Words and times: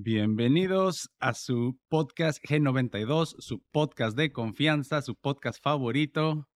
Bienvenidos 0.00 1.10
a 1.18 1.34
su 1.34 1.76
podcast 1.88 2.40
G92, 2.44 3.34
su 3.40 3.64
podcast 3.72 4.16
de 4.16 4.30
confianza, 4.30 5.02
su 5.02 5.16
podcast 5.16 5.60
favorito. 5.60 6.46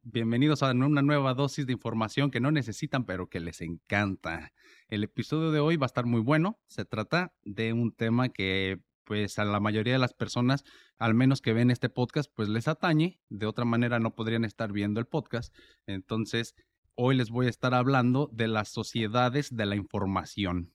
Bienvenidos 0.00 0.62
a 0.62 0.70
una 0.70 1.02
nueva 1.02 1.34
dosis 1.34 1.66
de 1.66 1.74
información 1.74 2.30
que 2.30 2.40
no 2.40 2.50
necesitan, 2.50 3.04
pero 3.04 3.28
que 3.28 3.40
les 3.40 3.60
encanta. 3.60 4.52
El 4.88 5.04
episodio 5.04 5.50
de 5.50 5.60
hoy 5.60 5.76
va 5.76 5.84
a 5.84 5.92
estar 5.92 6.06
muy 6.06 6.22
bueno. 6.22 6.58
Se 6.66 6.86
trata 6.86 7.34
de 7.42 7.74
un 7.74 7.92
tema 7.92 8.30
que 8.30 8.78
pues 9.04 9.38
a 9.38 9.44
la 9.44 9.60
mayoría 9.60 9.92
de 9.92 9.98
las 9.98 10.14
personas, 10.14 10.64
al 10.96 11.12
menos 11.12 11.42
que 11.42 11.52
ven 11.52 11.70
este 11.70 11.90
podcast, 11.90 12.32
pues 12.34 12.48
les 12.48 12.68
atañe. 12.68 13.20
De 13.28 13.44
otra 13.44 13.66
manera 13.66 13.98
no 13.98 14.14
podrían 14.14 14.46
estar 14.46 14.72
viendo 14.72 14.98
el 14.98 15.06
podcast. 15.06 15.54
Entonces, 15.86 16.54
hoy 16.94 17.16
les 17.16 17.28
voy 17.28 17.48
a 17.48 17.50
estar 17.50 17.74
hablando 17.74 18.30
de 18.32 18.48
las 18.48 18.70
sociedades 18.70 19.54
de 19.54 19.66
la 19.66 19.76
información. 19.76 20.72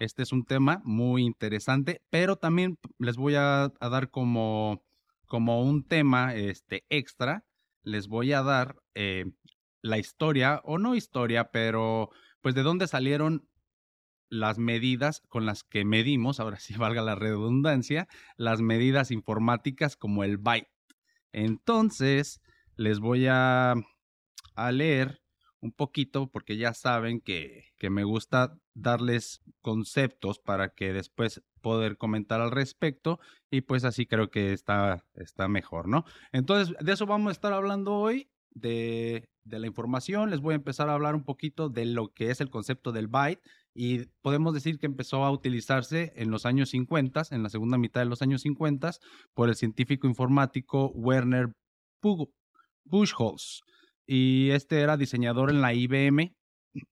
Este 0.00 0.22
es 0.22 0.32
un 0.32 0.46
tema 0.46 0.80
muy 0.82 1.24
interesante, 1.24 2.02
pero 2.08 2.36
también 2.36 2.78
les 2.98 3.18
voy 3.18 3.34
a, 3.34 3.70
dar 3.80 4.10
como, 4.10 4.82
como 5.26 5.62
un 5.62 5.86
tema 5.86 6.34
este, 6.34 6.86
extra, 6.88 7.44
les 7.82 8.08
voy 8.08 8.32
a 8.32 8.42
dar 8.42 8.76
eh, 8.94 9.26
la 9.82 9.98
historia, 9.98 10.62
o 10.64 10.78
no 10.78 10.94
historia, 10.94 11.50
pero 11.50 12.08
pues 12.40 12.54
de 12.54 12.62
dónde 12.62 12.86
salieron 12.86 13.46
las 14.30 14.56
medidas 14.56 15.20
con 15.28 15.44
las 15.44 15.64
que 15.64 15.84
medimos, 15.84 16.40
ahora 16.40 16.58
sí 16.58 16.74
valga 16.78 17.02
la 17.02 17.14
redundancia, 17.14 18.08
las 18.38 18.62
medidas 18.62 19.10
informáticas 19.10 19.96
como 19.96 20.24
el 20.24 20.38
byte. 20.38 20.70
Entonces, 21.32 22.40
les 22.74 23.00
voy 23.00 23.26
a, 23.26 23.74
a 24.54 24.72
leer 24.72 25.20
un 25.60 25.72
poquito 25.72 26.30
porque 26.30 26.56
ya 26.56 26.74
saben 26.74 27.20
que, 27.20 27.66
que, 27.78 27.90
me 27.90 28.04
gusta 28.04 28.58
darles 28.74 29.42
conceptos 29.60 30.38
para 30.38 30.70
que 30.70 30.92
después 30.92 31.42
poder 31.60 31.98
comentar 31.98 32.40
al 32.40 32.50
respecto 32.50 33.20
y 33.50 33.60
pues 33.62 33.84
así 33.84 34.06
creo 34.06 34.30
que 34.30 34.52
está, 34.52 35.04
está 35.14 35.48
mejor, 35.48 35.88
¿no? 35.88 36.04
Entonces, 36.32 36.74
de 36.80 36.92
eso 36.92 37.06
vamos 37.06 37.28
a 37.28 37.32
estar 37.32 37.52
hablando 37.52 37.94
hoy, 37.94 38.30
de, 38.52 39.28
de 39.44 39.58
la 39.58 39.66
información. 39.66 40.30
Les 40.30 40.40
voy 40.40 40.52
a 40.52 40.56
empezar 40.56 40.88
a 40.88 40.94
hablar 40.94 41.14
un 41.14 41.24
poquito 41.24 41.68
de 41.68 41.84
lo 41.86 42.12
que 42.12 42.30
es 42.30 42.40
el 42.40 42.50
concepto 42.50 42.92
del 42.92 43.08
byte 43.08 43.42
y 43.74 44.06
podemos 44.22 44.54
decir 44.54 44.78
que 44.78 44.86
empezó 44.86 45.24
a 45.24 45.30
utilizarse 45.30 46.12
en 46.16 46.30
los 46.30 46.46
años 46.46 46.70
50, 46.70 47.22
en 47.30 47.42
la 47.42 47.50
segunda 47.50 47.78
mitad 47.78 48.00
de 48.00 48.06
los 48.06 48.22
años 48.22 48.42
50, 48.42 48.92
por 49.34 49.48
el 49.48 49.54
científico 49.54 50.06
informático 50.06 50.88
Werner 50.94 51.52
Buchholz 52.84 53.60
y 54.12 54.50
este 54.50 54.80
era 54.80 54.96
diseñador 54.96 55.50
en 55.50 55.60
la 55.60 55.72
IBM 55.72 56.34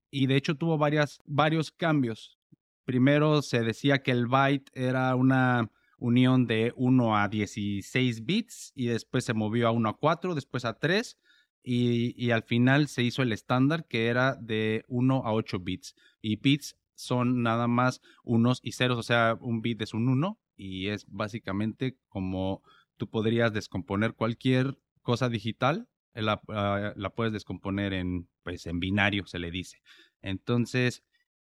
y 0.09 0.27
de 0.27 0.37
hecho 0.37 0.55
tuvo 0.55 0.77
varias, 0.77 1.19
varios 1.25 1.69
cambios. 1.69 2.39
Primero 2.85 3.41
se 3.41 3.59
decía 3.59 4.01
que 4.01 4.11
el 4.11 4.27
byte 4.27 4.71
era 4.73 5.13
una 5.15 5.69
unión 5.97 6.47
de 6.47 6.71
1 6.77 7.17
a 7.17 7.27
16 7.27 8.25
bits 8.25 8.71
y 8.73 8.85
después 8.85 9.25
se 9.25 9.33
movió 9.33 9.67
a 9.67 9.71
1 9.71 9.89
a 9.89 9.97
4, 9.97 10.33
después 10.33 10.63
a 10.63 10.79
3 10.79 11.17
y, 11.61 12.15
y 12.15 12.31
al 12.31 12.43
final 12.43 12.87
se 12.87 13.03
hizo 13.03 13.21
el 13.21 13.33
estándar 13.33 13.85
que 13.85 14.07
era 14.07 14.37
de 14.37 14.85
1 14.87 15.25
a 15.25 15.33
8 15.33 15.59
bits. 15.59 15.95
Y 16.21 16.37
bits 16.37 16.77
son 16.95 17.43
nada 17.43 17.67
más 17.67 17.99
unos 18.23 18.61
y 18.63 18.71
ceros, 18.71 18.97
o 18.97 19.03
sea, 19.03 19.37
un 19.41 19.61
bit 19.61 19.81
es 19.81 19.93
un 19.93 20.07
1 20.07 20.39
y 20.55 20.87
es 20.87 21.05
básicamente 21.09 21.97
como 22.07 22.63
tú 22.95 23.09
podrías 23.09 23.51
descomponer 23.51 24.13
cualquier 24.13 24.79
cosa 25.01 25.27
digital 25.27 25.88
Ah, 26.15 26.93
la, 26.95 27.09
puedes 27.11 27.33
descomponer 27.33 27.93
en, 27.93 28.27
pues, 28.43 28.65
en 28.65 28.79
binario, 28.79 29.25
se 29.25 29.39
le 29.39 29.51
dice. 29.51 29.81
Entonces, 30.21 31.03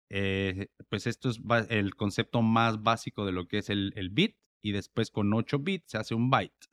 eh, 0.09 0.67
pues 0.89 1.07
esto 1.07 1.29
es 1.29 1.39
el 1.69 1.95
concepto 1.95 2.41
más 2.41 2.83
básico 2.83 3.25
de 3.25 3.31
lo 3.31 3.47
que 3.47 3.59
es 3.59 3.69
el, 3.69 4.09
bit 4.11 4.37
y 4.61 4.71
después 4.71 5.09
con 5.11 5.33
8 5.33 5.59
bits 5.59 5.91
se 5.91 5.97
hace 5.97 6.15
un 6.15 6.29
byte. 6.29 6.69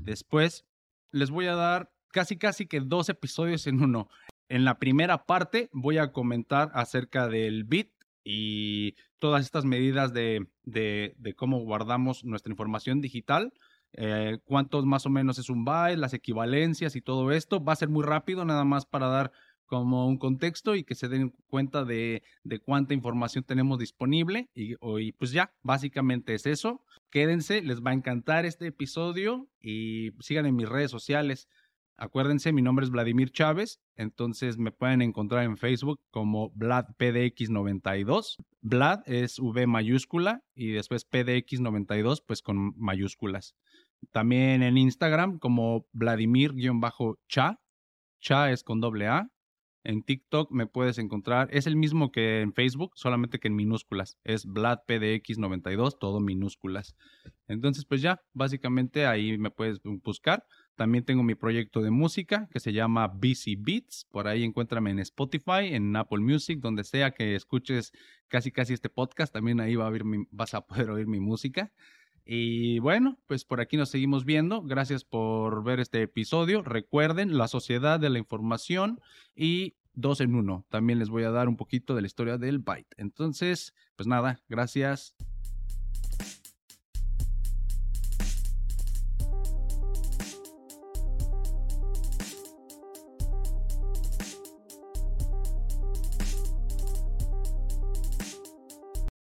Después 0.00 0.66
les 1.12 1.30
voy 1.30 1.46
a 1.46 1.54
dar 1.54 1.92
casi 2.08 2.36
casi 2.36 2.66
que 2.66 2.80
dos 2.80 3.08
episodios 3.08 3.66
en 3.66 3.82
uno. 3.82 4.08
En 4.48 4.64
la 4.64 4.78
primera 4.78 5.26
parte 5.26 5.68
voy 5.72 5.98
a 5.98 6.12
comentar 6.12 6.70
acerca 6.74 7.28
del 7.28 7.64
bit 7.64 7.92
y 8.24 8.96
todas 9.18 9.44
estas 9.44 9.64
medidas 9.64 10.12
de, 10.12 10.46
de 10.64 11.34
cómo 11.36 11.60
guardamos 11.60 12.24
nuestra 12.24 12.50
información 12.50 13.00
digital 13.00 13.52
eh, 13.94 14.38
cuántos 14.44 14.84
más 14.84 15.06
o 15.06 15.10
menos 15.10 15.38
es 15.38 15.48
un 15.50 15.64
byte, 15.64 15.98
las 15.98 16.14
equivalencias 16.14 16.96
y 16.96 17.00
todo 17.00 17.32
esto. 17.32 17.62
Va 17.62 17.72
a 17.72 17.76
ser 17.76 17.88
muy 17.88 18.04
rápido, 18.04 18.44
nada 18.44 18.64
más 18.64 18.86
para 18.86 19.08
dar 19.08 19.32
como 19.66 20.06
un 20.06 20.18
contexto 20.18 20.74
y 20.74 20.84
que 20.84 20.94
se 20.94 21.08
den 21.08 21.32
cuenta 21.48 21.84
de, 21.84 22.22
cuánta 22.64 22.94
información 22.94 23.44
tenemos 23.44 23.78
disponible. 23.78 24.50
Y, 24.54 24.74
y, 25.00 25.12
pues 25.12 25.32
ya, 25.32 25.52
básicamente 25.62 26.34
es 26.34 26.46
eso. 26.46 26.84
Quédense, 27.10 27.62
les 27.62 27.80
va 27.80 27.90
a 27.90 27.94
encantar 27.94 28.44
este 28.46 28.66
episodio 28.66 29.48
y 29.60 30.12
sigan 30.20 30.46
en 30.46 30.56
mis 30.56 30.68
redes 30.68 30.90
sociales. 30.90 31.48
Acuérdense, 31.96 32.52
mi 32.52 32.60
nombre 32.60 32.84
es 32.84 32.90
Vladimir 32.90 33.30
Chávez, 33.30 33.78
entonces 33.94 34.58
me 34.58 34.72
pueden 34.72 35.00
encontrar 35.00 35.44
en 35.44 35.56
Facebook 35.56 36.00
como 36.10 36.50
VladPDX92. 36.54 38.36
Vlad 38.62 39.02
es 39.06 39.38
V 39.38 39.66
mayúscula 39.68 40.42
y 40.56 40.72
después 40.72 41.08
PDX92 41.08 42.24
pues 42.26 42.42
con 42.42 42.74
mayúsculas. 42.76 43.54
También 44.12 44.62
en 44.62 44.78
Instagram 44.78 45.38
como 45.38 45.86
Vladimir-cha. 45.92 47.60
Cha 48.20 48.50
es 48.50 48.62
con 48.62 48.80
doble 48.80 49.08
A. 49.08 49.28
En 49.86 50.02
TikTok 50.02 50.50
me 50.50 50.66
puedes 50.66 50.96
encontrar, 50.96 51.48
es 51.52 51.66
el 51.66 51.76
mismo 51.76 52.10
que 52.10 52.40
en 52.40 52.54
Facebook, 52.54 52.92
solamente 52.94 53.38
que 53.38 53.48
en 53.48 53.54
minúsculas. 53.54 54.16
Es 54.24 54.46
VladPDX92, 54.46 55.98
todo 55.98 56.20
minúsculas. 56.20 56.96
Entonces, 57.48 57.84
pues 57.84 58.00
ya, 58.00 58.22
básicamente 58.32 59.04
ahí 59.04 59.36
me 59.36 59.50
puedes 59.50 59.82
buscar. 60.02 60.46
También 60.74 61.04
tengo 61.04 61.22
mi 61.22 61.34
proyecto 61.34 61.82
de 61.82 61.90
música 61.90 62.48
que 62.50 62.60
se 62.60 62.72
llama 62.72 63.08
BC 63.08 63.56
Beats. 63.58 64.06
Por 64.10 64.26
ahí 64.26 64.42
encuéntrame 64.42 64.90
en 64.90 65.00
Spotify, 65.00 65.74
en 65.74 65.94
Apple 65.94 66.20
Music, 66.20 66.60
donde 66.60 66.82
sea 66.82 67.10
que 67.10 67.34
escuches 67.34 67.92
casi 68.28 68.50
casi 68.50 68.72
este 68.72 68.88
podcast. 68.88 69.34
También 69.34 69.60
ahí 69.60 69.76
va 69.76 69.88
a 69.88 69.92
vas 70.30 70.54
a 70.54 70.62
poder 70.62 70.88
oír 70.88 71.06
mi 71.06 71.20
música. 71.20 71.70
Y 72.24 72.78
bueno, 72.78 73.18
pues 73.26 73.44
por 73.44 73.60
aquí 73.60 73.76
nos 73.76 73.90
seguimos 73.90 74.24
viendo. 74.24 74.62
Gracias 74.62 75.04
por 75.04 75.62
ver 75.62 75.80
este 75.80 76.02
episodio. 76.02 76.62
Recuerden 76.62 77.36
la 77.36 77.48
sociedad 77.48 78.00
de 78.00 78.08
la 78.10 78.18
información 78.18 79.00
y 79.34 79.74
dos 79.92 80.20
en 80.20 80.34
uno. 80.34 80.64
También 80.70 80.98
les 80.98 81.10
voy 81.10 81.24
a 81.24 81.30
dar 81.30 81.48
un 81.48 81.56
poquito 81.56 81.94
de 81.94 82.00
la 82.00 82.06
historia 82.06 82.38
del 82.38 82.60
byte. 82.60 82.94
Entonces, 82.96 83.74
pues 83.96 84.06
nada, 84.06 84.40
gracias. 84.48 85.14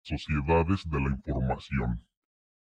Sociedades 0.01 0.89
de 0.89 0.99
la 0.99 1.09
información. 1.11 2.09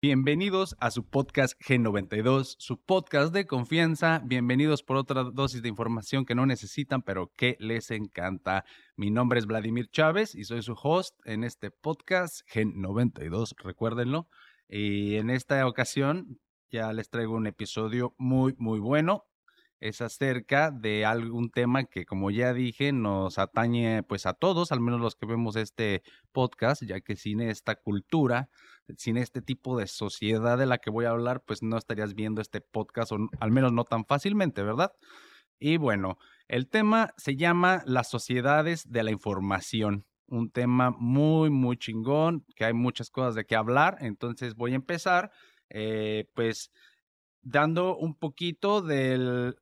Bienvenidos 0.04 0.74
a 0.80 0.90
su 0.90 1.04
podcast 1.08 1.54
G92, 1.62 2.56
su 2.58 2.82
podcast 2.82 3.32
de 3.32 3.46
confianza. 3.46 4.20
Bienvenidos 4.24 4.82
por 4.82 4.96
otra 4.96 5.22
dosis 5.22 5.62
de 5.62 5.68
información 5.68 6.26
que 6.26 6.34
no 6.34 6.44
necesitan, 6.44 7.02
pero 7.02 7.30
que 7.36 7.56
les 7.60 7.92
encanta. 7.92 8.64
Mi 8.96 9.12
nombre 9.12 9.38
es 9.38 9.46
Vladimir 9.46 9.88
Chávez 9.92 10.34
y 10.34 10.42
soy 10.42 10.60
su 10.62 10.74
host 10.74 11.14
en 11.24 11.44
este 11.44 11.70
podcast 11.70 12.40
G92, 12.52 13.54
recuérdenlo. 13.62 14.28
Y 14.68 15.18
en 15.18 15.30
esta 15.30 15.64
ocasión 15.68 16.40
ya 16.68 16.92
les 16.92 17.08
traigo 17.08 17.36
un 17.36 17.46
episodio 17.46 18.16
muy, 18.18 18.56
muy 18.58 18.80
bueno 18.80 19.28
es 19.82 20.00
acerca 20.00 20.70
de 20.70 21.04
algún 21.04 21.50
tema 21.50 21.84
que, 21.84 22.06
como 22.06 22.30
ya 22.30 22.54
dije, 22.54 22.92
nos 22.92 23.38
atañe 23.38 24.04
pues 24.04 24.26
a 24.26 24.32
todos, 24.32 24.70
al 24.70 24.80
menos 24.80 25.00
los 25.00 25.16
que 25.16 25.26
vemos 25.26 25.56
este 25.56 26.02
podcast, 26.30 26.84
ya 26.84 27.00
que 27.00 27.16
sin 27.16 27.40
esta 27.40 27.74
cultura, 27.74 28.48
sin 28.96 29.16
este 29.16 29.42
tipo 29.42 29.76
de 29.76 29.88
sociedad 29.88 30.56
de 30.56 30.66
la 30.66 30.78
que 30.78 30.90
voy 30.90 31.06
a 31.06 31.10
hablar, 31.10 31.42
pues 31.44 31.64
no 31.64 31.76
estarías 31.76 32.14
viendo 32.14 32.40
este 32.40 32.60
podcast, 32.60 33.10
o 33.10 33.16
al 33.40 33.50
menos 33.50 33.72
no 33.72 33.82
tan 33.82 34.04
fácilmente, 34.04 34.62
¿verdad? 34.62 34.92
Y 35.58 35.78
bueno, 35.78 36.16
el 36.46 36.68
tema 36.68 37.12
se 37.16 37.34
llama 37.34 37.82
las 37.84 38.08
sociedades 38.08 38.88
de 38.88 39.02
la 39.02 39.10
información. 39.10 40.06
Un 40.28 40.50
tema 40.50 40.92
muy, 40.96 41.50
muy 41.50 41.76
chingón, 41.76 42.44
que 42.54 42.64
hay 42.64 42.72
muchas 42.72 43.10
cosas 43.10 43.34
de 43.34 43.44
qué 43.44 43.56
hablar. 43.56 43.96
Entonces 44.00 44.54
voy 44.54 44.72
a 44.72 44.76
empezar, 44.76 45.32
eh, 45.70 46.26
pues, 46.34 46.70
dando 47.42 47.96
un 47.96 48.14
poquito 48.14 48.80
del, 48.80 49.56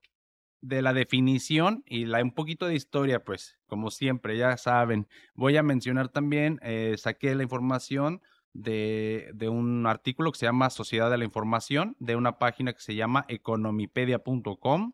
de 0.60 0.82
la 0.82 0.92
definición 0.92 1.82
y 1.86 2.04
la, 2.04 2.22
un 2.22 2.32
poquito 2.32 2.66
de 2.66 2.74
historia, 2.74 3.24
pues, 3.24 3.58
como 3.66 3.90
siempre, 3.90 4.36
ya 4.36 4.56
saben. 4.56 5.08
Voy 5.34 5.56
a 5.56 5.62
mencionar 5.62 6.08
también, 6.08 6.58
eh, 6.62 6.96
saqué 6.98 7.34
la 7.34 7.42
información 7.42 8.20
de, 8.52 9.30
de, 9.34 9.48
un 9.48 9.86
artículo 9.86 10.32
que 10.32 10.38
se 10.38 10.46
llama 10.46 10.70
Sociedad 10.70 11.10
de 11.10 11.18
la 11.18 11.24
Información, 11.24 11.96
de 11.98 12.16
una 12.16 12.38
página 12.38 12.72
que 12.72 12.80
se 12.80 12.94
llama 12.94 13.24
economipedia.com. 13.28 14.92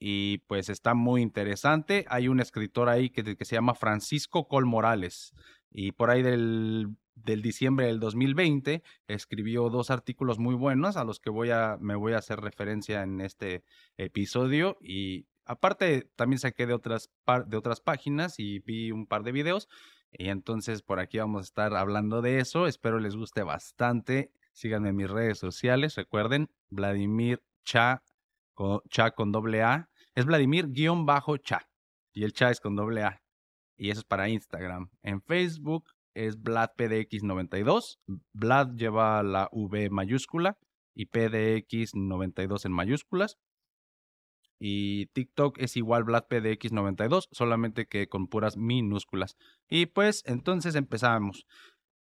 Y 0.00 0.38
pues 0.46 0.68
está 0.68 0.94
muy 0.94 1.22
interesante. 1.22 2.04
Hay 2.08 2.28
un 2.28 2.40
escritor 2.40 2.88
ahí 2.88 3.10
que, 3.10 3.36
que 3.36 3.44
se 3.44 3.56
llama 3.56 3.74
Francisco 3.74 4.46
Col 4.46 4.64
Morales. 4.64 5.34
Y 5.70 5.92
por 5.92 6.10
ahí 6.10 6.22
del 6.22 6.88
del 7.24 7.42
diciembre 7.42 7.86
del 7.86 8.00
2020. 8.00 8.82
Escribió 9.06 9.68
dos 9.70 9.90
artículos 9.90 10.38
muy 10.38 10.54
buenos 10.54 10.96
a 10.96 11.04
los 11.04 11.20
que 11.20 11.30
voy 11.30 11.50
a, 11.50 11.76
me 11.80 11.94
voy 11.94 12.12
a 12.12 12.18
hacer 12.18 12.40
referencia 12.40 13.02
en 13.02 13.20
este 13.20 13.64
episodio 13.96 14.78
y 14.80 15.26
aparte 15.44 16.10
también 16.16 16.38
saqué 16.38 16.66
de 16.66 16.74
otras, 16.74 17.10
de 17.46 17.56
otras 17.56 17.80
páginas 17.80 18.38
y 18.38 18.60
vi 18.60 18.92
un 18.92 19.06
par 19.06 19.22
de 19.22 19.32
videos 19.32 19.68
y 20.12 20.28
entonces 20.28 20.82
por 20.82 21.00
aquí 21.00 21.18
vamos 21.18 21.40
a 21.40 21.44
estar 21.44 21.74
hablando 21.74 22.22
de 22.22 22.38
eso. 22.40 22.66
Espero 22.66 22.98
les 22.98 23.16
guste 23.16 23.42
bastante. 23.42 24.32
Síganme 24.52 24.90
en 24.90 24.96
mis 24.96 25.10
redes 25.10 25.38
sociales. 25.38 25.94
Recuerden, 25.96 26.50
Vladimir 26.70 27.42
Cha, 27.64 28.02
con, 28.54 28.80
Cha 28.88 29.12
con 29.12 29.32
doble 29.32 29.62
A. 29.62 29.88
Es 30.14 30.24
Vladimir-Cha. 30.24 31.68
Y 32.12 32.24
el 32.24 32.32
Cha 32.32 32.50
es 32.50 32.60
con 32.60 32.74
doble 32.74 33.04
A. 33.04 33.22
Y 33.76 33.90
eso 33.90 34.00
es 34.00 34.04
para 34.04 34.28
Instagram. 34.28 34.90
En 35.02 35.22
Facebook 35.22 35.90
es 36.26 36.38
VladPDX92. 36.40 37.98
Vlad 38.32 38.74
lleva 38.74 39.22
la 39.22 39.48
V 39.52 39.90
mayúscula 39.90 40.58
y 40.94 41.06
PDX92 41.06 42.64
en 42.64 42.72
mayúsculas. 42.72 43.38
Y 44.60 45.06
TikTok 45.06 45.58
es 45.58 45.76
igual 45.76 46.04
VladPDX92, 46.04 47.28
solamente 47.30 47.86
que 47.86 48.08
con 48.08 48.26
puras 48.26 48.56
minúsculas. 48.56 49.36
Y 49.68 49.86
pues 49.86 50.24
entonces 50.26 50.74
empezamos. 50.74 51.46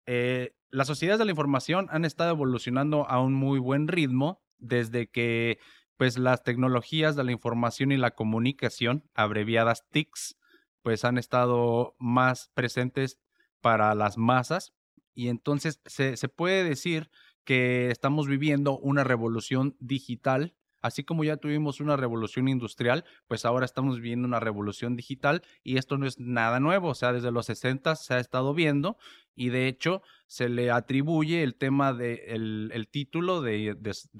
Eh, 0.07 0.55
las 0.71 0.89
sociedades 0.89 1.19
de 1.19 1.25
la 1.25 1.31
información 1.31 1.87
han 1.91 2.05
estado 2.05 2.31
evolucionando 2.31 3.09
a 3.09 3.21
un 3.21 3.33
muy 3.33 3.59
buen 3.59 3.89
ritmo 3.89 4.43
desde 4.59 5.09
que 5.09 5.59
pues 5.97 6.19
las 6.19 6.43
tecnologías 6.43 7.17
de 7.17 7.25
la 7.25 7.33
información 7.33 7.93
y 7.93 7.97
la 7.97 8.11
comunicación, 8.11 9.05
abreviadas 9.15 9.87
TICs, 9.91 10.37
pues 10.83 11.05
han 11.05 11.17
estado 11.17 11.95
más 11.99 12.51
presentes 12.55 13.21
para 13.63 13.95
las 13.95 14.19
masas 14.19 14.75
y 15.15 15.29
entonces 15.29 15.81
se, 15.87 16.19
se 16.19 16.29
puede 16.29 16.65
decir 16.65 17.11
que 17.45 17.91
estamos 17.91 18.29
viviendo 18.29 18.79
una 18.79 19.05
revolución 19.05 19.77
digital. 19.81 20.55
Así 20.81 21.05
como 21.05 21.23
ya 21.23 21.37
tuvimos 21.37 21.81
una 21.81 21.97
revolución 21.97 22.49
industrial, 22.49 23.05
pues 23.29 23.45
ahora 23.45 23.65
estamos 23.65 23.97
viviendo 23.97 24.27
una 24.27 24.41
revolución 24.41 24.97
digital 24.97 25.43
y 25.63 25.77
esto 25.77 25.97
no 25.97 26.07
es 26.07 26.19
nada 26.19 26.59
nuevo, 26.59 26.89
o 26.89 26.95
sea, 26.95 27.13
desde 27.13 27.31
los 27.31 27.47
60 27.47 27.95
se 27.95 28.15
ha 28.15 28.19
estado 28.19 28.53
viendo 28.53 28.97
y 29.35 29.51
de 29.51 29.69
hecho 29.69 30.03
se 30.33 30.49
le 30.49 30.71
atribuye 30.71 31.43
el 31.43 31.57
tema 31.57 31.93
de 31.93 32.25
el, 32.29 32.89
título 32.91 33.43
de, 33.43 33.77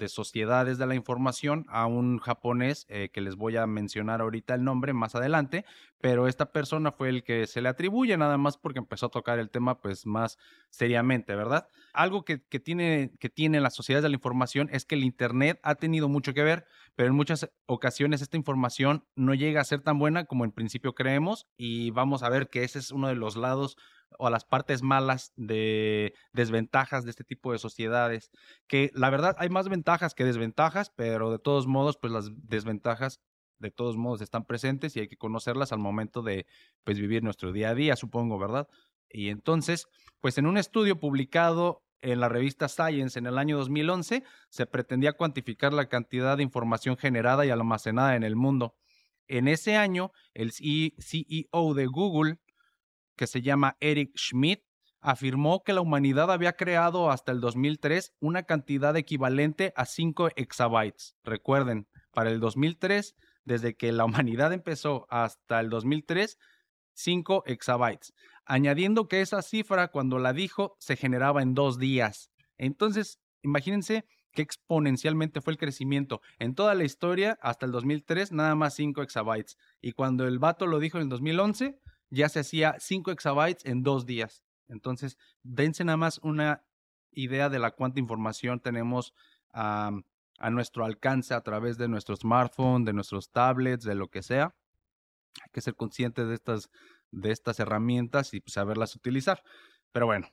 sociedades 0.07 0.77
de 0.77 0.85
la 0.85 0.93
información 0.93 1.65
a 1.69 1.87
un 1.87 2.19
japonés 2.19 2.85
eh, 2.87 3.09
que 3.11 3.19
les 3.19 3.35
voy 3.35 3.57
a 3.57 3.65
mencionar 3.65 4.21
ahorita 4.21 4.53
el 4.53 4.63
nombre 4.63 4.93
más 4.93 5.15
adelante, 5.15 5.65
pero 5.99 6.27
esta 6.27 6.51
persona 6.51 6.91
fue 6.91 7.09
el 7.09 7.23
que 7.23 7.47
se 7.47 7.61
le 7.61 7.69
atribuye 7.69 8.15
nada 8.15 8.37
más 8.37 8.57
porque 8.57 8.77
empezó 8.77 9.07
a 9.07 9.09
tocar 9.09 9.39
el 9.39 9.49
tema 9.49 9.81
pues 9.81 10.05
más 10.05 10.37
seriamente, 10.69 11.33
¿verdad? 11.33 11.67
Algo 11.93 12.23
que, 12.25 12.43
que 12.43 12.59
tiene, 12.59 13.11
que 13.19 13.29
tiene 13.29 13.59
las 13.59 13.73
sociedades 13.73 14.03
de 14.03 14.09
la 14.09 14.15
información 14.15 14.69
es 14.71 14.85
que 14.85 14.93
el 14.93 15.03
Internet 15.03 15.59
ha 15.63 15.73
tenido 15.73 16.09
mucho 16.09 16.35
que 16.35 16.43
ver, 16.43 16.65
pero 16.95 17.09
en 17.09 17.15
muchas 17.15 17.49
ocasiones 17.65 18.21
esta 18.21 18.37
información 18.37 19.03
no 19.15 19.33
llega 19.33 19.61
a 19.61 19.65
ser 19.65 19.81
tan 19.81 19.97
buena 19.97 20.25
como 20.25 20.45
en 20.45 20.51
principio 20.51 20.93
creemos 20.93 21.47
y 21.57 21.89
vamos 21.89 22.21
a 22.21 22.29
ver 22.29 22.49
que 22.49 22.63
ese 22.63 22.77
es 22.77 22.91
uno 22.91 23.07
de 23.07 23.15
los 23.15 23.35
lados 23.35 23.77
o 24.19 24.27
a 24.27 24.29
las 24.29 24.45
partes 24.45 24.81
malas 24.81 25.33
de 25.35 26.13
desventajas 26.33 27.03
de 27.03 27.11
este 27.11 27.23
tipo 27.23 27.51
de 27.51 27.59
sociedades, 27.59 28.31
que 28.67 28.91
la 28.93 29.09
verdad 29.09 29.35
hay 29.39 29.49
más 29.49 29.69
ventajas 29.69 30.13
que 30.13 30.25
desventajas, 30.25 30.91
pero 30.95 31.31
de 31.31 31.39
todos 31.39 31.67
modos, 31.67 31.97
pues 31.97 32.11
las 32.13 32.29
desventajas 32.35 33.19
de 33.59 33.71
todos 33.71 33.97
modos 33.97 34.21
están 34.21 34.45
presentes 34.45 34.95
y 34.95 34.99
hay 34.99 35.07
que 35.07 35.17
conocerlas 35.17 35.71
al 35.71 35.79
momento 35.79 36.21
de 36.21 36.45
pues 36.83 36.99
vivir 36.99 37.23
nuestro 37.23 37.51
día 37.51 37.69
a 37.69 37.75
día, 37.75 37.95
supongo, 37.95 38.37
¿verdad? 38.37 38.67
Y 39.09 39.29
entonces, 39.29 39.87
pues 40.21 40.37
en 40.37 40.47
un 40.47 40.57
estudio 40.57 40.99
publicado 40.99 41.83
en 42.01 42.19
la 42.19 42.29
revista 42.29 42.67
Science 42.67 43.17
en 43.17 43.25
el 43.25 43.37
año 43.37 43.57
2011, 43.57 44.23
se 44.49 44.65
pretendía 44.65 45.13
cuantificar 45.13 45.71
la 45.71 45.87
cantidad 45.87 46.35
de 46.35 46.43
información 46.43 46.97
generada 46.97 47.45
y 47.45 47.49
almacenada 47.49 48.15
en 48.15 48.23
el 48.23 48.35
mundo. 48.35 48.75
En 49.27 49.47
ese 49.47 49.77
año, 49.77 50.11
el 50.33 50.51
CEO 50.51 51.73
de 51.73 51.85
Google 51.85 52.39
que 53.15 53.27
se 53.27 53.41
llama 53.41 53.77
Eric 53.79 54.11
Schmidt, 54.17 54.63
afirmó 55.01 55.63
que 55.63 55.73
la 55.73 55.81
humanidad 55.81 56.31
había 56.31 56.53
creado 56.53 57.11
hasta 57.11 57.31
el 57.31 57.41
2003 57.41 58.13
una 58.19 58.43
cantidad 58.43 58.95
equivalente 58.95 59.73
a 59.75 59.85
5 59.85 60.29
exabytes. 60.35 61.15
Recuerden, 61.23 61.87
para 62.13 62.29
el 62.29 62.39
2003, 62.39 63.15
desde 63.43 63.75
que 63.75 63.91
la 63.91 64.05
humanidad 64.05 64.53
empezó 64.53 65.05
hasta 65.09 65.59
el 65.59 65.69
2003, 65.69 66.37
5 66.93 67.43
exabytes, 67.47 68.13
añadiendo 68.45 69.07
que 69.07 69.21
esa 69.21 69.41
cifra 69.41 69.89
cuando 69.89 70.19
la 70.19 70.31
dijo 70.31 70.75
se 70.79 70.95
generaba 70.95 71.41
en 71.41 71.53
dos 71.53 71.79
días. 71.79 72.31
Entonces, 72.57 73.19
imagínense 73.41 74.05
que 74.31 74.41
exponencialmente 74.41 75.41
fue 75.41 75.53
el 75.53 75.59
crecimiento. 75.59 76.21
En 76.39 76.55
toda 76.55 76.73
la 76.75 76.83
historia, 76.83 77.37
hasta 77.41 77.65
el 77.65 77.71
2003, 77.71 78.31
nada 78.31 78.55
más 78.55 78.73
5 78.75 79.01
exabytes. 79.01 79.57
Y 79.81 79.91
cuando 79.91 80.27
el 80.27 80.39
vato 80.39 80.65
lo 80.65 80.79
dijo 80.79 80.97
en 80.97 81.03
el 81.03 81.09
2011, 81.09 81.79
ya 82.13 82.29
se 82.29 82.41
hacía 82.41 82.75
5 82.79 83.11
exabytes 83.11 83.65
en 83.65 83.81
dos 83.81 84.05
días. 84.05 84.43
Entonces, 84.67 85.17
dense 85.41 85.83
nada 85.83 85.97
más 85.97 86.19
una 86.21 86.63
idea 87.11 87.49
de 87.49 87.59
la 87.59 87.71
cuánta 87.71 87.99
información 87.99 88.59
tenemos 88.59 89.13
a 89.51 89.91
nuestro 90.51 90.85
alcance 90.85 91.33
a 91.33 91.41
través 91.41 91.77
de 91.77 91.87
nuestro 91.87 92.15
smartphone, 92.15 92.85
de 92.85 92.93
nuestros 92.93 93.31
tablets, 93.31 93.83
de 93.83 93.95
lo 93.95 94.09
que 94.09 94.21
sea. 94.21 94.55
Hay 95.41 95.49
que 95.51 95.61
ser 95.61 95.75
conscientes 95.75 96.27
de 96.27 96.35
estas, 96.35 96.69
de 97.11 97.31
estas 97.31 97.59
herramientas 97.59 98.33
y 98.33 98.43
saberlas 98.45 98.95
utilizar. 98.95 99.43
Pero 99.91 100.05
bueno, 100.05 100.27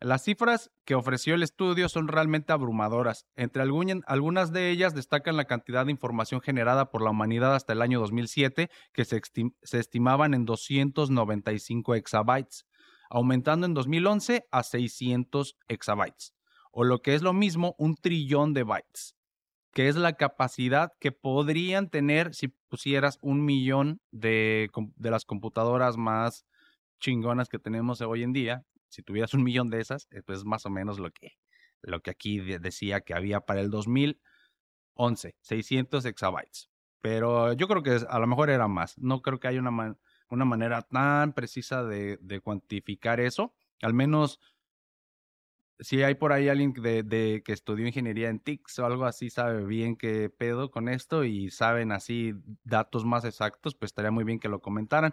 las 0.00 0.24
cifras 0.24 0.70
que 0.84 0.94
ofreció 0.94 1.34
el 1.34 1.42
estudio 1.42 1.88
son 1.88 2.08
realmente 2.08 2.52
abrumadoras. 2.52 3.26
Entre 3.36 3.62
algunas 3.62 4.52
de 4.52 4.70
ellas 4.70 4.94
destacan 4.94 5.36
la 5.36 5.46
cantidad 5.46 5.86
de 5.86 5.92
información 5.92 6.40
generada 6.40 6.90
por 6.90 7.02
la 7.02 7.10
humanidad 7.10 7.54
hasta 7.54 7.72
el 7.72 7.80
año 7.80 8.00
2007, 8.00 8.68
que 8.92 9.04
se, 9.04 9.20
estimaban 9.78 10.34
en 10.34 10.44
295 10.44 11.94
exabytes, 11.94 12.66
aumentando 13.08 13.66
en 13.66 13.74
2011 13.74 14.44
a 14.50 14.62
600 14.62 15.56
exabytes, 15.68 16.34
o 16.70 16.84
lo 16.84 17.00
que 17.00 17.14
es 17.14 17.22
lo 17.22 17.32
mismo, 17.32 17.74
un 17.78 17.94
trillón 17.94 18.52
de 18.52 18.64
bytes, 18.64 19.14
que 19.72 19.88
es 19.88 19.96
la 19.96 20.14
capacidad 20.14 20.90
que 21.00 21.12
podrían 21.12 21.88
tener 21.88 22.34
si 22.34 22.48
pusieras 22.68 23.18
un 23.22 23.44
millón 23.44 24.00
de, 24.10 24.68
de 24.96 25.10
las 25.10 25.24
computadoras 25.24 25.96
más 25.96 26.44
chingonas 27.00 27.48
que 27.48 27.58
tenemos 27.58 28.00
hoy 28.00 28.22
en 28.22 28.32
día, 28.32 28.64
si 28.94 29.02
tuvieras 29.02 29.34
un 29.34 29.42
millón 29.42 29.70
de 29.70 29.80
esas, 29.80 30.08
eh, 30.10 30.22
pues 30.22 30.44
más 30.44 30.64
o 30.66 30.70
menos 30.70 30.98
lo 30.98 31.10
que, 31.10 31.32
lo 31.82 32.00
que 32.00 32.10
aquí 32.10 32.40
decía 32.40 33.00
que 33.00 33.14
había 33.14 33.40
para 33.40 33.60
el 33.60 33.70
2011, 33.70 35.36
600 35.40 36.04
exabytes. 36.04 36.70
Pero 37.00 37.52
yo 37.52 37.68
creo 37.68 37.82
que 37.82 37.98
a 38.08 38.18
lo 38.18 38.26
mejor 38.26 38.48
era 38.48 38.66
más. 38.68 38.96
No 38.96 39.20
creo 39.20 39.38
que 39.38 39.48
haya 39.48 39.60
una, 39.60 39.98
una 40.30 40.44
manera 40.44 40.82
tan 40.82 41.34
precisa 41.34 41.84
de, 41.84 42.40
cuantificar 42.42 43.20
eso. 43.20 43.54
Al 43.82 43.92
menos 43.92 44.40
si 45.80 46.02
hay 46.02 46.14
por 46.14 46.32
ahí 46.32 46.48
alguien 46.48 46.72
de, 46.72 47.42
que 47.44 47.52
estudió 47.52 47.86
ingeniería 47.86 48.30
en 48.30 48.38
TICS 48.38 48.78
o 48.78 48.86
algo 48.86 49.04
así, 49.04 49.28
sabe 49.28 49.66
bien 49.66 49.96
qué 49.96 50.30
pedo 50.30 50.70
con 50.70 50.88
esto 50.88 51.24
y 51.24 51.50
saben 51.50 51.92
así 51.92 52.32
datos 52.62 53.04
más 53.04 53.24
exactos, 53.24 53.74
pues 53.74 53.90
estaría 53.90 54.10
muy 54.10 54.24
bien 54.24 54.38
que 54.38 54.48
lo 54.48 54.60
comentaran. 54.60 55.12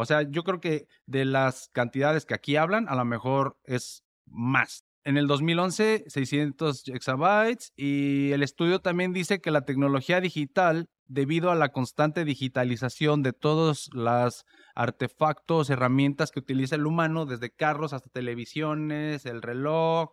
O 0.00 0.06
sea, 0.06 0.22
yo 0.22 0.42
creo 0.44 0.60
que 0.60 0.86
de 1.06 1.24
las 1.24 1.68
cantidades 1.72 2.24
que 2.24 2.34
aquí 2.34 2.56
hablan, 2.56 2.88
a 2.88 2.94
lo 2.94 3.04
mejor 3.04 3.58
es 3.64 4.02
más. 4.26 4.84
En 5.04 5.16
el 5.16 5.26
2011, 5.26 6.04
600 6.06 6.88
exabytes 6.88 7.72
y 7.74 8.32
el 8.32 8.42
estudio 8.42 8.80
también 8.80 9.12
dice 9.12 9.40
que 9.40 9.50
la 9.50 9.64
tecnología 9.64 10.20
digital, 10.20 10.88
debido 11.06 11.50
a 11.50 11.54
la 11.54 11.70
constante 11.70 12.24
digitalización 12.24 13.22
de 13.22 13.32
todos 13.32 13.88
los 13.92 14.44
artefactos, 14.74 15.70
herramientas 15.70 16.30
que 16.30 16.40
utiliza 16.40 16.76
el 16.76 16.86
humano, 16.86 17.26
desde 17.26 17.50
carros 17.50 17.92
hasta 17.92 18.10
televisiones, 18.10 19.24
el 19.26 19.42
reloj, 19.42 20.12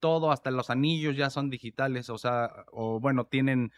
todo, 0.00 0.32
hasta 0.32 0.50
los 0.50 0.68
anillos 0.70 1.16
ya 1.16 1.30
son 1.30 1.48
digitales, 1.48 2.10
o 2.10 2.18
sea, 2.18 2.50
o 2.72 3.00
bueno, 3.00 3.26
tienen 3.26 3.70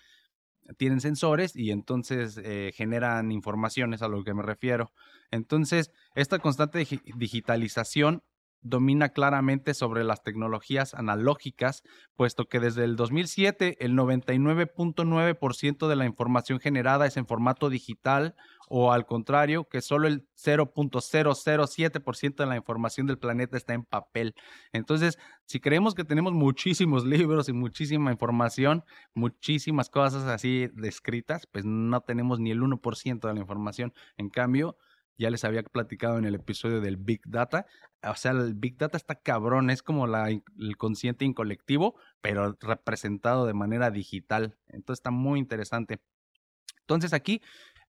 tienen 0.77 1.01
sensores 1.01 1.57
y 1.57 1.71
entonces 1.71 2.41
eh, 2.43 2.73
generan 2.75 3.33
informaciones 3.33 4.03
a 4.03 4.09
lo 4.09 4.25
que 4.25 4.35
me 4.35 4.43
refiero. 4.43 4.93
Entonces, 5.31 5.91
esta 6.15 6.39
constante 6.39 6.87
digitalización 7.17 8.23
domina 8.65 9.11
claramente 9.11 9.75
sobre 9.75 10.03
las 10.03 10.23
tecnologías 10.23 10.95
analógicas, 10.95 11.85
puesto 12.17 12.49
que 12.49 12.59
desde 12.59 12.85
el 12.85 12.97
2007 12.97 13.77
el 13.85 13.93
99.9% 13.93 15.87
de 15.87 15.97
la 15.97 16.07
información 16.07 16.59
generada 16.59 17.07
es 17.07 17.17
en 17.17 17.27
formato 17.27 17.69
digital 17.71 18.35
o 18.69 18.93
al 18.93 19.05
contrario, 19.07 19.69
que 19.69 19.83
solo 19.83 20.09
el 20.09 20.27
0.007% 20.43 22.37
de 22.37 22.47
la 22.47 22.57
información 22.57 23.07
del 23.07 23.19
planeta 23.19 23.59
está 23.59 23.75
en 23.75 23.85
papel. 23.85 24.35
Entonces, 24.73 25.19
si 25.45 25.61
creemos 25.61 25.95
que 25.95 26.05
tenemos 26.05 26.33
muchísimos 26.33 27.05
libros 27.05 27.49
y 27.51 27.53
muchísima 27.53 28.11
información, 28.11 28.83
muchísimas 29.15 29.91
cosas 29.91 30.25
así 30.25 30.69
descritas, 30.73 31.47
pues 31.47 31.67
no 31.67 32.01
tenemos 32.01 32.41
ni 32.41 32.51
el 32.51 32.63
1% 32.63 33.21
de 33.21 33.35
la 33.35 33.41
información. 33.41 33.93
En 34.17 34.31
cambio, 34.31 34.79
Ya 35.17 35.31
les 35.31 35.45
había 35.45 35.63
platicado 35.63 36.19
en 36.19 36.25
el 36.25 36.35
episodio 36.35 36.81
del 36.81 36.97
Big 36.97 37.21
Data. 37.27 37.67
O 38.03 38.17
sea, 38.17 38.33
el 38.33 38.55
Big 38.55 38.77
Data 38.77 38.97
está 38.97 39.15
cabrón, 39.15 39.71
es 39.71 39.83
como 39.83 40.07
el 40.07 40.77
consciente 40.77 41.25
incolectivo, 41.25 41.95
pero 42.21 42.57
representado 42.61 43.47
de 43.47 43.55
manera 43.55 43.91
digital. 43.91 44.59
Entonces 44.67 45.01
está 45.01 45.11
muy 45.11 45.39
interesante. 45.39 46.01
Entonces 46.81 47.15
aquí, 47.15 47.41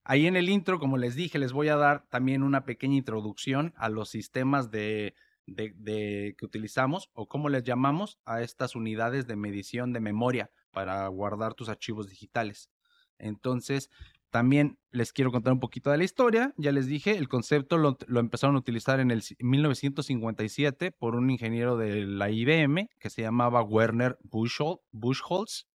ahí 0.05 0.25
en 0.25 0.38
el 0.38 0.50
intro, 0.50 0.79
como 0.79 0.98
les 0.98 1.15
dije, 1.15 1.38
les 1.38 1.51
voy 1.51 1.67
a 1.67 1.75
dar 1.75 2.05
también 2.10 2.44
una 2.44 2.63
pequeña 2.63 2.96
introducción 2.96 3.74
a 3.75 3.89
los 3.89 4.10
sistemas 4.10 4.72
de, 4.72 5.15
que 5.48 6.36
utilizamos 6.41 7.10
o 7.13 7.27
cómo 7.27 7.50
les 7.50 7.63
llamamos 7.63 8.20
a 8.25 8.41
estas 8.41 8.75
unidades 8.75 9.27
de 9.27 9.36
medición 9.36 9.91
de 9.91 10.00
memoria 10.00 10.50
para 10.72 11.08
guardar 11.08 11.55
tus 11.55 11.67
archivos 11.67 12.08
digitales. 12.08 12.70
Entonces, 13.17 13.89
también 14.36 14.77
les 14.92 15.13
quiero 15.13 15.32
contar 15.32 15.54
un 15.54 15.62
poquito 15.62 15.92
de 15.92 15.98
la 15.98 16.04
historia. 16.04 16.54
Ya 16.58 16.74
les 16.74 16.88
dije, 16.88 17.12
el 17.18 17.30
concepto 17.30 17.77
lo, 17.77 17.98
empezaron 18.20 18.58
a 18.58 18.60
utilizar 18.60 19.00
en 19.00 19.10
el 19.10 19.24
1957 19.39 20.92
por 20.92 21.15
un 21.15 21.30
ingeniero 21.30 21.77
de 21.77 22.06
la 22.06 22.30
IBM 22.30 22.89
que 23.00 23.10
se 23.10 23.22
llamaba 23.22 23.63
Werner 23.63 24.18
Buchholz 24.24 25.68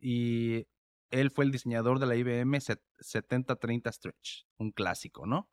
y 0.00 0.64
él 1.10 1.30
fue 1.30 1.44
el 1.44 1.50
diseñador 1.50 1.98
de 1.98 2.06
la 2.06 2.16
IBM 2.16 2.58
7030 2.98 3.92
Stretch, 3.92 4.46
un 4.56 4.70
clásico, 4.70 5.26
¿no? 5.26 5.50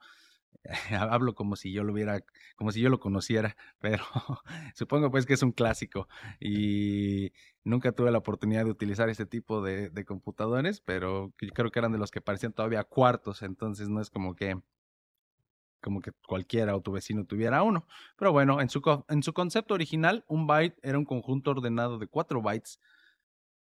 hablo 0.91 1.35
como 1.35 1.55
si 1.55 1.71
yo 1.71 1.83
lo 1.83 1.93
hubiera, 1.93 2.23
como 2.55 2.71
si 2.71 2.81
yo 2.81 2.89
lo 2.89 2.99
conociera, 2.99 3.55
pero 3.79 4.03
supongo 4.75 5.11
pues 5.11 5.25
que 5.25 5.33
es 5.33 5.43
un 5.43 5.51
clásico 5.51 6.07
y 6.39 7.33
nunca 7.63 7.91
tuve 7.91 8.11
la 8.11 8.17
oportunidad 8.17 8.65
de 8.65 8.71
utilizar 8.71 9.09
este 9.09 9.25
tipo 9.25 9.61
de, 9.61 9.91
computadores, 10.05 10.81
pero 10.81 11.33
creo 11.53 11.71
que 11.71 11.79
eran 11.79 11.91
de 11.91 11.97
los 11.97 12.11
que 12.11 12.21
parecían 12.21 12.53
todavía 12.53 12.83
cuartos, 12.83 13.41
entonces 13.41 13.89
no 13.89 14.01
es 14.01 14.09
como 14.09 14.35
que 14.35 14.59
como 15.81 16.01
que 16.01 16.11
cualquiera 16.27 16.75
o 16.75 16.81
tu 16.81 16.91
vecino 16.93 17.25
tuviera 17.25 17.61
uno. 17.61 17.85
Pero 18.17 18.31
bueno, 18.31 18.59
en 18.59 18.69
su, 18.69 18.81
en 19.07 19.21
su 19.21 19.33
concepto 19.33 19.75
original, 19.75 20.25
un 20.27 20.47
byte 20.47 20.79
era 20.81 20.97
un 20.97 21.05
conjunto 21.05 21.51
ordenado 21.51 21.99
de 21.99 22.07
cuatro 22.07 22.41
bytes, 22.41 22.79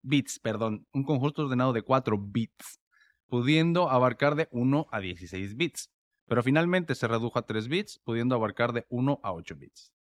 bits, 0.02 0.38
perdón, 0.38 0.86
un 0.92 1.04
conjunto 1.04 1.42
ordenado 1.44 1.72
de 1.72 1.80
cuatro 1.80 2.18
bits, 2.18 2.80
pudiendo 3.28 3.88
abarcar 3.88 4.34
de 4.34 4.46
1 4.50 4.88
a 4.90 5.00
16 5.00 5.56
bits 5.56 5.91
pero 6.32 6.42
finalmente 6.42 6.94
se 6.94 7.06
redujo 7.06 7.38
a 7.38 7.44
3 7.44 7.68
bits, 7.68 7.98
pudiendo 7.98 8.34
abarcar 8.34 8.72
de 8.72 8.86
1 8.88 9.20
a 9.22 9.34
8 9.34 9.54
bits. 9.54 9.92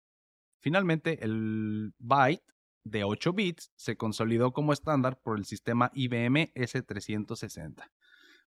Finalmente, 0.61 1.25
el 1.25 1.93
byte 1.99 2.45
de 2.85 3.03
8 3.03 3.33
bits 3.33 3.73
se 3.75 3.97
consolidó 3.97 4.53
como 4.53 4.71
estándar 4.71 5.19
por 5.21 5.37
el 5.37 5.43
sistema 5.43 5.91
IBM 5.93 6.53
S360. 6.55 7.83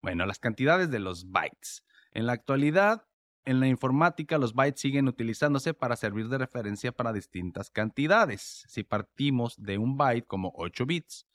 Bueno, 0.02 0.26
las 0.26 0.40
cantidades 0.40 0.92
de 0.92 1.00
los 1.00 1.30
bytes. 1.30 1.84
En 2.14 2.26
la 2.26 2.32
actualidad, 2.32 3.06
en 3.44 3.60
la 3.60 3.68
informática, 3.68 4.38
los 4.38 4.54
bytes 4.54 4.80
siguen 4.80 5.10
utilizándose 5.10 5.74
para 5.74 5.98
servir 5.98 6.30
de 6.30 6.38
referencia 6.38 6.94
para 6.94 7.12
distintas 7.12 7.70
cantidades. 7.70 8.64
Si 8.70 8.86
partimos 8.86 9.62
de 9.62 9.78
un 9.78 9.98
byte 9.98 10.26
como 10.26 10.54
8 10.56 10.86
bits, 10.86 11.28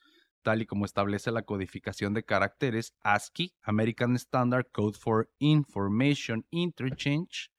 tal 0.49 0.63
y 0.63 0.67
como 0.67 0.87
establece 0.87 1.31
la 1.31 1.43
codificación 1.43 2.15
de 2.15 2.25
caracteres 2.25 2.95
ASCII, 3.03 3.53
American 3.61 4.17
Standard 4.17 4.65
Code 4.73 4.97
for 4.99 5.31
Information 5.41 6.47
Interchange, 6.49 7.51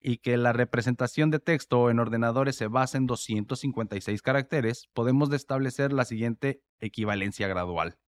y 0.00 0.16
que 0.16 0.38
la 0.38 0.54
representación 0.54 1.30
de 1.30 1.38
texto 1.38 1.90
en 1.90 1.98
ordenadores 1.98 2.56
se 2.56 2.66
basa 2.66 2.96
en 2.96 3.06
256 3.06 4.22
caracteres, 4.22 4.88
podemos 4.94 5.30
establecer 5.34 5.92
la 5.92 6.06
siguiente 6.06 6.62
equivalencia 6.78 7.46
gradual. 7.46 7.98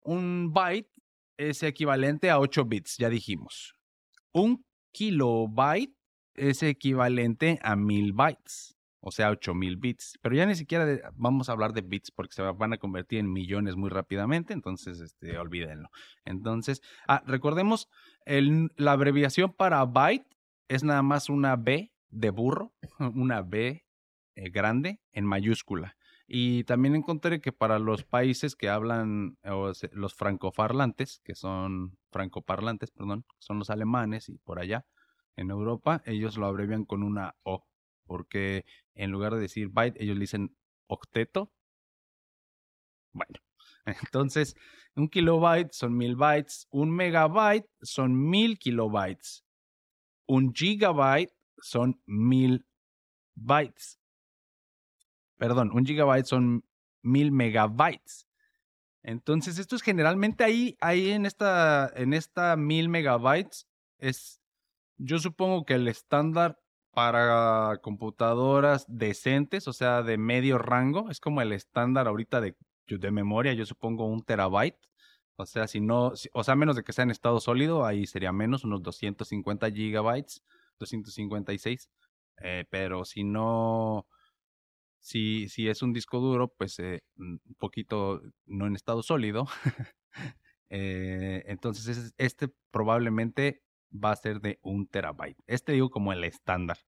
Un 0.00 0.52
byte 0.52 0.90
es 1.36 1.62
equivalente 1.62 2.30
a 2.30 2.40
8 2.40 2.64
bits, 2.64 2.96
ya 2.98 3.08
dijimos. 3.08 3.74
Un 4.32 4.66
kilobyte 4.90 5.94
es 6.34 6.64
equivalente 6.64 7.60
a 7.62 7.76
1000 7.76 8.12
bytes 8.12 8.77
o 9.00 9.10
sea, 9.10 9.30
8000 9.30 9.76
bits. 9.76 10.18
Pero 10.22 10.34
ya 10.34 10.46
ni 10.46 10.54
siquiera 10.54 11.12
vamos 11.14 11.48
a 11.48 11.52
hablar 11.52 11.72
de 11.72 11.82
bits 11.82 12.10
porque 12.10 12.34
se 12.34 12.42
van 12.42 12.72
a 12.72 12.78
convertir 12.78 13.20
en 13.20 13.32
millones 13.32 13.76
muy 13.76 13.90
rápidamente, 13.90 14.52
entonces 14.52 15.00
este, 15.00 15.38
olvídenlo. 15.38 15.88
Entonces, 16.24 16.82
ah, 17.06 17.22
recordemos, 17.26 17.88
la 18.26 18.92
abreviación 18.92 19.52
para 19.52 19.84
byte 19.84 20.26
es 20.68 20.84
nada 20.84 21.02
más 21.02 21.28
una 21.28 21.56
B 21.56 21.92
de 22.10 22.30
burro, 22.30 22.72
una 22.98 23.42
B 23.42 23.84
eh, 24.34 24.50
grande 24.50 25.00
en 25.12 25.24
mayúscula. 25.24 25.96
Y 26.30 26.64
también 26.64 26.94
encontré 26.94 27.40
que 27.40 27.52
para 27.52 27.78
los 27.78 28.04
países 28.04 28.54
que 28.54 28.68
hablan, 28.68 29.38
o 29.44 29.72
los 29.92 30.14
francoparlantes, 30.14 31.22
que 31.24 31.34
son 31.34 31.96
francoparlantes, 32.10 32.90
perdón, 32.90 33.24
son 33.38 33.58
los 33.58 33.70
alemanes 33.70 34.28
y 34.28 34.36
por 34.36 34.58
allá 34.58 34.84
en 35.36 35.50
Europa, 35.50 36.02
ellos 36.04 36.36
lo 36.36 36.46
abrevian 36.46 36.84
con 36.84 37.02
una 37.02 37.34
O 37.44 37.67
porque 38.08 38.64
en 38.94 39.12
lugar 39.12 39.34
de 39.34 39.40
decir 39.40 39.68
byte, 39.68 40.02
ellos 40.02 40.18
dicen 40.18 40.56
octeto. 40.88 41.52
Bueno, 43.12 43.38
entonces 44.02 44.56
un 44.96 45.08
kilobyte 45.08 45.72
son 45.72 45.96
mil 45.96 46.16
bytes, 46.16 46.66
un 46.70 46.90
megabyte 46.90 47.68
son 47.82 48.28
mil 48.28 48.58
kilobytes, 48.58 49.44
un 50.26 50.52
gigabyte 50.52 51.32
son 51.62 52.00
mil 52.06 52.66
bytes. 53.36 54.00
Perdón, 55.36 55.70
un 55.72 55.86
gigabyte 55.86 56.26
son 56.26 56.64
mil 57.02 57.30
megabytes. 57.30 58.26
Entonces, 59.02 59.58
esto 59.58 59.76
es 59.76 59.82
generalmente 59.82 60.44
ahí, 60.44 60.76
ahí 60.80 61.10
en 61.10 61.24
esta, 61.24 61.90
en 61.94 62.12
esta 62.12 62.56
mil 62.56 62.88
megabytes 62.88 63.66
es, 63.98 64.40
yo 64.96 65.18
supongo 65.18 65.64
que 65.64 65.74
el 65.74 65.88
estándar 65.88 66.58
para 66.98 67.78
computadoras 67.80 68.84
decentes, 68.88 69.68
o 69.68 69.72
sea, 69.72 70.02
de 70.02 70.18
medio 70.18 70.58
rango. 70.58 71.10
Es 71.12 71.20
como 71.20 71.40
el 71.40 71.52
estándar 71.52 72.08
ahorita 72.08 72.40
de, 72.40 72.56
de 72.88 73.10
memoria, 73.12 73.52
yo 73.52 73.64
supongo 73.66 74.04
un 74.04 74.24
terabyte. 74.24 74.80
O 75.36 75.46
sea, 75.46 75.68
si 75.68 75.80
no, 75.80 76.12
o 76.32 76.42
sea, 76.42 76.56
menos 76.56 76.74
de 76.74 76.82
que 76.82 76.92
sea 76.92 77.04
en 77.04 77.12
estado 77.12 77.38
sólido, 77.38 77.86
ahí 77.86 78.04
sería 78.04 78.32
menos, 78.32 78.64
unos 78.64 78.82
250 78.82 79.70
gigabytes, 79.70 80.42
256. 80.80 81.88
Eh, 82.42 82.64
pero 82.68 83.04
si 83.04 83.22
no, 83.22 84.08
si, 84.98 85.48
si 85.48 85.68
es 85.68 85.82
un 85.82 85.92
disco 85.92 86.18
duro, 86.18 86.52
pues 86.58 86.80
eh, 86.80 87.04
un 87.16 87.40
poquito 87.60 88.22
no 88.44 88.66
en 88.66 88.74
estado 88.74 89.04
sólido. 89.04 89.46
eh, 90.68 91.44
entonces, 91.46 92.12
este 92.18 92.48
probablemente 92.72 93.62
va 93.92 94.12
a 94.12 94.16
ser 94.16 94.40
de 94.40 94.58
un 94.62 94.86
terabyte. 94.86 95.38
Este 95.46 95.72
digo 95.72 95.90
como 95.90 96.12
el 96.12 96.24
estándar. 96.24 96.78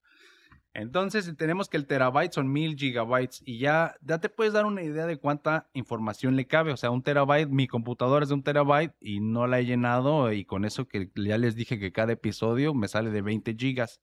Entonces 0.73 1.35
tenemos 1.35 1.67
que 1.67 1.75
el 1.75 1.85
terabyte 1.85 2.31
son 2.31 2.51
mil 2.51 2.77
gigabytes 2.77 3.41
y 3.45 3.59
ya, 3.59 3.95
ya 4.01 4.19
te 4.19 4.29
puedes 4.29 4.53
dar 4.53 4.65
una 4.65 4.81
idea 4.81 5.05
de 5.05 5.17
cuánta 5.17 5.69
información 5.73 6.37
le 6.37 6.47
cabe. 6.47 6.71
O 6.71 6.77
sea, 6.77 6.91
un 6.91 7.03
terabyte, 7.03 7.49
mi 7.49 7.67
computadora 7.67 8.23
es 8.23 8.29
de 8.29 8.35
un 8.35 8.43
terabyte 8.43 8.95
y 9.01 9.19
no 9.19 9.47
la 9.47 9.59
he 9.59 9.65
llenado 9.65 10.31
y 10.31 10.45
con 10.45 10.63
eso 10.63 10.87
que 10.87 11.11
ya 11.15 11.37
les 11.37 11.55
dije 11.55 11.77
que 11.77 11.91
cada 11.91 12.13
episodio 12.13 12.73
me 12.73 12.87
sale 12.87 13.11
de 13.11 13.21
20 13.21 13.55
gigas. 13.55 14.01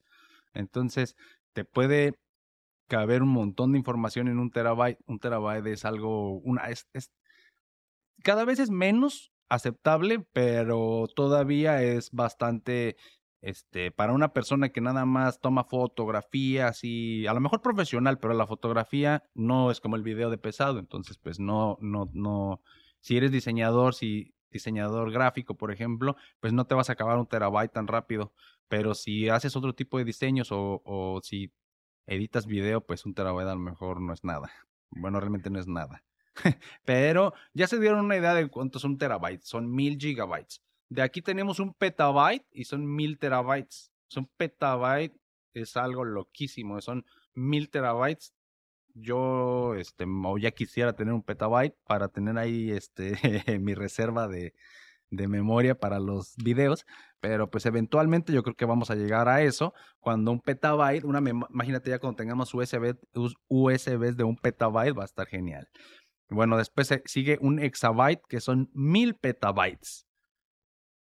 Entonces 0.53 1.17
te 1.55 1.65
puede 1.65 2.19
caber 2.87 3.23
un 3.23 3.31
montón 3.31 3.73
de 3.73 3.79
información 3.79 4.29
en 4.29 4.39
un 4.39 4.51
terabyte. 4.51 4.99
Un 5.07 5.21
terabyte 5.21 5.67
es 5.69 5.87
algo, 5.87 6.39
una, 6.41 6.65
es, 6.69 6.87
cada 8.23 8.45
vez 8.45 8.59
es 8.59 8.71
menos 8.71 9.33
aceptable, 9.49 10.21
pero 10.33 11.07
todavía 11.15 11.83
es 11.83 12.11
bastante, 12.13 12.97
este, 13.41 13.91
para 13.91 14.13
una 14.13 14.33
persona 14.33 14.71
que 14.71 14.81
nada 14.81 15.05
más 15.05 15.41
toma 15.41 15.65
fotografías 15.65 16.85
y 16.85 17.27
a 17.27 17.35
lo 17.35 17.41
mejor 17.41 17.63
profesional, 17.63 18.19
pero 18.19 18.35
la 18.35 18.47
fotografía 18.47 19.25
no 19.35 19.71
es 19.71 19.81
como 19.81 19.97
el 19.97 20.03
video 20.03 20.31
de 20.31 20.39
pesado, 20.39 20.79
entonces 20.79 21.19
pues 21.19 21.39
no, 21.41 21.79
no, 21.81 22.11
no, 22.13 22.63
si 23.01 23.17
eres 23.17 23.33
diseñador, 23.33 23.95
si 23.95 24.35
diseñador 24.51 25.13
gráfico, 25.13 25.57
por 25.57 25.73
ejemplo, 25.73 26.17
pues 26.41 26.53
no 26.53 26.67
te 26.67 26.75
vas 26.75 26.91
a 26.91 26.95
acabar 26.95 27.19
un 27.19 27.27
terabyte 27.27 27.73
tan 27.73 27.87
rápido, 27.87 28.33
pero 28.69 28.95
si 28.95 29.29
haces 29.29 29.57
otro 29.57 29.75
tipo 29.75 29.99
de 29.99 30.05
diseños 30.05 30.53
o, 30.53 30.83
o 30.85 31.21
si 31.23 31.53
editas 32.07 32.47
video, 32.47 32.81
pues 32.85 33.05
un 33.07 33.15
terabyte 33.15 33.49
a 33.49 33.55
lo 33.55 33.61
mejor 33.61 34.01
no 34.01 34.13
es 34.13 34.25
nada. 34.25 34.51
Bueno, 34.91 35.21
realmente 35.21 35.51
no 35.51 35.61
es 35.61 35.67
nada. 35.69 36.03
Pero 36.85 37.35
ya 37.55 37.67
se 37.67 37.79
dieron 37.79 38.05
una 38.05 38.17
idea 38.17 38.35
de 38.35 38.49
cuánto 38.49 38.79
son 38.79 38.99
terabytes, 38.99 39.49
son 39.49 39.71
mil 39.71 39.99
gigabytes. 39.99 40.63
De 40.89 41.03
aquí 41.03 41.23
tenemos 41.23 41.61
un 41.61 41.75
petabyte 41.75 42.47
y 42.51 42.65
son 42.65 42.87
mil 42.87 43.19
terabytes. 43.19 43.93
Un 44.17 44.27
petabyte 44.37 45.15
es 45.53 45.77
algo 45.77 46.05
loquísimo, 46.05 46.81
son 46.81 47.05
mil 47.35 47.71
terabytes. 47.71 48.35
Yo, 48.95 49.75
este, 49.75 50.07
ya 50.41 50.51
quisiera 50.51 50.95
tener 50.95 51.15
un 51.15 51.23
petabyte 51.23 51.77
para 51.87 52.09
tener 52.09 52.39
ahí, 52.39 52.71
este, 52.71 53.13
mi 53.61 53.75
reserva 53.75 54.29
de, 54.29 54.55
de 55.11 55.29
memoria 55.29 55.79
para 55.79 56.01
los 56.01 56.37
videos, 56.37 56.87
pero 57.21 57.51
pues 57.51 57.67
eventualmente 57.67 58.33
yo 58.33 58.43
creo 58.43 58.57
que 58.57 58.65
vamos 58.65 58.91
a 58.91 58.95
llegar 58.95 59.29
a 59.29 59.43
eso 59.43 59.75
cuando 60.01 60.31
un 60.31 60.41
petabyte, 60.41 61.05
una 61.05 61.19
imagínate 61.19 61.91
ya 61.91 61.99
cuando 61.99 62.17
tengamos 62.17 62.53
USB, 62.55 62.97
de 64.17 64.25
un 64.25 64.37
petabyte 64.37 64.97
va 64.97 65.03
a 65.03 65.07
estar 65.07 65.27
genial. 65.27 65.69
Bueno, 66.31 66.57
después 66.59 66.91
sigue 67.07 67.39
un 67.41 67.59
exabyte, 67.59 68.21
que 68.29 68.41
son 68.41 68.71
mil 68.75 69.15
petabytes. 69.15 70.07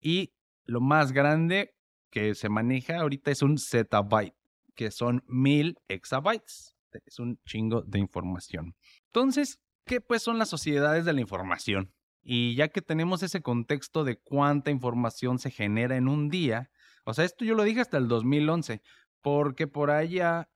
Y 0.02 0.34
lo 0.64 0.80
más 0.80 1.12
grande, 1.12 1.76
que 2.10 2.36
se 2.36 2.50
maneja 2.50 3.00
ahorita 3.00 3.32
es 3.32 3.42
un 3.42 3.58
zettabyte, 3.58 4.36
que 4.76 4.92
son 4.92 5.24
mil 5.28 5.78
exabytes. 5.88 6.76
Es 7.06 7.20
un 7.20 7.40
chingo 7.46 7.84
de 7.84 8.00
información. 8.00 8.76
Entonces, 9.08 9.60
¿qué 9.86 10.02
pues 10.02 10.24
son 10.24 10.40
las 10.40 10.50
sociedades 10.50 11.06
de 11.06 11.14
la 11.14 11.22
información? 11.22 11.94
Y 12.22 12.56
ya 12.56 12.70
que 12.70 12.82
tenemos 12.82 13.24
ese 13.24 13.42
contexto 13.42 14.04
de 14.04 14.18
cuánta 14.18 14.72
información 14.72 15.40
se 15.40 15.52
genera 15.52 15.98
en 15.98 16.08
un 16.08 16.30
día, 16.30 16.70
o 17.06 17.14
sea, 17.14 17.26
esto 17.26 17.46
yo 17.46 17.56
lo 17.56 17.64
dije 17.64 17.82
hasta 17.82 17.98
el 17.98 18.08
2011, 18.08 18.82
porque 19.22 19.68
por 19.68 19.92
allá 19.92 20.50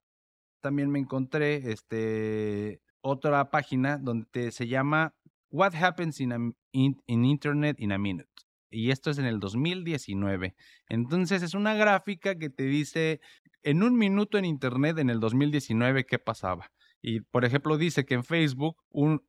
también 0.61 0.89
me 0.89 0.99
encontré 0.99 1.71
este, 1.71 2.81
otra 3.03 3.51
página 3.51 3.97
donde 3.97 4.51
se 4.51 4.67
llama 4.67 5.13
What 5.51 5.75
Happens 5.75 6.19
in, 6.19 6.55
in 6.71 7.25
Internet 7.25 7.79
in 7.79 7.91
a 7.91 7.97
Minute. 7.97 8.29
Y 8.71 8.89
esto 8.89 9.11
es 9.11 9.19
en 9.19 9.25
el 9.25 9.39
2019. 9.39 10.55
Entonces 10.89 11.43
es 11.43 11.53
una 11.53 11.75
gráfica 11.75 12.35
que 12.35 12.49
te 12.49 12.63
dice 12.63 13.21
en 13.61 13.83
un 13.83 13.95
minuto 13.97 14.37
en 14.37 14.45
Internet 14.45 14.97
en 14.97 15.09
el 15.09 15.19
2019 15.19 16.05
qué 16.05 16.17
pasaba. 16.17 16.71
Y 17.01 17.21
por 17.21 17.45
ejemplo 17.45 17.77
dice 17.77 18.05
que 18.05 18.15
en 18.15 18.23
Facebook 18.23 18.77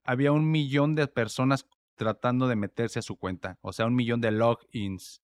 había 0.04 0.32
un 0.32 0.50
millón 0.50 0.94
de 0.94 1.08
personas 1.08 1.66
tratando 1.96 2.48
de 2.48 2.56
meterse 2.56 3.00
a 3.00 3.02
su 3.02 3.16
cuenta. 3.16 3.58
O 3.60 3.72
sea, 3.72 3.86
un 3.86 3.94
millón 3.94 4.20
de 4.20 4.30
logins, 4.30 5.22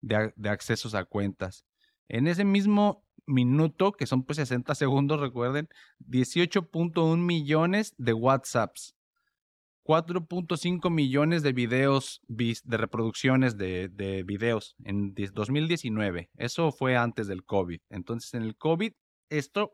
de 0.00 0.48
accesos 0.48 0.94
a 0.94 1.04
cuentas. 1.04 1.64
En 2.08 2.26
ese 2.26 2.44
mismo 2.44 3.04
minuto, 3.26 3.92
que 3.92 4.06
son 4.06 4.24
pues 4.24 4.36
60 4.36 4.74
segundos, 4.74 5.20
recuerden, 5.20 5.68
18.1 6.00 7.16
millones 7.18 7.94
de 7.98 8.12
WhatsApps, 8.12 8.94
4.5 9.84 10.90
millones 10.90 11.42
de 11.42 11.52
videos, 11.52 12.20
de 12.28 12.76
reproducciones 12.76 13.56
de, 13.56 13.88
de 13.88 14.22
videos 14.22 14.76
en 14.84 15.14
2019. 15.14 16.30
Eso 16.36 16.70
fue 16.70 16.96
antes 16.96 17.26
del 17.26 17.44
COVID. 17.44 17.80
Entonces, 17.90 18.34
en 18.34 18.42
el 18.42 18.56
COVID, 18.56 18.92
esto 19.28 19.72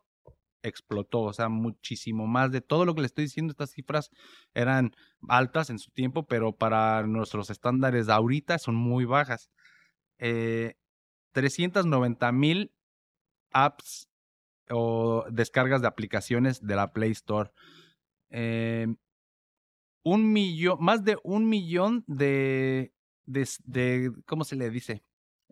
explotó, 0.62 1.20
o 1.20 1.32
sea, 1.32 1.48
muchísimo 1.48 2.26
más 2.26 2.50
de 2.50 2.60
todo 2.60 2.84
lo 2.84 2.94
que 2.94 3.02
le 3.02 3.06
estoy 3.06 3.24
diciendo. 3.24 3.50
Estas 3.50 3.70
cifras 3.70 4.10
eran 4.54 4.92
altas 5.28 5.70
en 5.70 5.78
su 5.78 5.90
tiempo, 5.90 6.26
pero 6.26 6.52
para 6.52 7.06
nuestros 7.06 7.50
estándares 7.50 8.08
ahorita 8.08 8.58
son 8.58 8.74
muy 8.74 9.04
bajas. 9.04 9.50
Eh, 10.18 10.74
390 11.32 12.32
mil 12.32 12.72
apps 13.52 14.08
o 14.70 15.24
descargas 15.30 15.80
de 15.80 15.88
aplicaciones 15.88 16.60
de 16.60 16.76
la 16.76 16.92
Play 16.92 17.12
Store. 17.12 17.50
Eh, 18.30 18.86
un 20.02 20.32
millón, 20.32 20.78
más 20.80 21.04
de 21.04 21.18
un 21.22 21.48
millón 21.48 22.04
de, 22.06 22.92
de, 23.26 24.12
¿cómo 24.26 24.44
se 24.44 24.56
le 24.56 24.70
dice? 24.70 25.04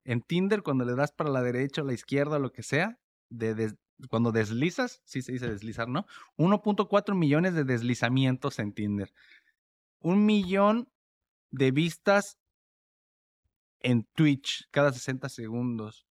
En 0.05 0.23
Tinder, 0.23 0.63
cuando 0.63 0.85
le 0.85 0.95
das 0.95 1.13
para 1.13 1.31
la 1.31 1.43
derecha 1.43 1.83
o 1.83 1.85
la 1.85 1.93
izquierda 1.93 2.37
o 2.37 2.41
lo 2.41 2.53
que 2.53 2.63
sea, 2.63 2.99
de, 3.29 3.75
cuando 4.09 4.33
deslizas, 4.33 5.03
sí 5.05 5.23
se 5.23 5.33
dice 5.33 5.49
deslizar, 5.49 5.89
¿no? 5.89 6.07
1.4 6.37 7.15
millones 7.15 7.55
de 7.55 7.65
deslizamientos 7.65 8.59
en 8.59 8.73
Tinder. 8.73 9.13
Un 10.01 10.25
millón 10.25 10.89
de 11.51 11.71
vistas 11.71 12.39
en 13.81 14.05
Twitch 14.15 14.69
cada 14.71 14.93
60 14.93 15.29
segundos. 15.29 16.06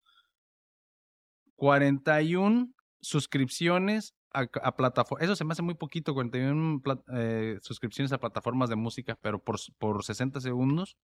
41 1.56 2.74
suscripciones 3.02 4.16
a, 4.32 4.76
plataformas. 4.76 5.24
Eso 5.24 5.36
se 5.36 5.46
me 5.46 5.54
hace 5.54 5.62
muy 5.62 5.76
poquito, 5.76 6.14
41 6.14 6.82
eh, 7.14 7.58
suscripciones 7.62 8.12
a 8.12 8.20
plataformas 8.20 8.70
de 8.70 8.76
música, 8.76 9.18
pero 9.22 9.40
por, 9.40 9.58
por 9.78 10.04
60 10.04 10.42
segundos. 10.42 10.98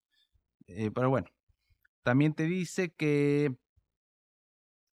Eh, 0.67 0.91
pero 0.93 1.09
bueno, 1.09 1.27
también 2.03 2.33
te 2.33 2.43
dice 2.43 2.93
que 2.93 3.55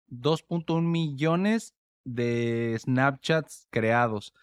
2.1 0.10 0.82
millones 0.82 1.76
de 2.04 2.78
Snapchats 2.80 3.68
creados 3.70 4.34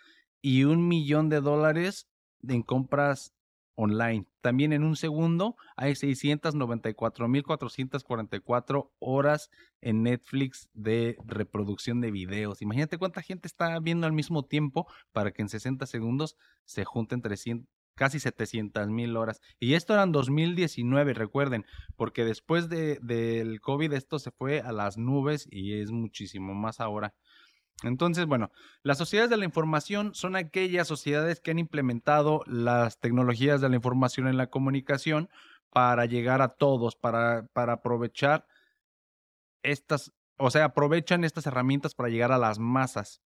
y 0.41 0.65
un 0.65 0.87
millón 0.87 1.29
de 1.29 1.41
dólares 1.41 2.09
en 2.47 2.63
compras 2.63 3.33
online. 3.79 4.27
También 4.41 4.73
en 4.73 4.83
un 4.83 4.97
segundo 4.97 5.55
hay 5.77 5.93
694.444 5.93 8.91
horas 8.99 9.51
en 9.81 10.03
Netflix 10.03 10.69
de 10.75 11.17
reproducción 11.25 12.01
de 12.01 12.11
videos. 12.11 12.61
Imagínate 12.61 12.99
cuánta 12.99 13.23
gente 13.23 13.47
está 13.47 13.79
viendo 13.79 14.09
al 14.09 14.13
mismo 14.13 14.45
tiempo 14.45 14.89
para 15.13 15.31
que 15.31 15.43
en 15.43 15.49
60 15.49 15.87
segundos 15.87 16.37
se 16.65 16.85
junten 16.85 17.23
300, 17.23 17.69
casi 17.95 18.19
700 18.19 18.89
mil 18.89 19.17
horas. 19.17 19.41
Y 19.61 19.75
esto 19.75 19.95
era 19.95 20.03
en 20.03 20.11
2019, 20.11 21.15
recuerden, 21.15 21.65
porque 21.95 22.25
después 22.25 22.69
de, 22.69 22.99
del 23.01 23.61
COVID 23.61 23.93
esto 23.93 24.19
se 24.19 24.33
fue 24.33 24.61
a 24.61 24.73
las 24.73 24.99
nubes 24.99 25.47
y 25.53 25.81
es 25.81 25.93
muchísimo 25.93 26.53
más 26.53 26.81
ahora. 26.81 27.15
Entonces, 27.85 28.27
bueno, 28.27 28.51
las 28.83 28.99
sociedades 28.99 29.31
de 29.31 29.37
la 29.37 29.45
información 29.45 30.15
son 30.15 30.35
aquellas 30.35 30.89
sociedades 30.89 31.41
que 31.41 31.53
han 31.53 31.59
implementado 31.59 32.43
las 32.47 32.99
tecnologías 32.99 33.61
de 33.61 33.69
la 33.69 33.77
información 33.77 34.27
en 34.27 34.37
la 34.37 34.49
comunicación 34.49 35.29
para 35.71 36.07
llegar 36.07 36.43
a 36.43 36.49
todos, 36.49 36.97
para, 36.97 37.47
para 37.53 37.75
aprovechar 37.75 38.47
estas, 39.63 40.13
o 40.39 40.51
sea, 40.51 40.67
aprovechan 40.67 41.25
estas 41.25 41.47
herramientas 41.47 41.95
para 41.95 42.09
llegar 42.09 42.33
a 42.33 42.39
las 42.39 42.59
masas 42.59 43.23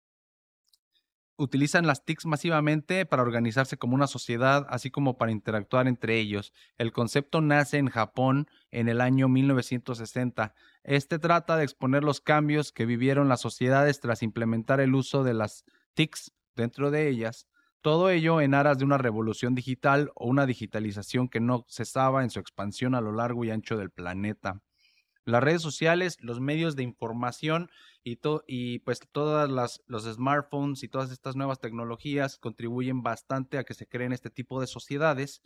utilizan 1.39 1.87
las 1.87 2.05
TICs 2.05 2.27
masivamente 2.27 3.07
para 3.07 3.23
organizarse 3.23 3.79
como 3.79 3.95
una 3.95 4.09
sociedad, 4.09 4.67
así 4.69 4.91
como 4.91 5.17
para 5.17 5.33
interactuar 5.33 5.87
entre 5.87 6.19
ellos. 6.19 6.53
El 6.77 6.93
concepto 6.93 7.41
nace 7.41 7.79
en 7.79 7.89
Japón 7.89 8.49
en 8.71 8.89
el 8.89 9.01
año 9.01 9.29
1960. 9.29 10.55
Este 10.83 11.19
trata 11.19 11.57
de 11.57 11.65
exponer 11.65 12.03
los 12.03 12.21
cambios 12.21 12.73
que 12.73 12.87
vivieron 12.87 13.29
las 13.29 13.41
sociedades 13.41 14.01
tras 14.01 14.23
implementar 14.23 14.81
el 14.81 14.95
uso 14.95 15.23
de 15.23 15.35
las 15.35 15.65
TICs 15.95 16.33
dentro 16.57 16.91
de 16.91 17.09
ellas. 17.09 17.47
Todo 17.81 18.11
ello 18.11 18.41
en 18.41 18.55
aras 18.55 18.79
de 18.79 18.85
una 18.85 18.99
revolución 18.99 19.55
digital 19.55 20.11
o 20.17 20.27
una 20.27 20.45
digitalización 20.45 21.29
que 21.29 21.41
no 21.41 21.65
cesaba 21.69 22.25
en 22.25 22.31
su 22.31 22.41
expansión 22.41 22.97
a 22.97 23.01
lo 23.01 23.13
largo 23.13 23.45
y 23.45 23.53
ancho 23.53 23.77
del 23.77 23.91
planeta. 23.91 24.61
Las 25.29 25.43
redes 25.43 25.61
sociales, 25.61 26.17
los 26.21 26.41
medios 26.41 26.75
de 26.75 26.85
información 26.85 27.71
y, 28.03 28.19
y 28.47 28.79
pues 28.79 29.01
todas 29.13 29.51
las, 29.51 29.83
los 29.87 30.05
smartphones 30.05 30.83
y 30.83 30.89
todas 30.89 31.11
estas 31.11 31.37
nuevas 31.37 31.61
tecnologías 31.61 32.39
contribuyen 32.39 33.03
bastante 33.03 33.59
a 33.59 33.65
que 33.65 33.75
se 33.75 33.87
creen 33.87 34.13
este 34.13 34.31
tipo 34.31 34.59
de 34.59 34.67
sociedades 34.67 35.43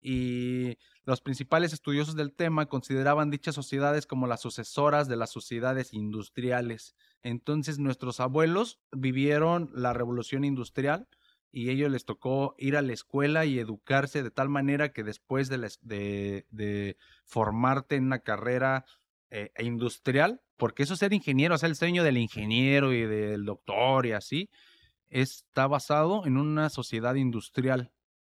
y 0.00 0.78
los 1.02 1.20
principales 1.20 1.72
estudiosos 1.72 2.14
del 2.14 2.32
tema 2.32 2.66
consideraban 2.66 3.30
dichas 3.30 3.56
sociedades 3.56 4.06
como 4.06 4.28
las 4.28 4.42
sucesoras 4.42 5.08
de 5.08 5.16
las 5.16 5.32
sociedades 5.32 5.92
industriales. 5.92 6.94
Entonces 7.24 7.80
nuestros 7.80 8.20
abuelos 8.20 8.78
vivieron 8.92 9.72
la 9.74 9.92
revolución 9.94 10.44
industrial 10.44 11.08
y 11.50 11.70
ellos 11.70 11.90
les 11.90 12.04
tocó 12.04 12.54
ir 12.58 12.76
a 12.76 12.82
la 12.82 12.92
escuela 12.92 13.46
y 13.46 13.58
educarse 13.58 14.22
de 14.22 14.30
tal 14.30 14.48
manera 14.48 14.92
que 14.92 15.02
después 15.02 15.48
de, 15.48 15.58
de, 15.80 16.46
de 16.50 16.96
formarte 17.24 17.96
en 17.96 18.04
una 18.04 18.20
carrera 18.20 18.84
eh, 19.30 19.50
e 19.54 19.64
industrial, 19.64 20.40
porque 20.56 20.82
eso 20.82 20.96
ser 20.96 21.12
ingeniero, 21.12 21.54
o 21.54 21.58
sea, 21.58 21.68
el 21.68 21.76
sueño 21.76 22.02
del 22.02 22.16
ingeniero 22.18 22.92
y 22.92 23.02
del 23.02 23.44
doctor 23.44 24.06
y 24.06 24.12
así, 24.12 24.50
está 25.10 25.66
basado 25.66 26.26
en 26.26 26.36
una 26.36 26.70
sociedad 26.70 27.14
industrial. 27.14 27.92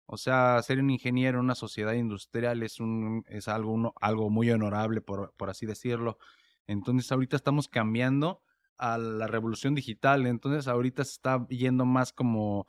O 0.07 0.17
sea, 0.17 0.61
ser 0.63 0.81
un 0.81 0.91
ingeniero 0.91 1.39
en 1.39 1.45
una 1.45 1.55
sociedad 1.55 1.93
industrial 1.93 2.63
es, 2.63 2.81
un, 2.81 3.25
es 3.29 3.49
algo, 3.49 3.93
algo 4.01 4.31
muy 4.31 4.51
honorable, 4.51 5.03
por, 5.03 5.35
por 5.37 5.51
así 5.51 5.67
decirlo. 5.67 6.19
Entonces, 6.67 7.13
ahorita 7.13 7.37
estamos 7.37 7.69
cambiando 7.69 8.43
a 8.79 8.97
la 8.97 9.27
revolución 9.27 9.75
digital. 9.75 10.27
Entonces, 10.27 10.69
ahorita 10.69 11.05
se 11.05 11.13
está 11.13 11.47
yendo 11.49 11.85
más 11.85 12.13
como 12.13 12.67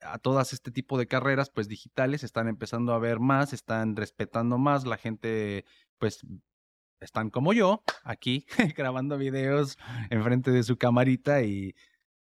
a 0.00 0.18
todas 0.18 0.52
este 0.52 0.70
tipo 0.70 0.98
de 0.98 1.06
carreras, 1.06 1.50
pues 1.50 1.68
digitales, 1.68 2.22
están 2.24 2.48
empezando 2.48 2.92
a 2.92 2.98
ver 2.98 3.20
más, 3.20 3.52
están 3.52 3.96
respetando 3.96 4.58
más, 4.58 4.86
la 4.86 4.96
gente 4.96 5.64
pues 5.98 6.24
están 7.00 7.30
como 7.30 7.52
yo, 7.52 7.82
aquí, 8.04 8.46
grabando 8.76 9.18
videos 9.18 9.78
enfrente 10.10 10.50
de 10.50 10.62
su 10.62 10.76
camarita 10.76 11.42
y... 11.42 11.74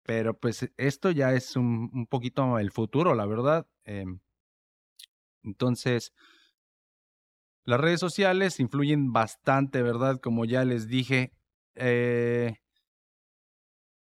Pero 0.02 0.38
pues 0.38 0.70
esto 0.76 1.10
ya 1.10 1.32
es 1.32 1.56
un, 1.56 1.90
un 1.92 2.06
poquito 2.06 2.60
el 2.60 2.70
futuro, 2.70 3.16
la 3.16 3.26
verdad. 3.26 3.66
Em, 3.84 4.20
entonces, 5.42 6.12
las 7.64 7.80
redes 7.80 7.98
sociales 7.98 8.60
influyen 8.60 9.12
bastante, 9.12 9.82
¿verdad? 9.82 10.20
Como 10.20 10.44
ya 10.44 10.64
les 10.64 10.86
dije. 10.86 11.32
Eh, 11.74 12.54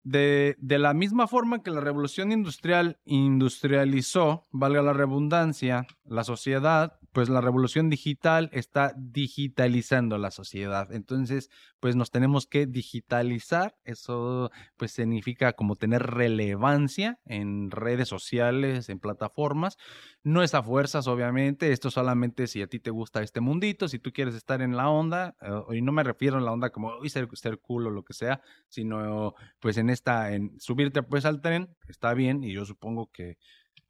de, 0.04 0.54
de, 0.60 0.78
la 0.78 0.94
misma 0.94 1.26
forma 1.26 1.64
que 1.64 1.72
la 1.72 1.80
revolución 1.80 2.30
industrial 2.30 3.00
industrializó, 3.04 4.46
valga 4.52 4.82
la 4.82 4.92
redundancia, 4.92 5.88
la 6.04 6.22
sociedad, 6.22 6.99
pues 7.12 7.28
la 7.28 7.40
revolución 7.40 7.90
digital 7.90 8.50
está 8.52 8.94
digitalizando 8.96 10.18
la 10.18 10.30
sociedad. 10.30 10.92
Entonces, 10.92 11.50
pues 11.80 11.96
nos 11.96 12.10
tenemos 12.10 12.46
que 12.46 12.66
digitalizar. 12.66 13.76
Eso 13.84 14.50
pues 14.76 14.92
significa 14.92 15.52
como 15.54 15.76
tener 15.76 16.02
relevancia 16.02 17.18
en 17.24 17.70
redes 17.70 18.08
sociales, 18.08 18.88
en 18.88 19.00
plataformas. 19.00 19.76
No 20.22 20.42
es 20.42 20.54
a 20.54 20.62
fuerzas, 20.62 21.06
obviamente. 21.08 21.72
Esto 21.72 21.90
solamente 21.90 22.46
si 22.46 22.62
a 22.62 22.66
ti 22.66 22.78
te 22.78 22.90
gusta 22.90 23.22
este 23.22 23.40
mundito, 23.40 23.88
si 23.88 23.98
tú 23.98 24.12
quieres 24.12 24.34
estar 24.34 24.62
en 24.62 24.76
la 24.76 24.88
onda, 24.88 25.34
eh, 25.40 25.76
y 25.76 25.82
no 25.82 25.92
me 25.92 26.04
refiero 26.04 26.38
a 26.38 26.40
la 26.40 26.52
onda 26.52 26.70
como 26.70 26.96
uy, 26.98 27.10
ser, 27.10 27.28
ser 27.34 27.58
cool 27.58 27.86
o 27.86 27.90
lo 27.90 28.04
que 28.04 28.14
sea, 28.14 28.40
sino 28.68 29.34
pues 29.58 29.76
en 29.76 29.90
esta, 29.90 30.32
en 30.32 30.58
subirte 30.60 31.02
pues 31.02 31.24
al 31.24 31.40
tren, 31.40 31.76
está 31.88 32.14
bien, 32.14 32.44
y 32.44 32.52
yo 32.52 32.64
supongo 32.64 33.10
que 33.10 33.38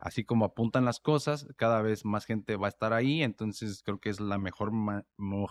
así 0.00 0.24
como 0.24 0.46
apuntan 0.46 0.84
las 0.84 0.98
cosas, 0.98 1.46
cada 1.56 1.82
vez 1.82 2.04
más 2.04 2.24
gente 2.24 2.56
va 2.56 2.66
a 2.66 2.70
estar 2.70 2.92
ahí, 2.92 3.22
entonces 3.22 3.82
creo 3.84 4.00
que 4.00 4.08
es 4.08 4.18
la 4.18 4.38
mejor, 4.38 4.72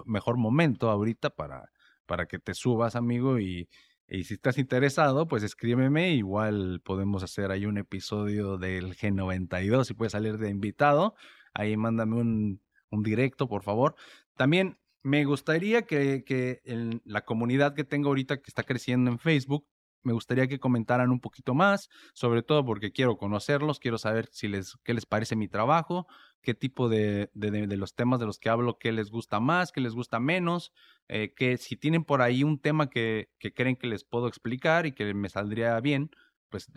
mejor 0.06 0.38
momento 0.38 0.90
ahorita 0.90 1.30
para, 1.30 1.72
para 2.06 2.26
que 2.26 2.40
te 2.40 2.54
subas, 2.56 2.96
amigo, 2.96 3.40
y, 3.40 3.70
si 4.08 4.34
estás 4.34 4.58
interesado, 4.58 5.28
pues 5.28 5.44
escríbeme, 5.44 6.16
igual 6.16 6.82
podemos 6.84 7.22
hacer 7.22 7.52
ahí 7.52 7.68
un 7.68 7.78
episodio 7.78 8.58
del 8.58 8.96
G92, 8.96 9.84
si 9.84 9.94
puedes 9.94 10.14
salir 10.14 10.40
de 10.40 10.50
invitado, 10.50 11.14
ahí 11.54 11.78
mándame 11.78 12.16
un, 12.16 12.60
un 12.90 13.04
directo, 13.04 13.48
por 13.48 13.62
favor. 13.62 13.96
También 14.36 14.80
me 15.04 15.26
gustaría 15.26 15.84
que, 15.84 16.24
que 16.26 16.62
en 16.66 17.04
la 17.06 17.24
comunidad 17.24 17.76
que 17.76 17.84
tengo 17.84 18.10
ahorita 18.10 18.38
que 18.38 18.50
está 18.50 18.64
creciendo 18.64 19.12
en 19.12 19.20
Facebook, 19.20 19.68
me 20.04 20.14
gustaría 20.14 20.48
que 20.48 20.60
comentaran 20.60 21.12
un 21.12 21.20
poquito 21.20 21.54
más, 21.54 21.90
sobre 22.14 22.44
todo 22.44 22.66
porque 22.66 22.92
quiero 22.92 23.18
conocerlos, 23.18 23.80
quiero 23.80 23.98
saber 23.98 24.30
si 24.32 24.48
les, 24.48 24.78
qué 24.84 24.94
les 24.94 25.06
parece 25.06 25.36
mi 25.36 25.48
trabajo, 25.48 26.08
qué 26.42 26.54
tipo 26.54 26.90
de, 26.90 27.30
de, 27.34 27.78
los 27.78 27.96
temas 27.96 28.20
de 28.20 28.26
los 28.26 28.40
que 28.40 28.50
hablo, 28.50 28.78
qué 28.78 28.92
les 28.92 29.10
gusta 29.10 29.40
más, 29.40 29.72
qué 29.72 29.82
les 29.82 29.94
gusta 29.94 30.20
menos, 30.20 30.72
eh, 31.08 31.34
que 31.36 31.58
si 31.58 31.76
tienen 31.76 32.04
por 32.04 32.22
ahí 32.22 32.44
un 32.44 32.60
tema 32.60 32.90
que, 32.90 33.30
que, 33.40 33.54
creen 33.54 33.76
que 33.76 33.88
les 33.88 34.04
puedo 34.04 34.28
explicar 34.28 34.86
y 34.86 34.94
que 34.94 35.14
me 35.14 35.30
saldría 35.30 35.80
bien, 35.80 36.12
pues 36.50 36.72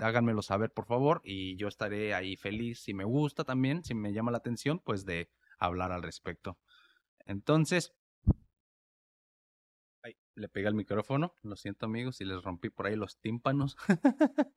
háganmelo 0.00 0.42
saber 0.42 0.72
por 0.72 0.86
favor 0.86 1.20
y 1.24 1.56
yo 1.56 1.68
estaré 1.68 2.14
ahí 2.14 2.36
feliz 2.36 2.80
si 2.82 2.92
me 2.92 3.04
gusta 3.04 3.44
también, 3.44 3.84
si 3.84 3.94
me 3.94 4.12
llama 4.12 4.32
la 4.32 4.38
atención, 4.38 4.80
pues 4.84 5.04
de 5.04 5.30
hablar 5.58 5.92
al 5.92 6.02
respecto. 6.02 6.58
Entonces, 7.24 7.94
le 10.34 10.48
pegué 10.48 10.66
al 10.66 10.74
micrófono. 10.74 11.34
Lo 11.42 11.56
siento, 11.56 11.86
amigos, 11.86 12.16
si 12.16 12.24
les 12.24 12.42
rompí 12.42 12.70
por 12.70 12.86
ahí 12.86 12.96
los 12.96 13.18
tímpanos. 13.18 13.76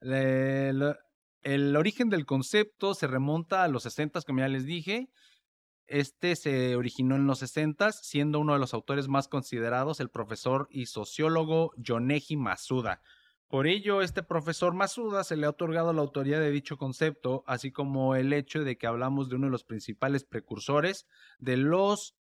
el 0.00 1.76
origen 1.76 2.10
del 2.10 2.26
concepto 2.26 2.94
se 2.94 3.06
remonta 3.06 3.64
a 3.64 3.68
los 3.68 3.84
60, 3.84 4.20
como 4.22 4.40
ya 4.40 4.48
les 4.48 4.66
dije. 4.66 5.08
Este 5.86 6.34
se 6.36 6.76
originó 6.76 7.16
en 7.16 7.26
los 7.26 7.40
60, 7.40 7.92
siendo 7.92 8.40
uno 8.40 8.54
de 8.54 8.58
los 8.58 8.72
autores 8.72 9.08
más 9.08 9.28
considerados 9.28 10.00
el 10.00 10.08
profesor 10.08 10.66
y 10.70 10.86
sociólogo 10.86 11.72
Yoneji 11.76 12.36
Masuda. 12.36 13.02
Por 13.48 13.66
ello, 13.66 14.00
este 14.00 14.22
profesor 14.22 14.74
Masuda 14.74 15.22
se 15.22 15.36
le 15.36 15.46
ha 15.46 15.50
otorgado 15.50 15.92
la 15.92 16.00
autoría 16.00 16.40
de 16.40 16.50
dicho 16.50 16.78
concepto, 16.78 17.44
así 17.46 17.70
como 17.70 18.16
el 18.16 18.32
hecho 18.32 18.64
de 18.64 18.76
que 18.78 18.86
hablamos 18.86 19.28
de 19.28 19.36
uno 19.36 19.46
de 19.46 19.52
los 19.52 19.64
principales 19.64 20.24
precursores 20.24 21.06
de 21.38 21.58
los 21.58 22.16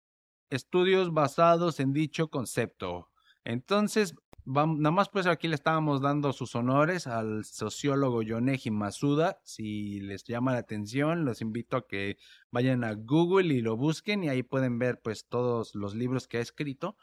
estudios 0.50 1.12
basados 1.12 1.81
en 1.81 1.92
dicho 1.92 2.28
concepto. 2.28 3.11
Entonces, 3.44 4.14
nada 4.44 4.90
más 4.90 5.09
pues 5.09 5.26
aquí 5.26 5.48
le 5.48 5.55
estábamos 5.55 6.00
dando 6.00 6.33
sus 6.33 6.55
honores 6.55 7.07
al 7.07 7.44
sociólogo 7.44 8.22
Yoneji 8.22 8.70
Masuda. 8.70 9.40
Si 9.44 10.00
les 10.00 10.24
llama 10.24 10.52
la 10.52 10.59
atención, 10.59 11.24
los 11.24 11.40
invito 11.40 11.76
a 11.76 11.87
que 11.87 12.18
vayan 12.50 12.85
a 12.85 12.94
Google 12.94 13.55
y 13.55 13.61
lo 13.61 13.76
busquen 13.76 14.24
y 14.24 14.28
ahí 14.28 14.42
pueden 14.42 14.78
ver 14.78 15.00
pues 15.00 15.26
todos 15.28 15.74
los 15.74 15.94
libros 15.94 16.28
que 16.28 16.38
ha 16.38 16.40
escrito. 16.40 16.96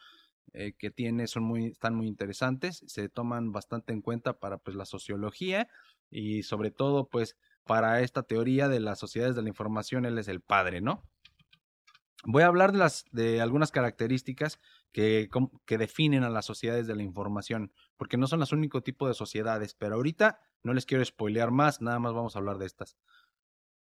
Eh, 0.53 0.73
que 0.73 0.89
tiene 0.89 1.27
son 1.27 1.43
muy 1.43 1.67
están 1.67 1.93
muy 1.93 2.07
interesantes 2.07 2.83
se 2.87 3.07
toman 3.07 3.51
bastante 3.51 3.93
en 3.93 4.01
cuenta 4.01 4.39
para 4.39 4.57
pues 4.57 4.75
la 4.75 4.85
sociología 4.85 5.67
y 6.09 6.41
sobre 6.41 6.71
todo 6.71 7.07
pues 7.07 7.37
para 7.65 8.01
esta 8.01 8.23
teoría 8.23 8.67
de 8.67 8.79
las 8.79 8.97
sociedades 8.97 9.35
de 9.35 9.43
la 9.43 9.49
información 9.49 10.05
él 10.05 10.17
es 10.17 10.27
el 10.27 10.41
padre 10.41 10.81
no 10.81 11.03
Voy 12.25 12.43
a 12.43 12.47
hablar 12.47 12.73
de, 12.73 12.79
las, 12.79 13.05
de 13.11 13.39
algunas 13.41 13.71
características 13.71 14.59
que, 14.91 15.29
definen 15.67 16.23
a 16.23 16.29
las 16.29 16.45
sociedades 16.45 16.87
de 16.87 16.95
la 16.95 17.03
información, 17.03 17.71
porque 17.97 18.17
no 18.17 18.27
son 18.27 18.39
los 18.39 18.51
únicos 18.51 18.83
tipos 18.83 19.07
de 19.07 19.13
sociedades, 19.13 19.73
pero 19.73 19.95
ahorita 19.95 20.39
no 20.63 20.73
les 20.73 20.85
quiero 20.85 21.03
spoilear 21.03 21.51
más, 21.51 21.81
nada 21.81 21.99
más 21.99 22.13
vamos 22.13 22.35
a 22.35 22.39
hablar 22.39 22.57
de 22.57 22.65
estas. 22.65 22.97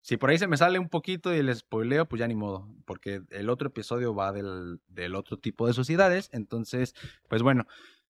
Si 0.01 0.17
por 0.17 0.29
ahí 0.29 0.37
se 0.37 0.47
me 0.47 0.57
sale 0.57 0.79
un 0.79 0.89
poquito 0.89 1.33
y 1.33 1.41
les 1.41 1.59
spoileo, 1.59 2.07
pues 2.07 2.19
ya 2.19 2.27
ni 2.27 2.35
modo, 2.35 2.69
porque 2.85 3.23
el 3.31 3.49
otro 3.49 3.69
episodio 3.69 4.13
va 4.13 4.31
del 4.31 5.15
otro 5.15 5.37
tipo 5.37 5.65
de 5.67 5.73
sociedades, 5.73 6.29
entonces, 6.31 6.93
pues 7.27 7.41
bueno, 7.41 7.65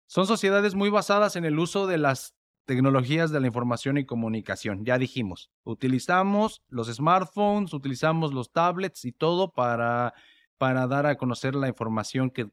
son 0.06 0.26
sociedades 0.26 0.74
muy 0.74 0.90
basadas 0.90 1.36
en 1.36 1.44
el 1.44 1.58
uso 1.58 1.86
de 1.86 1.98
las 1.98 2.34
tecnologías 2.64 3.30
de 3.30 3.40
la 3.40 3.46
información 3.46 3.98
y 3.98 4.06
comunicación. 4.06 4.84
Ya 4.84 4.98
dijimos, 4.98 5.50
utilizamos 5.64 6.62
los 6.68 6.88
smartphones, 6.88 7.72
utilizamos 7.72 8.32
los 8.32 8.52
tablets 8.52 9.04
y 9.04 9.12
todo 9.12 9.52
para, 9.52 10.14
para 10.58 10.86
dar 10.86 11.06
a 11.06 11.16
conocer 11.16 11.54
la 11.54 11.68
información 11.68 12.30
que, 12.30 12.48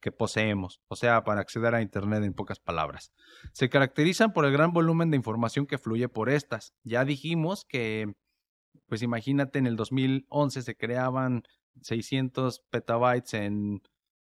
que, 0.00 0.12
poseemos, 0.12 0.80
o 0.88 0.96
sea, 0.96 1.24
para 1.24 1.40
acceder 1.40 1.74
a 1.74 1.82
Internet 1.82 2.24
en 2.24 2.34
pocas 2.34 2.60
palabras. 2.60 3.12
Se 3.52 3.68
caracterizan 3.68 4.32
por 4.32 4.44
el 4.44 4.52
gran 4.52 4.72
volumen 4.72 5.10
de 5.10 5.16
información 5.16 5.66
que 5.66 5.78
fluye 5.78 6.08
por 6.08 6.30
estas. 6.30 6.74
Ya 6.82 7.04
dijimos 7.04 7.64
que, 7.64 8.14
pues 8.86 9.02
imagínate, 9.02 9.58
en 9.58 9.66
el 9.66 9.76
2011 9.76 10.62
se 10.62 10.76
creaban 10.76 11.42
600 11.80 12.60
petabytes 12.70 13.34
en 13.34 13.82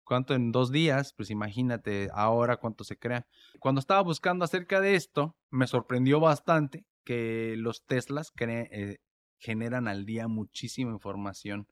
cuánto 0.10 0.34
en 0.34 0.52
dos 0.52 0.72
días, 0.72 1.13
pues 1.13 1.30
imagínate 1.30 2.10
ahora 2.12 2.58
cuánto 2.58 2.84
se 2.84 2.98
crea. 2.98 3.28
Cuando 3.60 3.78
estaba 3.78 4.02
buscando 4.02 4.43
acerca 4.43 4.82
de 4.82 4.95
esto, 4.95 5.38
me 5.52 5.67
sorprendió 5.67 6.19
bastante 6.19 6.88
que 7.06 7.54
los 7.58 7.86
Teslas 7.86 8.34
eh, 8.39 8.98
generan 9.38 9.88
al 9.88 10.08
día 10.08 10.28
muchísima 10.28 10.91
información. 10.91 11.67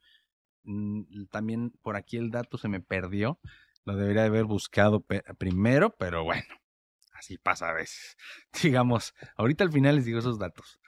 Mm, 0.65 1.25
también 1.31 1.71
por 1.81 1.95
aquí 1.95 2.17
el 2.17 2.29
dato 2.29 2.59
se 2.59 2.67
me 2.67 2.79
perdió, 2.79 3.39
lo 3.85 3.95
debería 3.95 4.25
haber 4.25 4.45
buscado 4.45 5.03
primero, 5.39 5.95
pero 5.97 6.23
bueno, 6.23 6.53
así 7.13 7.39
pasa 7.39 7.69
a 7.69 7.73
veces. 7.73 8.17
Digamos, 8.61 9.15
ahorita 9.35 9.63
al 9.63 9.71
final 9.71 9.95
les 9.95 10.05
digo 10.05 10.19
esos 10.19 10.37
datos. 10.37 10.79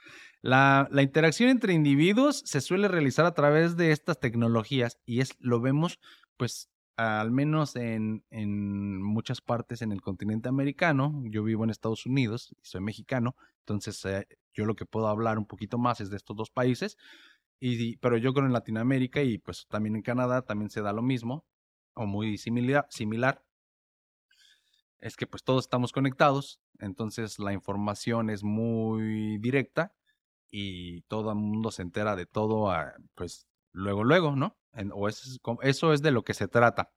La, 0.42 0.88
la, 0.92 1.02
interacción 1.02 1.50
entre 1.50 1.74
individuos 1.74 2.44
se 2.46 2.62
suele 2.62 2.88
realizar 2.88 3.26
a 3.26 3.34
través 3.34 3.76
de 3.76 3.92
estas 3.92 4.20
tecnologías 4.20 5.00
y 5.04 5.22
es, 5.22 5.36
lo 5.40 5.60
vemos 5.60 6.00
pues 6.38 6.70
al 7.00 7.32
menos 7.32 7.78
en, 7.78 8.24
muchas 9.02 9.40
partes 9.40 9.82
en 9.82 9.94
el 9.94 10.02
continente 10.02 10.50
americano, 10.50 11.24
yo 11.28 11.44
vivo 11.46 11.64
en 11.64 11.70
Estados 11.70 12.06
Unidos 12.06 12.54
y 12.62 12.66
soy 12.66 12.82
mexicano, 12.82 13.38
entonces 13.60 14.04
eh, 14.04 14.28
yo 14.54 14.66
lo 14.66 14.76
que 14.76 14.86
puedo 14.86 15.08
hablar 15.08 15.38
un 15.38 15.46
poquito 15.46 15.78
más 15.78 16.02
es 16.02 16.10
de 16.10 16.18
estos 16.18 16.36
dos 16.36 16.52
países, 16.52 16.98
y, 17.58 17.96
pero 17.98 18.18
yo 18.18 18.34
creo 18.34 18.48
en 18.48 18.52
Latinoamérica 18.52 19.22
y 19.22 19.38
pues 19.38 19.66
también 19.70 19.96
en 19.96 20.02
Canadá 20.02 20.42
también 20.42 20.70
se 20.72 20.82
da 20.82 20.92
lo 20.92 21.02
mismo, 21.02 21.46
o 21.94 22.06
muy 22.06 22.38
similar, 22.38 22.86
similar. 22.90 23.46
Es 25.00 25.16
que 25.16 25.26
pues 25.26 25.46
todos 25.46 25.64
estamos 25.64 25.94
conectados, 25.94 26.60
entonces 26.80 27.40
la 27.40 27.54
información 27.54 28.30
es 28.30 28.44
muy 28.44 29.38
directa 29.38 29.94
y 30.52 31.04
todo 31.04 31.30
el 31.32 31.38
mundo 31.38 31.72
se 31.72 31.82
entera 31.82 32.18
de 32.18 32.26
todo, 32.26 32.70
ah, 32.70 32.94
pues 33.16 33.48
luego, 33.72 34.04
luego, 34.04 34.36
¿no? 34.36 34.58
o 34.94 35.10
eso 35.10 35.94
es 35.94 36.02
de 36.02 36.12
lo 36.12 36.24
que 36.24 36.34
se 36.34 36.48
trata. 36.48 36.92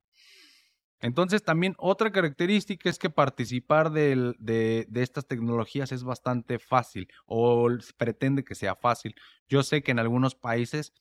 Entonces 1.03 1.43
también 1.43 1.75
otra 1.79 2.13
característica 2.13 2.89
es 2.89 2.97
que 2.97 3.09
participar 3.09 3.91
de, 3.91 4.35
de, 4.39 4.87
estas 5.01 5.27
tecnologías 5.27 5.91
es 5.91 6.05
bastante 6.05 6.59
fácil 6.59 7.09
o 7.25 7.67
pretende 7.97 8.45
que 8.45 8.55
sea 8.55 8.75
fácil. 8.75 9.13
Yo 9.49 9.63
sé 9.63 9.83
que 9.83 9.91
en 9.91 9.99
algunos 9.99 10.33
países 10.33 10.93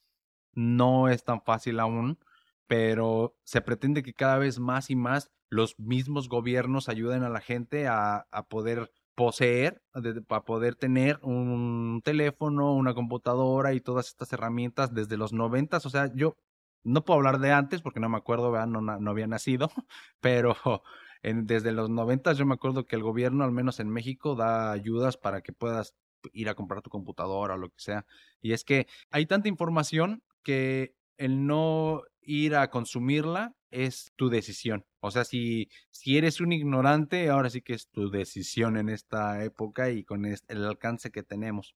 no 0.54 1.08
es 1.08 1.22
tan 1.22 1.40
fácil 1.40 1.78
aún, 1.78 2.18
pero 2.66 3.37
se 3.44 3.61
pretende 3.61 4.02
que 4.02 4.12
cada 4.12 4.38
vez 4.38 4.58
más 4.58 4.90
y 4.90 4.96
más 4.96 5.30
los 5.50 5.78
mismos 5.78 6.28
gobiernos 6.28 6.88
ayuden 6.88 7.22
a 7.22 7.28
la 7.28 7.40
gente 7.40 7.87
a, 7.87 8.26
a 8.32 8.48
poder 8.48 8.90
poseer, 9.14 9.83
para 10.27 10.44
poder 10.44 10.75
tener 10.75 11.18
un 11.22 12.01
teléfono, 12.05 12.75
una 12.75 12.94
computadora 12.94 13.75
y 13.75 13.81
todas 13.81 14.09
estas 14.09 14.33
herramientas 14.33 14.94
desde 14.94 15.16
los 15.16 15.33
noventas. 15.33 15.87
O 15.87 15.90
sea, 15.90 16.11
yo 16.14 16.37
no 16.85 17.05
puedo 17.05 17.18
hablar 17.18 17.38
de 17.38 17.53
antes 17.53 17.83
porque 17.83 18.01
no 18.01 18.09
me 18.09 18.16
acuerdo, 18.16 18.51
no, 18.66 18.81
no 18.81 19.11
había 19.11 19.27
nacido, 19.27 19.70
pero 20.20 20.57
en, 21.22 21.46
desde 21.46 21.72
los 21.72 21.90
noventas 21.90 22.38
yo 22.38 22.46
me 22.46 22.55
acuerdo 22.55 22.87
que 22.87 22.96
el 22.96 23.03
gobierno, 23.03 23.44
al 23.44 23.53
menos 23.53 23.81
en 23.81 23.88
México, 23.88 24.35
da 24.35 24.72
ayudas 24.72 25.16
para 25.16 25.42
que 25.42 25.53
puedas 25.53 25.94
ir 26.33 26.48
a 26.48 26.55
comprar 26.55 26.83
tu 26.83 26.90
computadora 26.90 27.55
o 27.55 27.59
lo 27.59 27.68
que 27.68 27.81
sea. 27.81 28.07
Y 28.40 28.53
es 28.53 28.64
que 28.64 28.87
hay 29.11 29.27
tanta 29.27 29.48
información 29.48 30.22
que 30.42 30.94
el 31.16 31.46
no 31.46 32.03
ir 32.22 32.54
a 32.56 32.70
consumirla 32.70 33.54
es 33.70 34.12
tu 34.16 34.28
decisión. 34.28 34.85
O 35.00 35.11
sea, 35.11 35.24
si, 35.24 35.68
si 35.90 36.18
eres 36.18 36.40
un 36.40 36.52
ignorante, 36.52 37.28
ahora 37.30 37.50
sí 37.50 37.62
que 37.62 37.74
es 37.74 37.88
tu 37.88 38.11
decisión 38.11 38.76
en 38.76 38.88
esta 38.88 39.42
época 39.44 39.90
y 39.90 40.04
con 40.04 40.24
el 40.26 40.64
alcance 40.64 41.11
que 41.11 41.22
tenemos. 41.22 41.74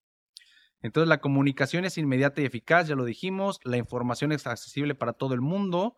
Entonces 0.81 1.09
la 1.09 1.21
comunicación 1.21 1.85
es 1.85 1.97
inmediata 1.97 2.41
y 2.41 2.45
eficaz, 2.45 2.87
ya 2.87 2.95
lo 2.95 3.03
dijimos, 3.03 3.59
la 3.63 3.77
información 3.77 4.31
es 4.31 4.45
accesible 4.45 4.93
para 4.93 5.13
todo 5.13 5.33
el 5.33 5.41
mundo, 5.41 5.95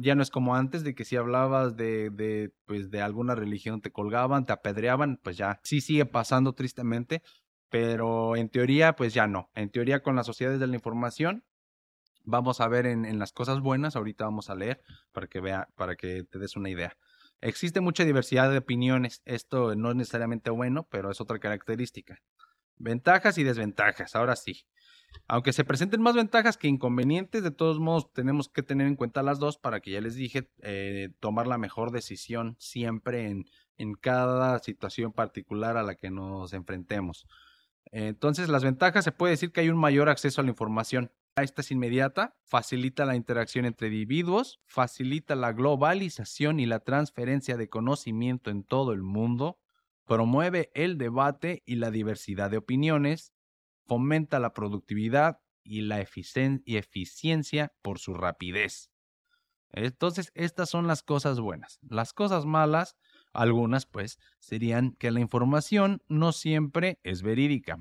ya 0.00 0.14
no 0.14 0.22
es 0.22 0.30
como 0.30 0.56
antes 0.56 0.82
de 0.82 0.94
que 0.94 1.04
si 1.04 1.16
hablabas 1.16 1.76
de, 1.76 2.08
de, 2.10 2.50
pues, 2.64 2.90
de 2.90 3.02
alguna 3.02 3.34
religión 3.34 3.82
te 3.82 3.92
colgaban, 3.92 4.46
te 4.46 4.54
apedreaban, 4.54 5.20
pues 5.22 5.36
ya 5.36 5.60
sí 5.62 5.82
sigue 5.82 6.06
pasando 6.06 6.54
tristemente, 6.54 7.22
pero 7.68 8.36
en 8.36 8.48
teoría 8.48 8.96
pues 8.96 9.12
ya 9.12 9.26
no, 9.26 9.50
en 9.54 9.68
teoría 9.70 10.02
con 10.02 10.16
las 10.16 10.26
sociedades 10.26 10.58
de 10.58 10.68
la 10.68 10.76
información 10.76 11.44
vamos 12.24 12.60
a 12.60 12.68
ver 12.68 12.86
en, 12.86 13.04
en 13.04 13.18
las 13.18 13.32
cosas 13.32 13.60
buenas, 13.60 13.96
ahorita 13.96 14.24
vamos 14.24 14.50
a 14.50 14.54
leer 14.54 14.82
para 15.12 15.26
que 15.26 15.40
vea, 15.40 15.68
para 15.76 15.96
que 15.96 16.24
te 16.24 16.38
des 16.38 16.56
una 16.56 16.70
idea. 16.70 16.96
Existe 17.40 17.80
mucha 17.80 18.04
diversidad 18.04 18.50
de 18.50 18.58
opiniones, 18.58 19.22
esto 19.24 19.74
no 19.76 19.90
es 19.90 19.96
necesariamente 19.96 20.50
bueno, 20.50 20.86
pero 20.90 21.10
es 21.10 21.20
otra 21.20 21.38
característica. 21.38 22.20
Ventajas 22.76 23.38
y 23.38 23.44
desventajas, 23.44 24.16
ahora 24.16 24.34
sí. 24.36 24.66
Aunque 25.28 25.52
se 25.52 25.64
presenten 25.64 26.02
más 26.02 26.14
ventajas 26.14 26.56
que 26.56 26.68
inconvenientes, 26.68 27.42
de 27.42 27.50
todos 27.50 27.78
modos 27.78 28.12
tenemos 28.12 28.48
que 28.48 28.62
tener 28.62 28.86
en 28.86 28.96
cuenta 28.96 29.22
las 29.22 29.38
dos 29.38 29.58
para 29.58 29.80
que 29.80 29.92
ya 29.92 30.00
les 30.00 30.16
dije, 30.16 30.50
eh, 30.62 31.10
tomar 31.20 31.46
la 31.46 31.58
mejor 31.58 31.92
decisión 31.92 32.56
siempre 32.58 33.28
en, 33.28 33.44
en 33.76 33.94
cada 33.94 34.58
situación 34.58 35.12
particular 35.12 35.76
a 35.76 35.82
la 35.82 35.94
que 35.94 36.10
nos 36.10 36.52
enfrentemos. 36.52 37.26
Entonces, 37.92 38.48
las 38.48 38.64
ventajas 38.64 39.04
se 39.04 39.12
puede 39.12 39.32
decir 39.32 39.52
que 39.52 39.60
hay 39.60 39.68
un 39.68 39.78
mayor 39.78 40.08
acceso 40.08 40.40
a 40.40 40.44
la 40.44 40.50
información. 40.50 41.12
Esta 41.36 41.62
es 41.62 41.70
inmediata, 41.70 42.36
facilita 42.44 43.04
la 43.04 43.16
interacción 43.16 43.64
entre 43.64 43.88
individuos, 43.88 44.60
facilita 44.66 45.34
la 45.34 45.52
globalización 45.52 46.60
y 46.60 46.66
la 46.66 46.80
transferencia 46.80 47.56
de 47.56 47.68
conocimiento 47.68 48.50
en 48.50 48.62
todo 48.62 48.92
el 48.92 49.02
mundo, 49.02 49.58
promueve 50.06 50.70
el 50.74 50.96
debate 50.96 51.62
y 51.66 51.76
la 51.76 51.90
diversidad 51.90 52.50
de 52.50 52.58
opiniones, 52.58 53.32
fomenta 53.86 54.38
la 54.38 54.52
productividad 54.52 55.40
y 55.64 55.80
la 55.80 56.00
eficiencia 56.00 57.72
por 57.82 57.98
su 57.98 58.14
rapidez. 58.14 58.90
Entonces, 59.72 60.30
estas 60.34 60.70
son 60.70 60.86
las 60.86 61.02
cosas 61.02 61.40
buenas. 61.40 61.80
Las 61.82 62.12
cosas 62.12 62.44
malas, 62.44 62.96
algunas 63.34 63.86
pues, 63.86 64.18
serían 64.38 64.92
que 64.92 65.10
la 65.10 65.20
información 65.20 66.02
no 66.08 66.32
siempre 66.32 66.98
es 67.02 67.22
verídica. 67.22 67.78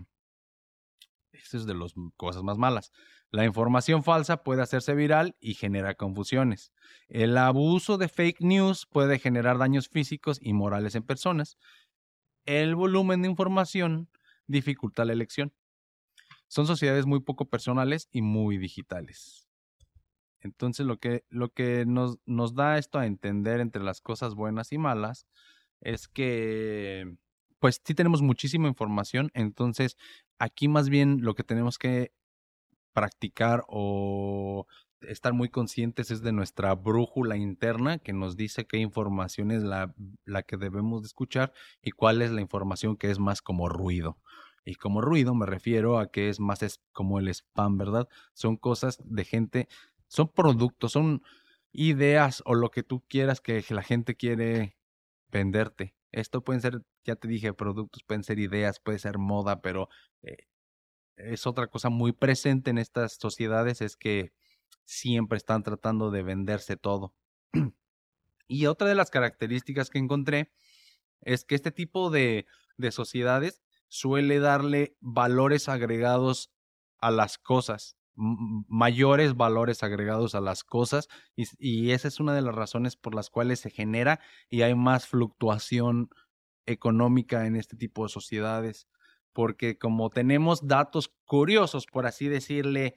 Eso 1.31 1.57
es 1.57 1.65
de 1.65 1.73
las 1.73 1.93
cosas 2.15 2.43
más 2.43 2.57
malas. 2.57 2.91
La 3.31 3.45
información 3.45 4.03
falsa 4.03 4.43
puede 4.43 4.61
hacerse 4.61 4.93
viral 4.93 5.35
y 5.39 5.55
genera 5.55 5.95
confusiones. 5.95 6.71
El 7.07 7.37
abuso 7.37 7.97
de 7.97 8.07
fake 8.07 8.41
news 8.41 8.85
puede 8.85 9.17
generar 9.17 9.57
daños 9.57 9.89
físicos 9.89 10.37
y 10.41 10.53
morales 10.53 10.93
en 10.93 11.03
personas 11.03 11.57
el 12.45 12.75
volumen 12.75 13.21
de 13.21 13.29
información 13.29 14.09
dificulta 14.47 15.05
la 15.05 15.13
elección. 15.13 15.53
Son 16.47 16.67
sociedades 16.67 17.05
muy 17.05 17.21
poco 17.21 17.49
personales 17.49 18.09
y 18.11 18.21
muy 18.21 18.57
digitales. 18.57 19.47
Entonces 20.43 20.85
lo 20.85 20.97
que, 20.97 21.23
lo 21.29 21.49
que 21.49 21.85
nos, 21.85 22.17
nos 22.25 22.55
da 22.55 22.77
esto 22.77 22.99
a 22.99 23.05
entender 23.05 23.59
entre 23.59 23.83
las 23.83 24.01
cosas 24.01 24.35
buenas 24.35 24.71
y 24.71 24.77
malas 24.77 25.25
es 25.81 26.07
que 26.07 27.15
pues 27.59 27.81
sí 27.83 27.95
tenemos 27.95 28.21
muchísima 28.21 28.67
información, 28.67 29.31
entonces 29.33 29.95
aquí 30.37 30.67
más 30.67 30.89
bien 30.89 31.19
lo 31.21 31.33
que 31.33 31.43
tenemos 31.43 31.77
que 31.77 32.11
practicar 32.93 33.63
o 33.67 34.67
estar 35.01 35.33
muy 35.33 35.49
conscientes 35.49 36.11
es 36.11 36.21
de 36.21 36.31
nuestra 36.31 36.73
brújula 36.75 37.37
interna 37.37 37.99
que 37.99 38.13
nos 38.13 38.35
dice 38.37 38.65
qué 38.65 38.77
información 38.77 39.51
es 39.51 39.63
la, 39.63 39.93
la 40.25 40.43
que 40.43 40.57
debemos 40.57 41.01
de 41.01 41.07
escuchar 41.07 41.53
y 41.81 41.91
cuál 41.91 42.21
es 42.21 42.31
la 42.31 42.41
información 42.41 42.97
que 42.97 43.11
es 43.11 43.19
más 43.19 43.41
como 43.41 43.69
ruido. 43.69 44.17
Y 44.65 44.75
como 44.75 45.01
ruido 45.01 45.35
me 45.35 45.45
refiero 45.45 45.99
a 45.99 46.09
que 46.09 46.29
es 46.29 46.39
más 46.39 46.63
es 46.63 46.81
como 46.93 47.19
el 47.19 47.27
spam, 47.27 47.77
¿verdad? 47.77 48.07
Son 48.33 48.55
cosas 48.55 48.97
de 49.03 49.25
gente, 49.25 49.67
son 50.13 50.27
productos, 50.27 50.91
son 50.91 51.23
ideas 51.71 52.43
o 52.45 52.53
lo 52.53 52.69
que 52.69 52.83
tú 52.83 53.03
quieras 53.09 53.41
que 53.41 53.65
la 53.69 53.81
gente 53.81 54.15
quiere 54.15 54.77
venderte. 55.31 55.95
Esto 56.11 56.43
pueden 56.43 56.61
ser, 56.61 56.83
ya 57.03 57.15
te 57.15 57.27
dije, 57.27 57.51
productos, 57.53 58.03
pueden 58.03 58.23
ser 58.23 58.37
ideas, 58.37 58.79
puede 58.79 58.99
ser 58.99 59.17
moda, 59.17 59.61
pero 59.61 59.89
eh, 60.21 60.37
es 61.17 61.47
otra 61.47 61.65
cosa 61.65 61.89
muy 61.89 62.11
presente 62.11 62.69
en 62.69 62.77
estas 62.77 63.13
sociedades, 63.19 63.81
es 63.81 63.97
que 63.97 64.33
siempre 64.85 65.37
están 65.37 65.63
tratando 65.63 66.11
de 66.11 66.21
venderse 66.21 66.77
todo. 66.77 67.15
y 68.47 68.67
otra 68.67 68.87
de 68.87 68.95
las 68.95 69.09
características 69.09 69.89
que 69.89 69.97
encontré 69.97 70.51
es 71.21 71.43
que 71.43 71.55
este 71.55 71.71
tipo 71.71 72.11
de, 72.11 72.45
de 72.77 72.91
sociedades 72.91 73.63
suele 73.87 74.37
darle 74.37 74.95
valores 74.99 75.69
agregados 75.69 76.51
a 76.99 77.09
las 77.09 77.39
cosas, 77.39 77.97
mayores 78.15 79.35
valores 79.35 79.83
agregados 79.83 80.35
a 80.35 80.41
las 80.41 80.63
cosas 80.63 81.09
y, 81.35 81.91
esa 81.91 82.07
es 82.07 82.19
una 82.19 82.33
de 82.33 82.41
las 82.41 82.55
razones 82.55 82.95
por 82.95 83.15
las 83.15 83.29
cuales 83.29 83.59
se 83.59 83.69
genera 83.69 84.19
y 84.49 84.61
hay 84.61 84.75
más 84.75 85.07
fluctuación 85.07 86.09
económica 86.65 87.45
en 87.45 87.55
este 87.55 87.75
tipo 87.75 88.03
de 88.03 88.09
sociedades 88.09 88.87
porque 89.33 89.77
como 89.77 90.09
tenemos 90.09 90.67
datos 90.67 91.11
curiosos 91.25 91.85
por 91.87 92.05
así 92.05 92.27
decirle 92.27 92.95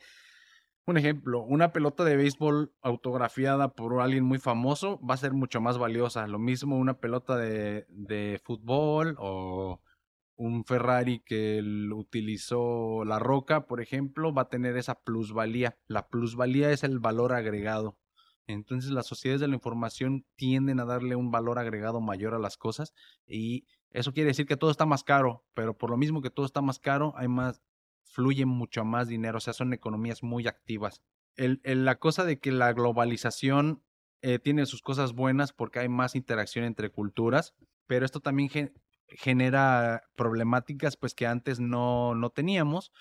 un 0.86 0.96
ejemplo, 0.98 1.42
una 1.42 1.72
pelota 1.72 2.04
de 2.04 2.16
béisbol 2.16 2.72
autografiada 2.80 3.74
por 3.74 4.00
alguien 4.00 4.24
muy 4.24 4.38
famoso 4.38 5.00
va 5.00 5.14
a 5.14 5.16
ser 5.16 5.32
mucho 5.32 5.60
más 5.60 5.78
valiosa. 5.78 6.28
Lo 6.28 6.38
mismo 6.38 6.78
una 6.78 7.00
pelota 7.00 7.36
de 7.36 8.40
fútbol 8.44 9.16
o 9.18 9.80
un 10.36 10.64
Ferrari 10.64 11.20
que 11.20 11.62
utilizó 11.94 13.04
la 13.04 13.18
roca, 13.18 13.66
por 13.66 13.80
ejemplo, 13.80 14.32
va 14.32 14.42
a 14.42 14.48
tener 14.48 14.76
esa 14.76 15.00
plusvalía. 15.02 15.78
La 15.86 16.08
plusvalía 16.08 16.70
es 16.70 16.84
el 16.84 16.98
valor 16.98 17.32
agregado. 17.32 17.98
Entonces 18.46 18.90
las 18.90 19.06
sociedades 19.06 19.40
de 19.40 19.48
la 19.48 19.54
información 19.54 20.24
tienden 20.36 20.78
a 20.78 20.84
darle 20.84 21.16
un 21.16 21.30
valor 21.30 21.58
agregado 21.58 22.00
mayor 22.00 22.34
a 22.34 22.38
las 22.38 22.56
cosas 22.56 22.94
y 23.26 23.66
eso 23.90 24.12
quiere 24.12 24.28
decir 24.28 24.46
que 24.46 24.56
todo 24.56 24.70
está 24.70 24.86
más 24.86 25.02
caro, 25.02 25.44
pero 25.54 25.76
por 25.76 25.90
lo 25.90 25.96
mismo 25.96 26.22
que 26.22 26.30
todo 26.30 26.46
está 26.46 26.62
más 26.62 26.78
caro, 26.78 27.12
hay 27.16 27.28
más 27.28 27.62
fluye 28.04 28.46
mucho 28.46 28.84
más 28.84 29.08
dinero, 29.08 29.38
o 29.38 29.40
sea, 29.40 29.52
son 29.52 29.72
economías 29.72 30.22
muy 30.22 30.46
activas. 30.46 31.02
El, 31.34 31.60
la 31.64 31.98
cosa 31.98 32.24
de 32.24 32.38
que 32.38 32.52
la 32.52 32.72
globalización 32.72 33.82
eh, 34.22 34.38
tiene 34.38 34.64
sus 34.64 34.80
cosas 34.80 35.12
buenas 35.12 35.52
porque 35.52 35.80
hay 35.80 35.88
más 35.88 36.14
interacción 36.14 36.64
entre 36.64 36.90
culturas, 36.90 37.54
pero 37.86 38.06
esto 38.06 38.20
también 38.20 38.48
genera 39.08 40.02
problemáticas 40.16 40.96
pues 40.96 41.14
que 41.14 41.26
antes 41.26 41.60
no, 41.60 42.14
no 42.14 42.30
teníamos 42.30 42.92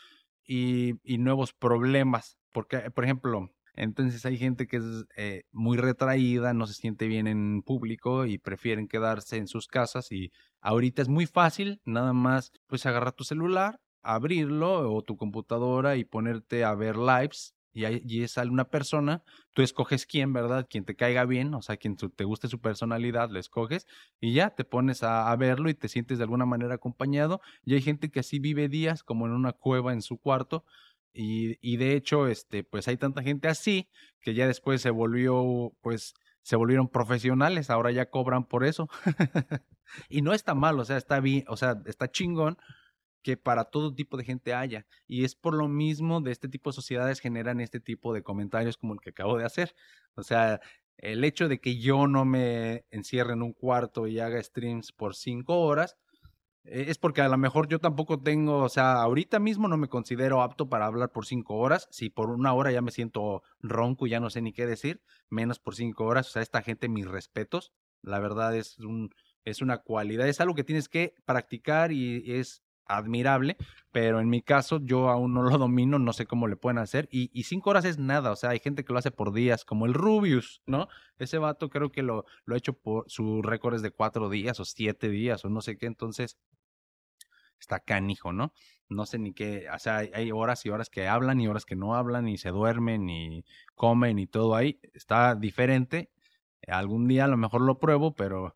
y, 0.47 0.93
y, 1.03 1.17
nuevos 1.17 1.53
problemas, 1.53 2.37
porque, 2.51 2.91
por 2.91 3.03
ejemplo, 3.03 3.49
entonces 3.73 4.25
hay 4.25 4.37
gente 4.37 4.67
que 4.67 4.77
es 4.77 5.05
eh, 5.17 5.43
muy 5.51 5.77
retraída, 5.77 6.53
no 6.53 6.67
se 6.67 6.73
siente 6.73 7.07
bien 7.07 7.27
en 7.27 7.61
público 7.63 8.25
y 8.25 8.37
prefieren 8.37 8.87
quedarse 8.87 9.37
en 9.37 9.47
sus 9.47 9.67
casas 9.67 10.11
y 10.11 10.31
ahorita 10.61 11.01
es 11.01 11.09
muy 11.09 11.25
fácil, 11.25 11.81
nada 11.83 12.13
más 12.13 12.51
pues 12.67 12.85
agarrar 12.85 13.13
tu 13.13 13.23
celular, 13.23 13.79
abrirlo 14.01 14.93
o 14.93 15.01
tu 15.01 15.17
computadora 15.17 15.97
y 15.97 16.05
ponerte 16.05 16.63
a 16.63 16.75
ver 16.75 16.95
lives 16.95 17.54
y 17.75 17.83
allí 17.83 18.25
sale 18.29 18.49
una 18.49 18.69
persona, 18.69 19.21
tú 19.53 19.61
escoges 19.61 20.05
quién, 20.05 20.31
¿verdad? 20.31 20.65
Quien 20.69 20.85
te 20.85 20.95
caiga 20.95 21.25
bien, 21.25 21.53
o 21.53 21.61
sea, 21.61 21.75
quien 21.75 21.97
te 21.97 22.23
guste 22.23 22.47
su 22.47 22.61
personalidad, 22.61 23.29
lo 23.29 23.37
escoges 23.37 23.85
y 24.21 24.33
ya 24.33 24.51
te 24.51 24.63
pones 24.63 25.03
a, 25.03 25.35
verlo 25.35 25.69
y 25.69 25.73
te 25.73 25.89
sientes 25.89 26.17
de 26.17 26.23
alguna 26.23 26.45
manera 26.45 26.75
acompañado. 26.75 27.41
Y 27.65 27.73
hay 27.73 27.81
gente 27.81 28.09
que 28.09 28.21
así 28.21 28.39
vive 28.39 28.69
días 28.69 29.03
como 29.03 29.25
en 29.25 29.33
una 29.33 29.51
cueva 29.51 29.91
en 29.91 30.01
su 30.01 30.17
cuarto 30.17 30.63
y, 31.11 31.57
y 31.59 31.75
de 31.75 31.97
hecho, 31.97 32.27
este, 32.27 32.63
pues 32.63 32.87
hay 32.87 32.95
tanta 32.95 33.21
gente 33.21 33.49
así 33.49 33.89
que 34.21 34.33
ya 34.33 34.47
después 34.47 34.81
se 34.81 34.89
volvió, 34.89 35.73
pues, 35.81 36.13
se 36.43 36.55
volvieron 36.55 36.87
profesionales, 36.87 37.69
ahora 37.69 37.91
ya 37.91 38.09
cobran 38.09 38.45
por 38.45 38.63
eso. 38.63 38.87
y 40.07 40.21
no 40.21 40.31
está 40.31 40.55
mal, 40.55 40.79
o 40.79 40.85
sea, 40.85 40.95
está 40.95 41.19
bien, 41.19 41.43
o 41.49 41.57
sea, 41.57 41.81
está 41.85 42.09
chingón 42.09 42.57
que 43.25 43.37
para 43.37 43.63
todo 43.63 43.95
tipo 43.95 44.17
de 44.17 44.23
gente 44.23 44.53
haya. 44.53 44.85
Y 45.07 45.25
es 45.25 45.33
por 45.33 45.55
lo 45.55 45.67
mismo 45.67 46.21
de 46.21 46.31
este 46.31 46.47
tipo 46.47 46.69
de 46.69 46.75
sociedades 46.75 47.19
generan 47.19 47.59
este 47.59 47.79
tipo 47.79 48.13
de 48.13 48.21
comentarios 48.21 48.77
como 48.77 48.93
el 48.93 48.99
que 48.99 49.09
acabo 49.09 49.35
de 49.35 49.45
hacer. 49.45 49.73
O 50.13 50.21
sea, 50.21 50.61
el 50.97 51.23
hecho 51.23 51.47
de 51.47 51.59
que 51.59 51.79
yo 51.79 52.05
no 52.05 52.23
me 52.23 52.85
encierre 52.91 53.33
en 53.33 53.41
un 53.41 53.53
cuarto 53.53 54.05
y 54.05 54.19
haga 54.19 54.41
streams 54.43 54.91
por 54.91 55.15
cinco 55.15 55.61
horas, 55.61 55.97
eh, 56.65 56.85
es 56.89 56.99
porque 56.99 57.21
a 57.21 57.27
lo 57.27 57.37
mejor 57.39 57.67
yo 57.67 57.79
tampoco 57.79 58.21
tengo, 58.21 58.59
o 58.59 58.69
sea, 58.69 59.01
ahorita 59.01 59.39
mismo 59.39 59.67
no 59.67 59.77
me 59.77 59.89
considero 59.89 60.43
apto 60.43 60.69
para 60.69 60.85
hablar 60.85 61.11
por 61.11 61.25
cinco 61.25 61.55
horas. 61.55 61.87
Si 61.89 62.11
por 62.11 62.29
una 62.29 62.53
hora 62.53 62.71
ya 62.71 62.83
me 62.83 62.91
siento 62.91 63.41
ronco 63.59 64.05
y 64.05 64.11
ya 64.11 64.19
no 64.19 64.29
sé 64.29 64.43
ni 64.43 64.53
qué 64.53 64.67
decir, 64.67 65.01
menos 65.31 65.57
por 65.57 65.73
cinco 65.73 66.05
horas. 66.05 66.27
O 66.27 66.31
sea, 66.31 66.43
esta 66.43 66.61
gente, 66.61 66.89
mis 66.89 67.07
respetos. 67.07 67.73
La 68.03 68.19
verdad 68.19 68.55
es 68.55 68.77
un, 68.77 69.09
es 69.45 69.63
una 69.63 69.79
cualidad, 69.79 70.27
es 70.27 70.39
algo 70.41 70.53
que 70.53 70.63
tienes 70.63 70.87
que 70.89 71.15
practicar 71.25 71.91
y 71.91 72.23
es 72.33 72.64
admirable, 72.85 73.57
pero 73.91 74.19
en 74.19 74.29
mi 74.29 74.41
caso 74.41 74.79
yo 74.81 75.09
aún 75.09 75.33
no 75.33 75.41
lo 75.43 75.57
domino, 75.57 75.99
no 75.99 76.13
sé 76.13 76.25
cómo 76.25 76.47
le 76.47 76.55
pueden 76.55 76.77
hacer, 76.77 77.07
y, 77.11 77.43
cinco 77.43 77.69
horas 77.69 77.85
es 77.85 77.97
nada, 77.97 78.31
o 78.31 78.35
sea, 78.35 78.51
hay 78.51 78.59
gente 78.59 78.83
que 78.83 78.93
lo 78.93 78.99
hace 78.99 79.11
por 79.11 79.33
días, 79.33 79.65
como 79.65 79.85
el 79.85 79.93
Rubius, 79.93 80.61
¿no? 80.65 80.87
Ese 81.17 81.37
vato 81.37 81.69
creo 81.69 81.91
que 81.91 82.03
lo, 82.03 82.25
lo 82.45 82.55
ha 82.55 82.57
hecho 82.57 82.73
por, 82.73 83.05
su 83.07 83.41
récord 83.41 83.75
es 83.75 83.81
de 83.81 83.91
cuatro 83.91 84.29
días 84.29 84.59
o 84.59 84.65
siete 84.65 85.09
días 85.09 85.45
o 85.45 85.49
no 85.49 85.61
sé 85.61 85.77
qué, 85.77 85.85
entonces 85.85 86.37
está 87.59 87.79
canijo, 87.79 88.33
¿no? 88.33 88.53
No 88.87 89.05
sé 89.05 89.17
ni 89.17 89.33
qué, 89.33 89.67
o 89.73 89.79
sea, 89.79 89.97
hay 89.97 90.31
horas 90.31 90.65
y 90.65 90.69
horas 90.69 90.89
que 90.89 91.07
hablan 91.07 91.39
y 91.41 91.47
horas 91.47 91.65
que 91.65 91.75
no 91.75 91.95
hablan 91.95 92.27
y 92.27 92.37
se 92.37 92.49
duermen 92.49 93.09
y 93.09 93.45
comen 93.75 94.19
y 94.19 94.27
todo 94.27 94.55
ahí. 94.55 94.79
Está 94.93 95.35
diferente. 95.35 96.11
Algún 96.67 97.07
día 97.07 97.25
a 97.25 97.27
lo 97.27 97.37
mejor 97.37 97.61
lo 97.61 97.79
pruebo, 97.79 98.13
pero 98.15 98.55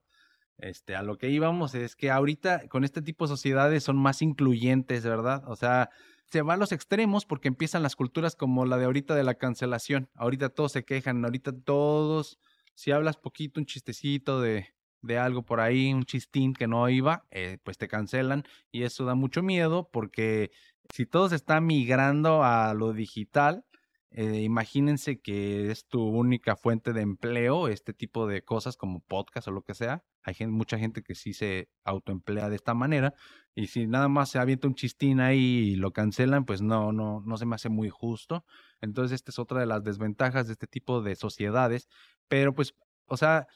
este, 0.61 0.95
a 0.95 1.03
lo 1.03 1.17
que 1.17 1.29
íbamos 1.29 1.75
es 1.75 1.95
que 1.95 2.11
ahorita 2.11 2.67
con 2.67 2.83
este 2.83 3.01
tipo 3.01 3.25
de 3.25 3.29
sociedades 3.29 3.83
son 3.83 3.97
más 3.97 4.21
incluyentes, 4.21 5.03
¿verdad? 5.03 5.43
O 5.47 5.55
sea, 5.55 5.89
se 6.25 6.41
va 6.41 6.53
a 6.53 6.57
los 6.57 6.71
extremos 6.71 7.25
porque 7.25 7.47
empiezan 7.47 7.83
las 7.83 7.95
culturas 7.95 8.35
como 8.35 8.65
la 8.65 8.77
de 8.77 8.85
ahorita 8.85 9.15
de 9.15 9.23
la 9.23 9.35
cancelación. 9.35 10.09
Ahorita 10.15 10.49
todos 10.49 10.71
se 10.71 10.85
quejan, 10.85 11.23
ahorita 11.23 11.51
todos, 11.63 12.39
si 12.75 12.91
hablas 12.91 13.17
poquito, 13.17 13.59
un 13.59 13.65
chistecito 13.65 14.39
de, 14.41 14.67
de 15.01 15.17
algo 15.17 15.43
por 15.43 15.59
ahí, 15.59 15.93
un 15.93 16.03
chistín 16.03 16.53
que 16.53 16.67
no 16.67 16.87
iba, 16.89 17.25
eh, 17.31 17.57
pues 17.63 17.77
te 17.77 17.87
cancelan 17.87 18.43
y 18.71 18.83
eso 18.83 19.05
da 19.05 19.15
mucho 19.15 19.41
miedo 19.41 19.89
porque 19.91 20.51
si 20.93 21.05
todo 21.05 21.29
se 21.29 21.35
está 21.35 21.61
migrando 21.61 22.43
a 22.43 22.73
lo 22.73 22.93
digital, 22.93 23.65
eh, 24.11 24.41
imagínense 24.41 25.19
que 25.19 25.69
es 25.69 25.85
tu 25.87 26.01
única 26.01 26.55
fuente 26.55 26.93
de 26.93 27.01
empleo, 27.01 27.67
este 27.67 27.93
tipo 27.93 28.25
de 28.25 28.41
cosas 28.41 28.75
como 28.75 29.01
podcast 29.01 29.47
o 29.47 29.51
lo 29.51 29.61
que 29.61 29.75
sea. 29.75 30.03
Hay 30.23 30.35
mucha 30.47 30.79
gente 30.79 31.03
que 31.03 31.13
sí 31.13 31.33
se 31.33 31.69
autoemplea 31.83 32.49
de 32.49 32.55
esta 32.55 32.73
manera 32.73 33.13
y 33.53 33.67
si 33.67 33.85
nada 33.85 34.07
más 34.07 34.29
se 34.29 34.39
avienta 34.39 34.67
un 34.67 34.73
chistín 34.73 35.19
ahí 35.19 35.73
y 35.73 35.75
lo 35.75 35.91
cancelan, 35.91 36.45
pues 36.45 36.61
no, 36.61 36.91
no, 36.91 37.21
no 37.23 37.37
se 37.37 37.45
me 37.45 37.55
hace 37.55 37.69
muy 37.69 37.89
justo. 37.89 38.45
Entonces 38.81 39.15
esta 39.15 39.31
es 39.31 39.37
otra 39.37 39.59
de 39.59 39.67
las 39.67 39.83
desventajas 39.83 40.47
de 40.47 40.53
este 40.53 40.67
tipo 40.67 41.01
de 41.01 41.15
sociedades. 41.15 41.87
Pero 42.27 42.53
pues, 42.55 42.73
o 43.05 43.15
sea, 43.15 43.47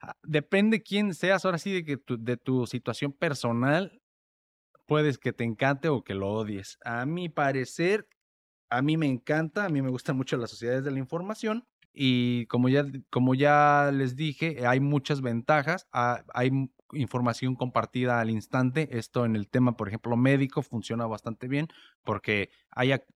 ah, 0.00 0.14
depende 0.22 0.82
quién 0.82 1.14
seas 1.14 1.44
ahora 1.44 1.58
sí 1.58 1.82
de, 1.82 2.36
tu 2.38 2.66
situación 2.66 3.12
personal, 3.12 4.00
puedes 4.86 5.18
que 5.18 5.32
te 5.32 5.44
encante 5.44 5.88
o 5.88 6.02
que 6.02 6.14
lo 6.14 6.30
odies. 6.30 6.78
A 6.84 7.04
mi 7.04 7.28
parecer, 7.28 8.06
a 8.70 8.82
mí 8.82 8.96
me 8.96 9.06
encanta, 9.06 9.64
a 9.64 9.68
mí 9.68 9.82
me 9.82 9.90
gustan 9.90 10.16
mucho 10.16 10.36
las 10.36 10.50
sociedades 10.50 10.84
de 10.84 10.90
la 10.90 10.98
información 10.98 11.66
y 11.92 12.46
como 12.46 12.68
ya, 12.68 12.84
como 13.10 13.34
ya 13.34 13.90
les 13.92 14.16
dije, 14.16 14.66
hay 14.66 14.80
muchas 14.80 15.22
ventajas, 15.22 15.88
ah, 15.92 16.22
hay 16.32 16.70
información 16.92 17.56
compartida 17.56 18.20
al 18.20 18.30
instante. 18.30 18.88
Esto 18.98 19.24
en 19.24 19.36
el 19.36 19.48
tema, 19.48 19.76
por 19.76 19.88
ejemplo, 19.88 20.16
médico 20.16 20.62
funciona 20.62 21.06
bastante 21.06 21.48
bien 21.48 21.68
porque 22.04 22.50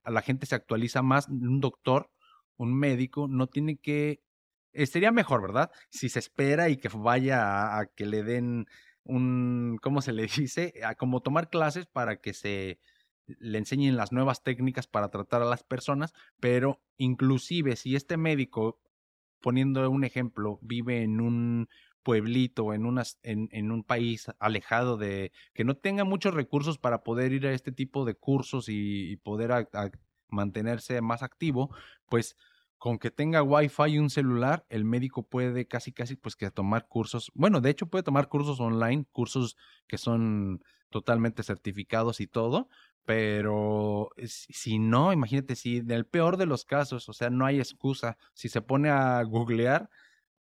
la 0.04 0.22
gente 0.22 0.46
se 0.46 0.54
actualiza 0.54 1.02
más. 1.02 1.28
Un 1.28 1.60
doctor, 1.60 2.10
un 2.56 2.74
médico, 2.74 3.28
no 3.28 3.46
tiene 3.46 3.76
que... 3.76 4.20
Eh, 4.72 4.86
sería 4.86 5.12
mejor, 5.12 5.40
¿verdad? 5.40 5.70
Si 5.90 6.08
se 6.08 6.18
espera 6.18 6.68
y 6.68 6.76
que 6.76 6.88
vaya 6.88 7.78
a, 7.78 7.86
que 7.86 8.06
le 8.06 8.24
den 8.24 8.66
un, 9.04 9.78
¿cómo 9.80 10.02
se 10.02 10.12
le 10.12 10.26
dice? 10.36 10.74
A 10.84 10.96
como 10.96 11.20
tomar 11.20 11.48
clases 11.48 11.86
para 11.86 12.16
que 12.20 12.34
se 12.34 12.80
le 13.26 13.58
enseñen 13.58 13.96
las 13.96 14.12
nuevas 14.12 14.42
técnicas 14.42 14.86
para 14.86 15.10
tratar 15.10 15.42
a 15.42 15.46
las 15.46 15.62
personas, 15.62 16.12
pero 16.40 16.80
inclusive 16.96 17.76
si 17.76 17.96
este 17.96 18.16
médico, 18.16 18.80
poniendo 19.40 19.88
un 19.90 20.04
ejemplo, 20.04 20.58
vive 20.62 21.02
en 21.02 21.20
un 21.20 21.68
pueblito, 22.04 22.72
en, 22.74 22.86
unas, 22.86 23.18
en, 23.22 23.48
en 23.50 23.72
un 23.72 23.82
país 23.82 24.26
alejado 24.38 24.96
de, 24.96 25.32
que 25.54 25.64
no 25.64 25.76
tenga 25.76 26.04
muchos 26.04 26.34
recursos 26.34 26.78
para 26.78 27.02
poder 27.02 27.32
ir 27.32 27.46
a 27.46 27.52
este 27.52 27.72
tipo 27.72 28.04
de 28.04 28.14
cursos 28.14 28.66
y, 28.68 29.16
poder 29.16 29.68
mantenerse 30.28 31.00
más 31.00 31.22
activo, 31.22 31.74
pues 32.08 32.36
con 32.76 32.98
que 32.98 33.10
tenga 33.10 33.42
wifi 33.42 33.84
y 33.88 33.98
un 33.98 34.10
celular, 34.10 34.66
el 34.68 34.84
médico 34.84 35.26
puede 35.26 35.66
casi 35.66 35.92
casi 35.92 36.16
pues 36.16 36.36
que 36.36 36.50
tomar 36.50 36.86
cursos, 36.86 37.32
bueno, 37.34 37.62
de 37.62 37.70
hecho 37.70 37.86
puede 37.86 38.02
tomar 38.02 38.28
cursos 38.28 38.60
online, 38.60 39.06
cursos 39.10 39.56
que 39.86 39.96
son 39.96 40.62
totalmente 40.94 41.42
certificados 41.42 42.20
y 42.20 42.28
todo, 42.28 42.68
pero 43.04 44.10
si 44.28 44.78
no, 44.78 45.12
imagínate, 45.12 45.56
si 45.56 45.78
en 45.78 45.90
el 45.90 46.06
peor 46.06 46.36
de 46.36 46.46
los 46.46 46.64
casos, 46.64 47.08
o 47.08 47.12
sea, 47.12 47.30
no 47.30 47.46
hay 47.46 47.58
excusa, 47.58 48.16
si 48.32 48.48
se 48.48 48.62
pone 48.62 48.90
a 48.90 49.20
googlear, 49.24 49.90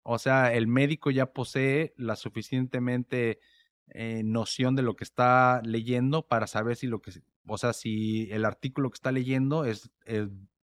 o 0.03 0.19
sea, 0.19 0.53
el 0.53 0.67
médico 0.67 1.09
ya 1.09 1.33
posee 1.33 1.95
la 1.97 2.15
suficientemente 2.15 3.39
eh, 3.87 4.21
noción 4.23 4.75
de 4.75 4.83
lo 4.83 4.95
que 4.95 5.05
está 5.05 5.59
leyendo 5.63 6.27
para 6.27 6.45
saber 6.45 6.75
si 6.75 6.85
lo 6.85 7.01
que, 7.01 7.13
o 7.47 7.57
sea, 7.57 7.73
si 7.73 8.29
el 8.31 8.45
artículo 8.45 8.91
que 8.91 8.97
está 8.97 9.11
leyendo 9.11 9.65
es, 9.65 9.89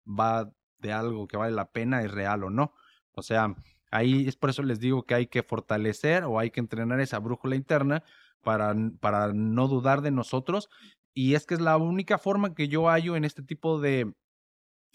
va 0.06 0.52
de 0.80 0.92
algo 0.92 1.30
que 1.30 1.38
vale 1.38 1.56
la 1.56 1.72
pena, 1.72 2.04
es 2.04 2.12
real 2.12 2.44
o 2.44 2.50
no. 2.50 2.74
O 3.14 3.22
sea, 3.22 3.56
ahí 3.90 4.28
es 4.28 4.36
por 4.36 4.50
eso 4.50 4.64
les 4.64 4.82
digo 4.82 5.06
que 5.06 5.14
hay 5.16 5.28
que 5.28 5.44
fortalecer 5.44 6.26
o 6.26 6.40
hay 6.40 6.52
que 6.52 6.60
entrenar 6.60 7.00
esa 7.00 7.20
brújula 7.20 7.56
interna 7.56 8.04
para, 8.44 8.76
para 9.00 9.34
no 9.34 9.68
dudar 9.68 10.02
de 10.02 10.12
nosotros 10.12 10.70
y 11.14 11.34
es 11.34 11.48
que 11.48 11.56
es 11.56 11.62
la 11.62 11.78
única 11.78 12.20
forma 12.20 12.54
que 12.54 12.68
yo 12.68 12.90
hallo 12.90 13.16
en 13.16 13.26
este 13.26 13.42
tipo 13.42 13.82
de, 13.82 14.14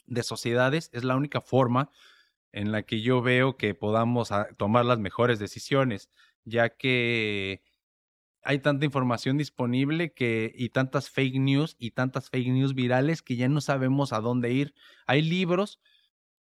de 0.07 0.23
sociedades, 0.23 0.89
es 0.93 1.03
la 1.03 1.17
única 1.17 1.41
forma 1.41 1.91
en 2.53 2.71
la 2.71 2.85
que 2.85 3.01
yo 3.01 3.23
veo 3.23 3.57
que 3.57 3.75
podamos 3.75 4.31
ah, 4.31 4.47
tomar 4.57 4.85
las 4.85 5.01
mejores 5.01 5.41
decisiones, 5.41 6.11
ya 6.45 6.69
que 6.69 7.63
hay 8.43 8.61
tanta 8.61 8.85
información 8.85 9.37
disponible 9.37 10.13
que 10.13 10.53
y 10.55 10.69
tantas 10.69 11.11
fake 11.11 11.41
news 11.41 11.77
y 11.79 11.93
tantas 11.93 12.31
fake 12.31 12.49
news 12.49 12.75
virales 12.75 13.21
que 13.23 13.35
ya 13.35 13.49
no 13.49 13.61
sabemos 13.61 14.13
a 14.13 14.21
dónde 14.21 14.53
ir. 14.53 14.75
Hay 15.07 15.23
libros, 15.23 15.81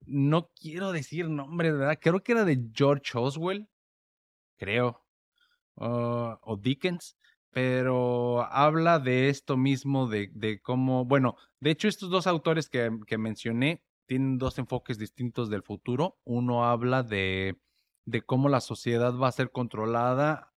no 0.06 0.50
quiero 0.60 0.92
decir 0.92 1.30
nombre, 1.30 1.72
¿verdad? 1.72 1.98
Creo 2.00 2.22
que 2.22 2.32
era 2.32 2.44
de 2.44 2.60
George 2.74 3.16
Oswell, 3.16 3.68
creo, 4.58 5.06
ah, 5.76 6.38
o 6.42 6.56
Dickens, 6.56 7.16
pero 7.50 8.42
habla 8.42 8.98
de 8.98 9.28
esto 9.28 9.56
mismo, 9.56 10.09
de, 10.09 10.30
de, 10.33 10.61
cómo, 10.61 11.04
bueno, 11.04 11.37
de 11.61 11.70
hecho 11.70 11.88
estos 11.88 12.11
dos 12.11 12.26
autores 12.26 12.68
que, 12.68 12.90
que, 13.06 13.18
mencioné 13.18 13.83
tienen 14.06 14.38
dos 14.38 14.59
enfoques 14.59 14.98
distintos 14.98 15.50
del 15.50 15.62
futuro. 15.62 16.18
Uno 16.24 16.64
habla 16.64 17.02
de, 17.02 17.59
de 18.06 18.22
cómo 18.22 18.48
la 18.48 18.61
sociedad 18.61 19.14
va 19.16 19.28
a 19.28 19.33
ser 19.33 19.50
controlada. 19.50 20.52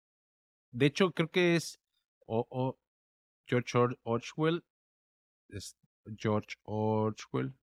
De 0.72 0.86
hecho, 0.86 1.12
creo 1.12 1.30
que 1.30 1.56
es 1.56 1.80
George 3.46 3.98
Orwell. 4.04 4.64
Es 5.50 5.76
George 6.18 6.56
Orwell. 6.64 7.54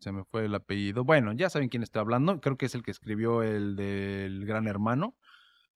Se 0.00 0.12
me 0.12 0.24
fue 0.24 0.46
el 0.46 0.54
apellido. 0.54 1.04
Bueno, 1.04 1.32
ya 1.32 1.50
saben 1.50 1.68
quién 1.68 1.82
estoy 1.82 2.00
hablando. 2.00 2.40
Creo 2.40 2.56
que 2.56 2.66
es 2.66 2.74
el 2.74 2.82
que 2.82 2.90
escribió 2.90 3.42
el 3.42 3.76
del 3.76 4.46
Gran 4.46 4.66
Hermano. 4.66 5.16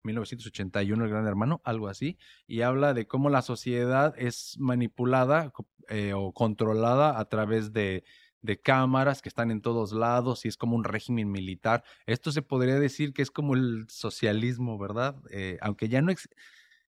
1981, 0.07 1.05
El 1.05 1.11
Gran 1.11 1.27
Hermano, 1.27 1.61
algo 1.65 1.89
así, 1.89 2.19
y 2.47 2.63
habla 2.63 2.95
de 2.95 3.07
cómo 3.07 3.29
la 3.29 3.43
sociedad 3.43 4.15
es 4.17 4.57
manipulada 4.59 5.53
eh, 5.89 6.15
o 6.15 6.33
controlada 6.33 7.19
a 7.19 7.25
través 7.27 7.73
de, 7.73 8.05
de 8.43 8.61
cámaras 8.61 9.21
que 9.21 9.29
están 9.29 9.51
en 9.51 9.61
todos 9.61 9.93
lados 9.93 10.45
y 10.45 10.49
es 10.49 10.57
como 10.57 10.77
un 10.77 10.85
régimen 10.85 11.31
militar. 11.31 11.85
Esto 12.07 12.33
se 12.33 12.43
podría 12.43 12.79
decir 12.79 13.13
que 13.13 13.23
es 13.23 13.31
como 13.31 13.55
el 13.55 13.87
socialismo, 13.89 14.79
¿verdad? 14.79 15.17
Eh, 15.31 15.59
aunque 15.61 15.89
ya 15.89 16.01
no... 16.01 16.13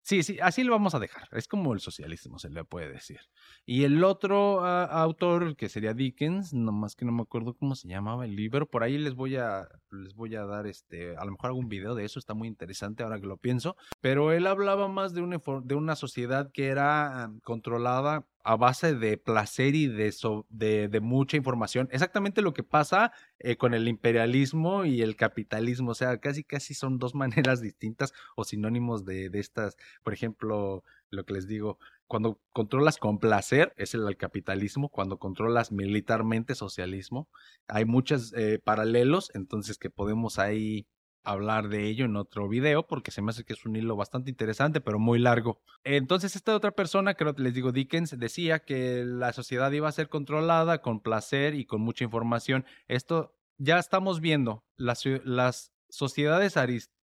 Sí, 0.08 0.24
sí, 0.24 0.38
así 0.42 0.64
lo 0.64 0.72
vamos 0.72 0.96
a 0.96 1.00
dejar. 1.00 1.28
Es 1.34 1.50
como 1.50 1.74
el 1.74 1.82
socialismo, 1.82 2.40
se 2.40 2.50
le 2.50 2.64
puede 2.64 2.90
decir. 2.90 3.20
Y 3.66 3.84
el 3.84 4.02
otro 4.06 4.64
ah, 4.64 4.86
autor, 4.86 5.58
que 5.58 5.68
sería 5.68 5.94
Dickens, 5.94 6.54
nomás 6.54 6.96
que 6.96 7.04
no 7.04 7.12
me 7.12 7.24
acuerdo 7.24 7.56
cómo 7.56 7.76
se 7.76 7.90
llamaba 7.90 8.24
el 8.24 8.34
libro, 8.34 8.70
por 8.70 8.84
ahí 8.84 8.98
les 8.98 9.16
voy 9.16 9.36
a, 9.36 9.68
les 9.92 10.16
voy 10.16 10.34
a 10.36 10.46
dar 10.46 10.66
este, 10.66 11.18
a 11.18 11.26
lo 11.26 11.32
mejor 11.32 11.48
algún 11.48 11.68
video 11.68 11.94
de 11.94 12.06
eso, 12.06 12.20
está 12.20 12.34
muy 12.34 12.48
interesante 12.48 13.04
ahora 13.04 13.20
que 13.20 13.28
lo 13.28 13.36
pienso. 13.36 13.76
Pero 14.00 14.32
él 14.32 14.48
hablaba 14.48 14.88
más 14.88 15.14
de 15.14 15.22
una, 15.24 15.42
de 15.66 15.76
una 15.76 15.98
sociedad 15.98 16.52
que 16.54 16.68
era 16.68 17.26
ah, 17.26 17.34
controlada 17.44 18.26
a 18.48 18.56
base 18.56 18.96
de 18.96 19.18
placer 19.18 19.76
y 19.76 19.88
de, 19.88 20.88
de, 20.88 21.00
mucha 21.02 21.36
información. 21.36 21.90
Exactamente 21.92 22.42
lo 22.42 22.54
que 22.54 22.64
pasa 22.64 23.12
eh, 23.40 23.58
con 23.58 23.74
el 23.74 23.90
imperialismo 23.90 24.86
y 24.86 25.02
el 25.02 25.18
capitalismo. 25.18 25.92
O 25.92 25.94
sea, 25.94 26.18
casi 26.20 26.46
casi 26.46 26.74
son 26.74 26.98
dos 26.98 27.14
maneras 27.54 27.60
distintas 27.60 28.14
o 28.38 28.46
sinónimos 28.46 29.04
de, 29.04 29.30
de 29.30 29.40
estas. 29.40 29.76
Por 30.02 30.14
ejemplo, 30.14 30.86
lo 31.10 31.26
que 31.26 31.34
les 31.34 31.46
digo, 31.46 31.78
cuando 32.08 32.40
controlas 32.54 32.98
con 32.98 33.20
placer 33.20 33.74
es 33.76 33.94
el 33.94 34.16
capitalismo, 34.16 34.88
cuando 34.88 35.20
controlas 35.20 35.74
militarmente 35.74 36.56
socialismo. 36.56 37.28
Hay 37.68 37.84
muchos 37.84 38.34
eh, 38.34 38.62
paralelos, 38.64 39.30
entonces 39.34 39.78
que 39.78 39.90
podemos 39.90 40.40
ahí 40.40 40.88
hablar 41.28 41.68
de 41.68 41.86
ello 41.88 42.06
en 42.06 42.16
otro 42.16 42.48
video 42.48 42.88
porque 42.88 43.12
se 43.12 43.22
me 43.22 43.32
hace 43.32 43.44
que 43.44 43.54
es 43.54 43.66
un 43.66 43.76
hilo 43.76 43.96
bastante 43.96 44.30
interesante 44.30 44.80
pero 44.82 44.98
muy 44.98 45.20
largo. 45.20 45.62
Entonces 45.84 46.36
esta 46.36 46.56
otra 46.56 46.72
persona, 46.72 47.16
creo 47.16 47.36
que 47.36 47.44
les 47.44 47.54
digo 47.54 47.72
Dickens, 47.72 48.18
decía 48.18 48.60
que 48.60 49.04
la 49.06 49.34
sociedad 49.34 49.72
iba 49.72 49.90
a 49.90 49.92
ser 49.92 50.08
controlada 50.08 50.82
con 50.82 51.02
placer 51.02 51.54
y 51.54 51.66
con 51.66 51.82
mucha 51.82 52.06
información. 52.06 52.66
Esto 52.88 53.36
ya 53.58 53.78
estamos 53.78 54.22
viendo. 54.22 54.64
Las, 54.78 55.04
las 55.26 55.74
sociedades 55.90 56.56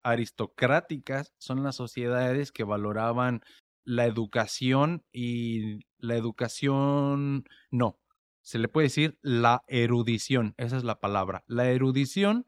aristocráticas 0.03 1.35
son 1.39 1.63
las 1.63 1.77
sociedades 1.77 2.53
que 2.53 2.65
valoraban 2.65 3.43
la 3.85 4.07
educación 4.07 5.05
y 5.13 5.81
la 5.99 6.17
educación, 6.17 7.45
no, 7.71 8.01
se 8.41 8.59
le 8.59 8.69
puede 8.69 8.87
decir 8.87 9.19
la 9.23 9.63
erudición, 9.69 10.55
esa 10.57 10.77
es 10.77 10.85
la 10.85 11.01
palabra. 11.01 11.45
La 11.47 11.69
erudición 11.69 12.47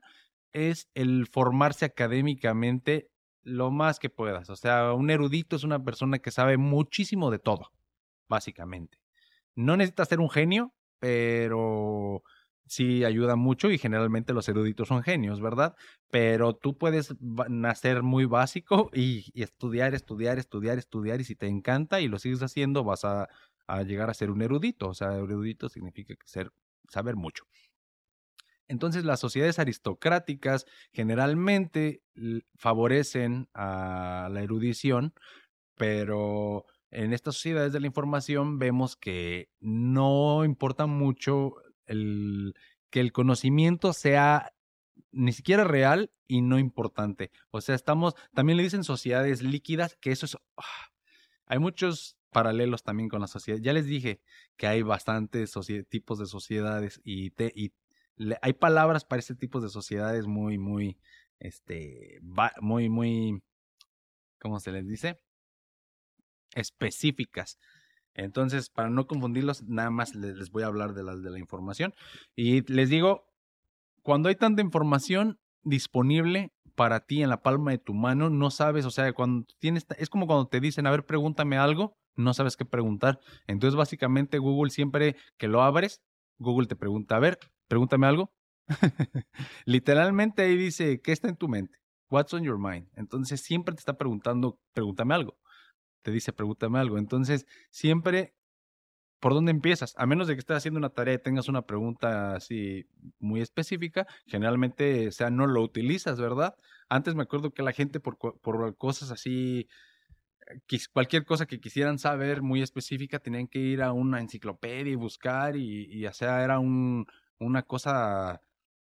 es 0.53 0.89
el 0.95 1.27
formarse 1.27 1.85
académicamente 1.85 3.11
lo 3.43 3.71
más 3.71 3.99
que 3.99 4.11
puedas. 4.11 4.51
O 4.51 4.57
sea, 4.57 4.93
un 4.93 5.11
erudito 5.11 5.57
es 5.57 5.65
una 5.65 5.83
persona 5.83 6.19
que 6.19 6.31
sabe 6.31 6.57
muchísimo 6.57 7.31
de 7.31 7.39
todo. 7.39 7.73
básicamente. 8.29 8.99
No 9.57 9.77
necesitas 9.77 10.09
ser 10.09 10.21
un 10.21 10.31
genio, 10.31 10.75
pero 11.01 12.23
sí 12.69 13.05
ayuda 13.05 13.37
mucho 13.37 13.71
y 13.71 13.79
generalmente 13.79 14.33
los 14.33 14.49
eruditos 14.49 14.89
son 14.89 15.03
genios, 15.03 15.41
¿verdad? 15.41 15.75
Pero 16.11 16.55
tú 16.55 16.77
puedes 16.77 17.15
nacer 17.21 18.03
muy 18.03 18.27
básico 18.27 18.91
y, 18.95 19.33
estudiar, 19.41 19.95
estudiar, 19.95 20.39
estudiar, 20.39 20.79
estudiar 20.79 21.21
y 21.21 21.25
si 21.25 21.35
te 21.35 21.47
encanta 21.47 22.01
y 22.01 22.09
lo 22.09 22.19
sigues 22.19 22.43
haciendo 22.43 22.85
vas 22.85 23.05
a, 23.05 23.29
llegar 23.87 24.11
a 24.11 24.15
ser 24.15 24.31
un 24.31 24.43
erudito. 24.43 24.89
O 24.89 24.95
sea, 24.95 25.15
erudito 25.15 25.69
significa 25.69 26.15
ser, 26.25 26.53
saber 26.89 27.17
mucho. 27.17 27.45
Entonces 28.69 29.05
las 29.05 29.21
sociedades 29.21 29.59
aristocráticas 29.59 30.67
generalmente 30.93 32.03
favorecen 32.57 33.49
a 33.55 34.29
la 34.31 34.43
erudición, 34.43 35.15
pero 35.75 36.67
en 36.91 37.13
estas 37.13 37.35
sociedades 37.37 37.73
de 37.73 37.81
la 37.81 37.87
información 37.87 38.59
vemos 38.59 38.97
que 38.97 39.49
no 39.61 40.45
importa 40.45 40.87
mucho 40.87 41.55
el, 41.87 42.55
que 42.91 43.01
el 43.01 43.13
conocimiento 43.13 43.93
sea 43.93 44.53
ni 45.11 45.33
siquiera 45.33 45.65
real 45.65 46.11
y 46.27 46.43
no 46.43 46.59
importante. 46.59 47.31
O 47.51 47.61
sea, 47.61 47.75
estamos, 47.75 48.15
también 48.35 48.59
le 48.59 48.63
dicen 48.63 48.85
sociedades 48.85 49.43
líquidas, 49.43 49.97
que 49.97 50.13
eso 50.13 50.27
es, 50.27 50.37
ah, 50.57 50.91
hay 51.47 51.59
muchos 51.59 52.19
paralelos 52.31 52.83
también 52.83 53.09
con 53.09 53.21
la 53.21 53.27
sociedad. 53.27 53.59
Ya 53.61 53.73
les 53.73 53.87
dije 53.87 54.21
que 54.57 54.67
hay 54.67 54.83
bastantes 54.83 55.53
tipos 55.89 56.19
de 56.19 56.27
sociedades 56.27 57.01
y, 57.05 57.33
hay 58.43 58.53
palabras 58.55 59.05
para 59.05 59.21
este 59.21 59.35
tipo 59.35 59.61
de 59.61 59.69
sociedades 59.69 60.27
muy, 60.27 60.59
muy, 60.59 60.99
este, 61.39 62.19
muy, 62.61 62.89
muy, 62.89 63.43
¿cómo 64.41 64.61
se 64.61 64.73
les 64.73 64.87
dice? 64.87 65.21
Específicas. 66.55 67.59
Entonces, 68.15 68.69
para 68.71 68.91
no 68.91 69.07
confundirlos, 69.07 69.63
nada 69.63 69.91
más 69.91 70.15
les 70.15 70.51
voy 70.51 70.65
a 70.65 70.67
hablar 70.67 70.93
de 70.93 71.05
las 71.05 71.23
de 71.23 71.31
la 71.31 71.39
información. 71.39 71.95
Y 72.35 72.63
les 72.73 72.91
digo, 72.91 73.29
cuando 74.03 74.29
hay 74.29 74.35
tanta 74.35 74.61
información 74.61 75.39
disponible 75.63 76.51
para 76.75 77.01
ti 77.01 77.23
en 77.23 77.29
la 77.29 77.43
palma 77.43 77.71
de 77.71 77.79
tu 77.79 77.95
mano, 77.95 78.31
no 78.31 78.51
sabes, 78.51 78.85
o 78.87 78.91
sea, 78.91 79.13
cuando 79.13 79.47
tienes, 79.59 79.87
es 79.99 80.11
como 80.11 80.27
cuando 80.27 80.49
te 80.49 80.61
dicen, 80.61 80.87
a 80.87 80.91
ver, 80.91 81.05
pregúntame 81.05 81.59
algo, 81.59 81.93
no 82.17 82.35
sabes 82.35 82.57
qué 82.57 82.65
preguntar. 82.65 83.21
Entonces, 83.47 83.77
básicamente, 83.77 84.39
Google 84.39 84.71
siempre 84.71 85.17
que 85.37 85.47
lo 85.47 85.63
abres, 85.63 86.01
Google 86.39 86.67
te 86.67 86.77
pregunta, 86.77 87.17
a 87.17 87.21
ver, 87.21 87.39
pregúntame 87.69 88.07
algo. 88.07 88.33
Literalmente 89.65 90.43
ahí 90.43 90.57
dice, 90.57 91.01
¿qué 91.01 91.13
está 91.13 91.29
en 91.29 91.37
tu 91.37 91.49
mente? 91.49 91.79
What's 92.11 92.35
on 92.35 92.43
your 92.43 92.59
mind? 92.59 92.89
Entonces, 92.97 93.41
siempre 93.41 93.75
te 93.75 93.81
está 93.81 93.97
preguntando, 93.97 94.59
pregúntame 94.73 95.15
algo 95.15 95.39
te 96.03 96.11
dice 96.11 96.33
pregúntame 96.33 96.79
algo. 96.79 96.99
Entonces, 96.99 97.47
siempre, 97.71 98.35
¿por 99.21 99.35
dónde 99.35 99.51
empiezas? 99.51 99.95
A 99.99 100.07
menos 100.07 100.27
de 100.27 100.35
que 100.35 100.41
estés 100.41 100.57
haciendo 100.57 100.79
una 100.79 100.91
tarea 100.91 101.15
y 101.15 101.23
tengas 101.23 101.49
una 101.49 101.63
pregunta 101.63 102.35
así 102.35 102.87
muy 103.19 103.41
específica, 103.41 104.07
generalmente, 104.27 105.13
sea, 105.13 105.31
no 105.31 105.47
lo 105.47 105.63
utilizas, 105.63 106.21
¿verdad? 106.21 106.55
Antes 106.89 107.15
me 107.15 107.23
acuerdo 107.25 107.51
que 107.53 107.63
la 107.63 107.73
gente 107.73 108.01
por, 108.01 108.17
por 108.19 108.77
cosas 108.77 109.11
así, 109.11 109.69
cualquier 110.93 111.25
cosa 111.25 111.47
que 111.47 111.61
quisieran 111.61 111.99
saber 111.99 112.43
muy 112.43 112.63
específica, 112.63 113.19
tenían 113.19 113.49
que 113.49 113.59
ir 113.59 113.83
a 113.83 113.93
una 113.93 114.21
enciclopedia 114.21 114.93
y 114.93 114.97
buscar 114.97 115.57
y, 115.57 115.87
y 115.91 116.07
o 116.07 116.13
sea, 116.15 116.43
era 116.43 116.59
un, 116.59 117.07
una 117.39 117.63
cosa 117.63 118.41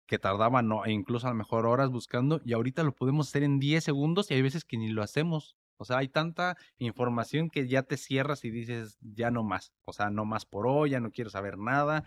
que 0.06 0.18
tardaba 0.18 0.62
no, 0.62 0.86
incluso 0.86 1.26
a 1.26 1.30
lo 1.30 1.36
mejor 1.36 1.66
horas 1.66 1.90
buscando 1.90 2.40
y 2.44 2.52
ahorita 2.52 2.82
lo 2.82 2.94
podemos 2.94 3.28
hacer 3.28 3.42
en 3.42 3.58
10 3.58 3.82
segundos 3.82 4.30
y 4.30 4.34
hay 4.34 4.42
veces 4.42 4.64
que 4.64 4.76
ni 4.76 4.88
lo 4.88 5.02
hacemos. 5.02 5.56
O 5.78 5.84
sea, 5.84 5.98
hay 5.98 6.08
tanta 6.08 6.56
información 6.78 7.50
que 7.50 7.66
ya 7.66 7.82
te 7.82 7.96
cierras 7.96 8.44
y 8.44 8.50
dices, 8.50 8.98
ya 9.00 9.30
no 9.30 9.42
más. 9.42 9.72
O 9.82 9.92
sea, 9.92 10.10
no 10.10 10.24
más 10.24 10.44
por 10.44 10.66
hoy, 10.66 10.90
ya 10.90 11.00
no 11.00 11.10
quiero 11.10 11.30
saber 11.30 11.58
nada. 11.58 12.04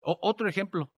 otro 0.00 0.48
ejemplo. 0.48 0.92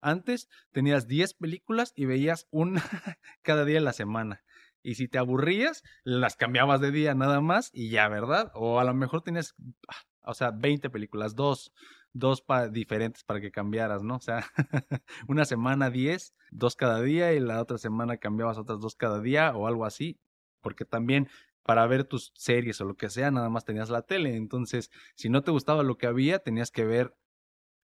Antes 0.00 0.48
tenías 0.72 1.06
10 1.06 1.34
películas 1.34 1.92
y 1.96 2.04
veías 2.04 2.46
una 2.50 2.82
cada 3.42 3.64
día 3.64 3.76
de 3.76 3.80
la 3.80 3.92
semana. 3.92 4.44
Y 4.82 4.96
si 4.96 5.08
te 5.08 5.18
aburrías, 5.18 5.82
las 6.04 6.36
cambiabas 6.36 6.80
de 6.80 6.90
día 6.90 7.14
nada 7.14 7.40
más 7.40 7.70
y 7.72 7.90
ya, 7.90 8.08
¿verdad? 8.08 8.52
O 8.54 8.78
a 8.78 8.84
lo 8.84 8.94
mejor 8.94 9.22
tenías, 9.22 9.54
ah, 9.88 10.02
o 10.22 10.34
sea, 10.34 10.50
20 10.50 10.90
películas, 10.90 11.34
dos, 11.34 11.72
dos 12.18 12.44
diferentes 12.70 13.24
para 13.24 13.40
que 13.40 13.50
cambiaras, 13.50 14.02
¿no? 14.02 14.16
O 14.16 14.20
sea, 14.20 14.44
una 15.28 15.44
semana 15.44 15.90
10, 15.90 16.34
dos 16.50 16.76
cada 16.76 17.00
día 17.02 17.32
y 17.32 17.40
la 17.40 17.60
otra 17.60 17.78
semana 17.78 18.16
cambiabas 18.16 18.58
otras 18.58 18.80
dos 18.80 18.96
cada 18.96 19.20
día 19.20 19.54
o 19.56 19.66
algo 19.66 19.84
así 19.84 20.18
porque 20.66 20.84
también 20.84 21.28
para 21.62 21.86
ver 21.86 22.02
tus 22.02 22.32
series 22.34 22.80
o 22.80 22.84
lo 22.86 22.96
que 22.96 23.08
sea, 23.08 23.30
nada 23.30 23.48
más 23.48 23.64
tenías 23.64 23.88
la 23.88 24.02
tele. 24.02 24.34
Entonces, 24.34 24.90
si 25.14 25.28
no 25.28 25.44
te 25.44 25.52
gustaba 25.52 25.84
lo 25.84 25.96
que 25.96 26.08
había, 26.08 26.40
tenías 26.40 26.72
que 26.72 26.84
ver 26.84 27.14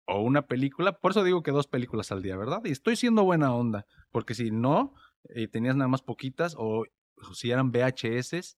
o 0.07 0.21
una 0.23 0.47
película. 0.47 0.93
Por 0.99 1.11
eso 1.11 1.23
digo 1.23 1.43
que 1.43 1.51
dos 1.51 1.67
películas 1.67 2.11
al 2.11 2.23
día, 2.23 2.35
¿verdad? 2.37 2.61
Y 2.65 2.71
estoy 2.71 2.95
siendo 2.95 3.23
buena 3.23 3.53
onda, 3.53 3.85
porque 4.09 4.33
si 4.33 4.49
no, 4.49 4.95
y 5.35 5.47
tenías 5.47 5.75
nada 5.75 5.89
más 5.89 6.01
poquitas, 6.01 6.55
o, 6.57 6.85
si 7.33 7.51
eran 7.51 7.71
VHS, 7.71 8.57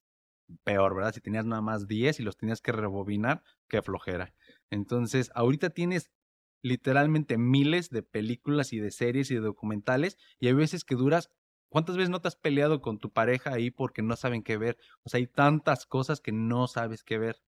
peor, 0.64 0.96
¿verdad? 0.96 1.14
Si 1.14 1.20
tenías 1.20 1.46
nada 1.46 1.62
más 1.62 1.86
10 1.86 2.22
y 2.22 2.24
los 2.24 2.38
tenías 2.38 2.62
que 2.62 2.72
rebobinar, 2.72 3.44
qué 3.68 3.82
flojera. 3.82 4.34
Entonces, 4.70 5.32
ahorita 5.36 5.70
tienes 5.72 6.12
literalmente 6.62 7.38
miles 7.38 7.90
de 7.90 8.04
películas 8.04 8.74
y 8.74 8.80
de 8.80 8.92
series 8.92 9.32
y 9.32 9.36
de 9.36 9.42
documentales, 9.42 10.18
y 10.40 10.48
hay 10.48 10.54
veces 10.54 10.84
que 10.84 10.96
duras 10.96 11.30
¿Cuántas 11.74 11.98
veces 11.98 12.12
no 12.12 12.22
te 12.22 12.28
has 12.28 12.36
peleado 12.36 12.82
con 12.82 13.00
tu 13.00 13.12
pareja 13.12 13.52
ahí 13.52 13.72
porque 13.72 14.04
no 14.04 14.16
saben 14.16 14.44
qué 14.44 14.58
ver? 14.58 14.78
O 15.02 15.10
sea, 15.10 15.18
hay 15.18 15.26
tantas 15.26 15.88
cosas 15.88 16.22
que 16.22 16.32
no 16.32 16.68
sabes 16.68 17.04
qué 17.04 17.18
ver. 17.18 17.42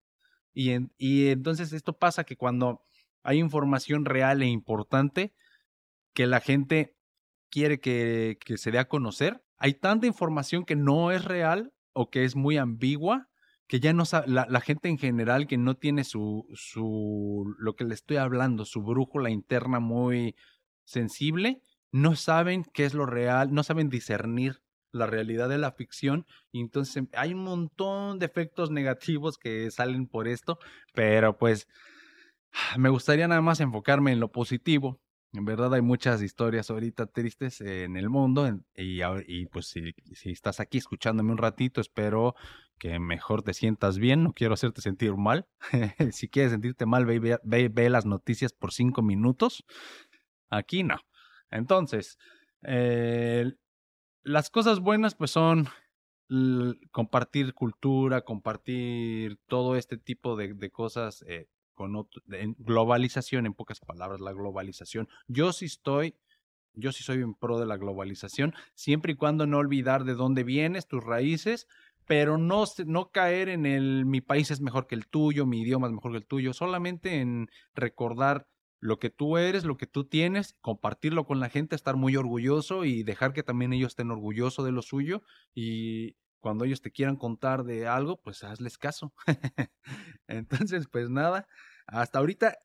Y, 0.52 0.72
y 0.98 1.28
entonces 1.28 1.72
esto 1.72 1.96
pasa 1.96 2.24
que 2.24 2.36
cuando 2.36 2.82
hay 3.22 3.38
información 3.38 4.04
real 4.04 4.42
e 4.42 4.46
importante 4.46 5.32
que 6.12 6.26
la 6.26 6.40
gente 6.40 6.96
quiere 7.50 7.78
que, 7.78 8.36
que 8.44 8.58
se 8.58 8.72
dé 8.72 8.80
a 8.80 8.88
conocer, 8.88 9.44
hay 9.58 9.74
tanta 9.74 10.08
información 10.08 10.64
que 10.64 10.74
no 10.74 11.12
es 11.12 11.24
real 11.24 11.72
o 11.92 12.10
que 12.10 12.24
es 12.24 12.34
muy 12.34 12.56
ambigua 12.56 13.28
que 13.66 13.80
ya 13.80 13.92
no 13.92 14.04
sabe, 14.04 14.28
la, 14.28 14.60
gente 14.60 14.88
en 14.88 14.98
general 14.98 15.46
que 15.46 15.58
no 15.58 15.76
tiene 15.76 16.04
su, 16.04 16.46
su, 16.54 17.54
lo 17.58 17.74
que 17.74 17.84
le 17.84 17.94
estoy 17.94 18.16
hablando, 18.18 18.64
su 18.64 18.82
brújula 18.82 19.30
interna 19.30 19.80
muy 19.80 20.36
sensible, 20.84 21.62
no 21.90 22.14
saben 22.14 22.64
qué 22.72 22.84
es 22.84 22.94
lo 22.94 23.06
real, 23.06 23.52
no 23.52 23.62
saben 23.64 23.88
discernir 23.88 24.62
la 24.92 25.06
realidad 25.06 25.48
de 25.48 25.58
la 25.58 25.72
ficción 25.72 26.26
y 26.52 26.60
entonces 26.60 27.04
hay 27.12 27.34
un 27.34 27.42
montón 27.42 28.18
de 28.18 28.26
efectos 28.26 28.70
negativos 28.70 29.36
que 29.36 29.70
salen 29.70 30.06
por 30.06 30.28
esto, 30.28 30.58
pero 30.94 31.36
pues 31.36 31.66
me 32.78 32.88
gustaría 32.88 33.28
nada 33.28 33.40
más 33.40 33.60
enfocarme 33.60 34.12
en 34.12 34.20
lo 34.20 34.30
positivo. 34.32 35.00
En 35.32 35.44
verdad 35.44 35.74
hay 35.74 35.82
muchas 35.82 36.22
historias 36.22 36.70
ahorita 36.70 37.06
tristes 37.06 37.60
en 37.60 37.96
el 37.96 38.08
mundo 38.08 38.48
y, 38.74 39.02
y 39.26 39.46
pues 39.46 39.66
si, 39.66 39.92
si, 40.14 40.30
estás 40.30 40.60
aquí 40.60 40.78
escuchándome 40.78 41.32
un 41.32 41.38
ratito, 41.38 41.80
espero 41.80 42.34
que 42.78 42.98
mejor 42.98 43.42
te 43.42 43.54
sientas 43.54 43.98
bien, 43.98 44.22
no 44.22 44.32
quiero 44.32 44.54
hacerte 44.54 44.80
sentir 44.80 45.14
mal. 45.16 45.46
si 46.12 46.28
quieres 46.28 46.52
sentirte 46.52 46.86
mal, 46.86 47.06
ve, 47.06 47.38
ve, 47.42 47.68
ve 47.68 47.90
las 47.90 48.06
noticias 48.06 48.52
por 48.52 48.72
cinco 48.72 49.02
minutos. 49.02 49.64
Aquí 50.50 50.82
no. 50.82 50.96
Entonces, 51.50 52.18
eh, 52.62 53.52
las 54.22 54.50
cosas 54.50 54.80
buenas 54.80 55.14
pues 55.14 55.30
son 55.30 55.68
compartir 56.90 57.54
cultura, 57.54 58.22
compartir 58.22 59.38
todo 59.46 59.76
este 59.76 59.96
tipo 59.96 60.36
de, 60.36 60.70
cosas 60.70 61.24
eh, 61.28 61.46
con 61.74 62.08
globalización, 62.58 63.46
en 63.46 63.54
pocas 63.54 63.80
palabras, 63.80 64.20
la 64.20 64.32
globalización. 64.32 65.08
Yo 65.28 65.52
sí 65.52 65.66
estoy, 65.66 66.16
yo 66.72 66.90
sí 66.90 67.04
soy 67.04 67.18
en 67.18 67.34
pro 67.34 67.60
de 67.60 67.66
la 67.66 67.76
globalización, 67.76 68.54
siempre 68.74 69.12
y 69.12 69.16
cuando 69.16 69.46
no 69.46 69.58
olvidar 69.58 70.04
de 70.04 70.14
dónde 70.14 70.42
vienes, 70.42 70.88
tus 70.88 71.04
raíces, 71.04 71.68
pero 72.06 72.38
no, 72.38 72.64
no 72.86 73.10
caer 73.10 73.48
en 73.48 73.66
el 73.66 74.06
mi 74.06 74.20
país 74.20 74.50
es 74.50 74.60
mejor 74.60 74.86
que 74.86 74.94
el 74.94 75.06
tuyo, 75.06 75.46
mi 75.46 75.62
idioma 75.62 75.88
es 75.88 75.92
mejor 75.92 76.12
que 76.12 76.18
el 76.18 76.26
tuyo, 76.26 76.52
solamente 76.52 77.20
en 77.20 77.48
recordar 77.74 78.46
lo 78.80 78.98
que 78.98 79.10
tú 79.10 79.38
eres, 79.38 79.64
lo 79.64 79.76
que 79.76 79.86
tú 79.86 80.04
tienes, 80.04 80.54
compartirlo 80.60 81.24
con 81.24 81.40
la 81.40 81.48
gente, 81.48 81.74
estar 81.74 81.96
muy 81.96 82.16
orgulloso 82.16 82.84
y 82.84 83.02
dejar 83.02 83.32
que 83.32 83.42
también 83.42 83.72
ellos 83.72 83.92
estén 83.92 84.10
orgullosos 84.10 84.64
de 84.64 84.72
lo 84.72 84.82
suyo 84.82 85.22
y 85.54 86.16
cuando 86.40 86.64
ellos 86.64 86.80
te 86.80 86.92
quieran 86.92 87.16
contar 87.16 87.64
de 87.64 87.88
algo, 87.88 88.20
pues 88.22 88.44
hazles 88.44 88.78
caso. 88.78 89.12
Entonces, 90.28 90.86
pues 90.86 91.10
nada, 91.10 91.48
hasta 91.86 92.20
ahorita 92.20 92.56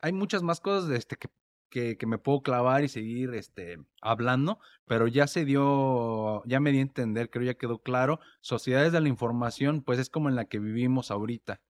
hay 0.00 0.12
muchas 0.12 0.42
más 0.42 0.60
cosas 0.60 0.88
de 0.88 0.96
este 0.96 1.16
que, 1.16 1.28
que, 1.68 1.96
que, 1.96 2.06
me 2.06 2.18
puedo 2.18 2.42
clavar 2.42 2.84
y 2.84 2.88
seguir 2.88 3.34
este, 3.34 3.78
hablando, 4.00 4.58
pero 4.86 5.06
ya 5.06 5.26
se 5.26 5.44
dio, 5.44 6.42
ya 6.46 6.60
me 6.60 6.72
di 6.72 6.78
a 6.78 6.82
entender, 6.82 7.30
creo 7.30 7.44
ya 7.44 7.54
quedó 7.54 7.78
claro, 7.80 8.20
sociedades 8.40 8.92
de 8.92 9.00
la 9.00 9.08
información, 9.08 9.82
pues 9.82 9.98
es 9.98 10.10
como 10.10 10.28
en 10.28 10.36
la 10.36 10.46
que 10.46 10.58
vivimos 10.58 11.10
ahorita 11.10 11.60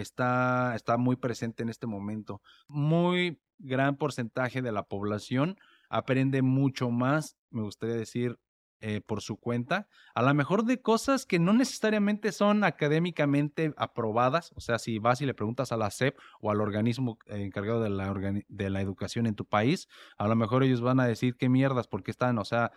está, 0.00 0.74
está 0.74 0.96
muy 0.96 1.16
presente 1.16 1.62
en 1.62 1.68
este 1.68 1.86
momento. 1.86 2.42
Muy 2.68 3.40
gran 3.58 3.96
porcentaje 3.96 4.62
de 4.62 4.72
la 4.72 4.84
población 4.84 5.56
aprende 5.88 6.42
mucho 6.42 6.90
más, 6.90 7.36
me 7.50 7.62
gustaría 7.62 7.96
decir 7.96 8.38
eh, 8.80 9.00
por 9.00 9.22
su 9.22 9.36
cuenta, 9.36 9.88
a 10.14 10.22
lo 10.22 10.32
mejor 10.34 10.64
de 10.64 10.80
cosas 10.80 11.26
que 11.26 11.38
no 11.38 11.52
necesariamente 11.52 12.30
son 12.30 12.62
académicamente 12.62 13.74
aprobadas, 13.76 14.52
o 14.54 14.60
sea, 14.60 14.78
si 14.78 14.98
vas 14.98 15.20
y 15.20 15.26
le 15.26 15.34
preguntas 15.34 15.72
a 15.72 15.76
la 15.76 15.90
SEP 15.90 16.16
o 16.40 16.50
al 16.50 16.60
organismo 16.60 17.18
encargado 17.26 17.82
de 17.82 17.90
la, 17.90 18.14
de 18.48 18.70
la 18.70 18.80
educación 18.80 19.26
en 19.26 19.34
tu 19.34 19.44
país, 19.44 19.88
a 20.16 20.28
lo 20.28 20.36
mejor 20.36 20.62
ellos 20.62 20.80
van 20.80 21.00
a 21.00 21.06
decir 21.06 21.36
qué 21.36 21.48
mierdas, 21.48 21.88
porque 21.88 22.10
están, 22.10 22.38
o 22.38 22.44
sea, 22.44 22.70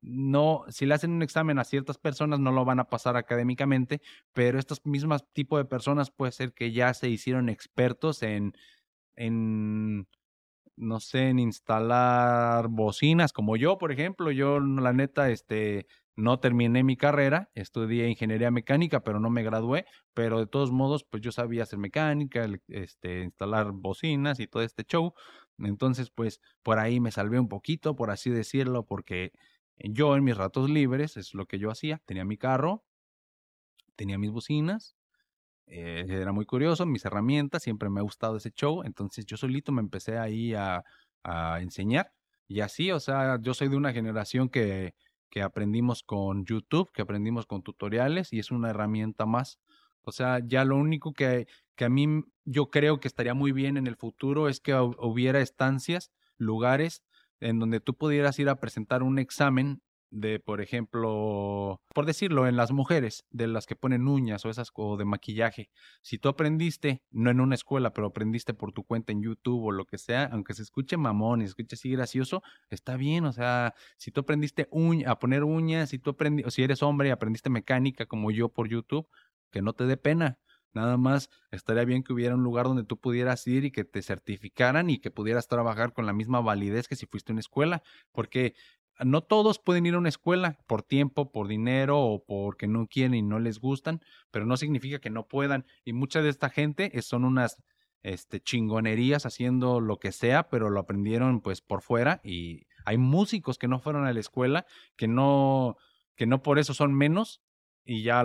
no, 0.00 0.64
si 0.68 0.86
le 0.86 0.94
hacen 0.94 1.12
un 1.12 1.22
examen 1.22 1.58
a 1.58 1.64
ciertas 1.64 1.98
personas 1.98 2.40
no 2.40 2.52
lo 2.52 2.64
van 2.64 2.80
a 2.80 2.88
pasar 2.88 3.16
académicamente, 3.16 4.00
pero 4.32 4.58
estos 4.58 4.84
mismos 4.84 5.24
tipos 5.32 5.58
de 5.58 5.64
personas 5.64 6.10
puede 6.10 6.32
ser 6.32 6.52
que 6.52 6.72
ya 6.72 6.92
se 6.94 7.08
hicieron 7.08 7.48
expertos 7.48 8.22
en, 8.22 8.54
en 9.16 10.06
no 10.76 11.00
sé, 11.00 11.28
en 11.28 11.38
instalar 11.38 12.68
bocinas, 12.68 13.32
como 13.32 13.56
yo, 13.56 13.78
por 13.78 13.92
ejemplo, 13.92 14.30
yo 14.30 14.60
la 14.60 14.92
neta, 14.92 15.30
este, 15.30 15.86
no 16.16 16.40
terminé 16.40 16.82
mi 16.82 16.96
carrera, 16.96 17.50
estudié 17.54 18.08
ingeniería 18.08 18.50
mecánica, 18.50 19.02
pero 19.04 19.20
no 19.20 19.30
me 19.30 19.42
gradué, 19.42 19.86
pero 20.14 20.38
de 20.38 20.46
todos 20.46 20.72
modos, 20.72 21.04
pues 21.04 21.22
yo 21.22 21.32
sabía 21.32 21.64
hacer 21.64 21.78
mecánica, 21.78 22.46
este, 22.68 23.22
instalar 23.22 23.72
bocinas 23.72 24.40
y 24.40 24.46
todo 24.46 24.62
este 24.62 24.84
show. 24.84 25.14
Entonces, 25.58 26.10
pues 26.10 26.40
por 26.62 26.78
ahí 26.78 27.00
me 27.00 27.10
salvé 27.10 27.38
un 27.38 27.48
poquito, 27.48 27.96
por 27.96 28.10
así 28.10 28.30
decirlo, 28.30 28.84
porque 28.86 29.32
yo 29.78 30.16
en 30.16 30.24
mis 30.24 30.36
ratos 30.36 30.70
libres 30.70 31.16
es 31.16 31.34
lo 31.34 31.46
que 31.46 31.58
yo 31.58 31.70
hacía, 31.70 32.00
tenía 32.06 32.24
mi 32.24 32.38
carro, 32.38 32.84
tenía 33.94 34.18
mis 34.18 34.30
bocinas, 34.30 34.95
eh, 35.66 36.06
era 36.08 36.32
muy 36.32 36.46
curioso, 36.46 36.86
mis 36.86 37.04
herramientas, 37.04 37.62
siempre 37.62 37.90
me 37.90 38.00
ha 38.00 38.02
gustado 38.02 38.36
ese 38.36 38.50
show, 38.50 38.82
entonces 38.84 39.26
yo 39.26 39.36
solito 39.36 39.72
me 39.72 39.80
empecé 39.82 40.18
ahí 40.18 40.54
a, 40.54 40.84
a 41.24 41.60
enseñar 41.60 42.12
y 42.48 42.60
así, 42.60 42.92
o 42.92 43.00
sea, 43.00 43.38
yo 43.40 43.54
soy 43.54 43.68
de 43.68 43.76
una 43.76 43.92
generación 43.92 44.48
que, 44.48 44.94
que 45.30 45.42
aprendimos 45.42 46.02
con 46.02 46.44
YouTube, 46.44 46.90
que 46.92 47.02
aprendimos 47.02 47.46
con 47.46 47.62
tutoriales 47.62 48.32
y 48.32 48.38
es 48.38 48.50
una 48.50 48.70
herramienta 48.70 49.26
más. 49.26 49.58
O 50.02 50.12
sea, 50.12 50.40
ya 50.44 50.64
lo 50.64 50.76
único 50.76 51.12
que, 51.12 51.46
que 51.74 51.84
a 51.84 51.88
mí 51.88 52.22
yo 52.44 52.70
creo 52.70 53.00
que 53.00 53.08
estaría 53.08 53.34
muy 53.34 53.52
bien 53.52 53.76
en 53.76 53.86
el 53.86 53.96
futuro 53.96 54.48
es 54.48 54.60
que 54.60 54.74
hubiera 54.74 55.40
estancias, 55.40 56.12
lugares 56.38 57.02
en 57.40 57.58
donde 57.58 57.80
tú 57.80 57.94
pudieras 57.94 58.38
ir 58.38 58.48
a 58.48 58.60
presentar 58.60 59.02
un 59.02 59.18
examen 59.18 59.82
de, 60.10 60.40
por 60.40 60.60
ejemplo, 60.60 61.80
por 61.94 62.06
decirlo, 62.06 62.46
en 62.46 62.56
las 62.56 62.72
mujeres, 62.72 63.24
de 63.30 63.46
las 63.46 63.66
que 63.66 63.76
ponen 63.76 64.08
uñas 64.08 64.44
o 64.44 64.50
esas 64.50 64.70
o 64.74 64.96
de 64.96 65.04
maquillaje. 65.04 65.70
Si 66.02 66.18
tú 66.18 66.28
aprendiste, 66.28 67.02
no 67.10 67.30
en 67.30 67.40
una 67.40 67.54
escuela, 67.54 67.92
pero 67.92 68.08
aprendiste 68.08 68.54
por 68.54 68.72
tu 68.72 68.84
cuenta 68.84 69.12
en 69.12 69.22
YouTube 69.22 69.64
o 69.64 69.72
lo 69.72 69.84
que 69.86 69.98
sea, 69.98 70.24
aunque 70.32 70.54
se 70.54 70.62
escuche 70.62 70.96
mamón 70.96 71.40
y 71.40 71.44
se 71.44 71.50
escuche 71.50 71.74
así 71.74 71.90
gracioso, 71.90 72.42
está 72.70 72.96
bien, 72.96 73.24
o 73.24 73.32
sea, 73.32 73.74
si 73.96 74.10
tú 74.10 74.20
aprendiste 74.20 74.68
a 75.06 75.18
poner 75.18 75.44
uñas, 75.44 75.90
si 75.90 75.98
tú 75.98 76.10
aprendiste, 76.10 76.48
o 76.48 76.50
si 76.50 76.62
eres 76.62 76.82
hombre 76.82 77.08
y 77.08 77.10
aprendiste 77.10 77.50
mecánica 77.50 78.06
como 78.06 78.30
yo 78.30 78.48
por 78.48 78.68
YouTube, 78.68 79.08
que 79.50 79.62
no 79.62 79.72
te 79.72 79.86
dé 79.86 79.96
pena. 79.96 80.38
Nada 80.76 80.98
más 80.98 81.30
estaría 81.50 81.86
bien 81.86 82.02
que 82.02 82.12
hubiera 82.12 82.34
un 82.34 82.42
lugar 82.42 82.66
donde 82.66 82.84
tú 82.84 83.00
pudieras 83.00 83.46
ir 83.46 83.64
y 83.64 83.70
que 83.70 83.84
te 83.84 84.02
certificaran 84.02 84.90
y 84.90 84.98
que 84.98 85.10
pudieras 85.10 85.48
trabajar 85.48 85.94
con 85.94 86.04
la 86.04 86.12
misma 86.12 86.42
validez 86.42 86.86
que 86.86 86.96
si 86.96 87.06
fuiste 87.06 87.32
a 87.32 87.34
una 87.34 87.40
escuela, 87.40 87.82
porque 88.12 88.54
no 89.04 89.22
todos 89.22 89.58
pueden 89.58 89.86
ir 89.86 89.94
a 89.94 89.98
una 89.98 90.08
escuela 90.08 90.58
por 90.66 90.82
tiempo, 90.82 91.30
por 91.30 91.48
dinero 91.48 92.00
o 92.00 92.24
porque 92.24 92.66
no 92.66 92.86
quieren 92.86 93.14
y 93.14 93.22
no 93.22 93.38
les 93.38 93.58
gustan, 93.58 94.00
pero 94.30 94.46
no 94.46 94.56
significa 94.56 94.98
que 94.98 95.10
no 95.10 95.28
puedan. 95.28 95.66
Y 95.84 95.92
mucha 95.92 96.22
de 96.22 96.30
esta 96.30 96.48
gente 96.48 96.90
son 97.02 97.24
unas 97.24 97.62
este, 98.02 98.40
chingonerías 98.40 99.26
haciendo 99.26 99.80
lo 99.80 99.98
que 99.98 100.12
sea, 100.12 100.48
pero 100.48 100.70
lo 100.70 100.80
aprendieron 100.80 101.40
pues 101.40 101.60
por 101.60 101.82
fuera 101.82 102.20
y 102.22 102.66
hay 102.84 102.98
músicos 102.98 103.58
que 103.58 103.68
no 103.68 103.80
fueron 103.80 104.06
a 104.06 104.12
la 104.12 104.20
escuela, 104.20 104.64
que 104.96 105.08
no, 105.08 105.76
que 106.14 106.26
no 106.26 106.42
por 106.42 106.58
eso 106.58 106.72
son 106.72 106.94
menos 106.94 107.42
y 107.84 108.02
ya 108.02 108.24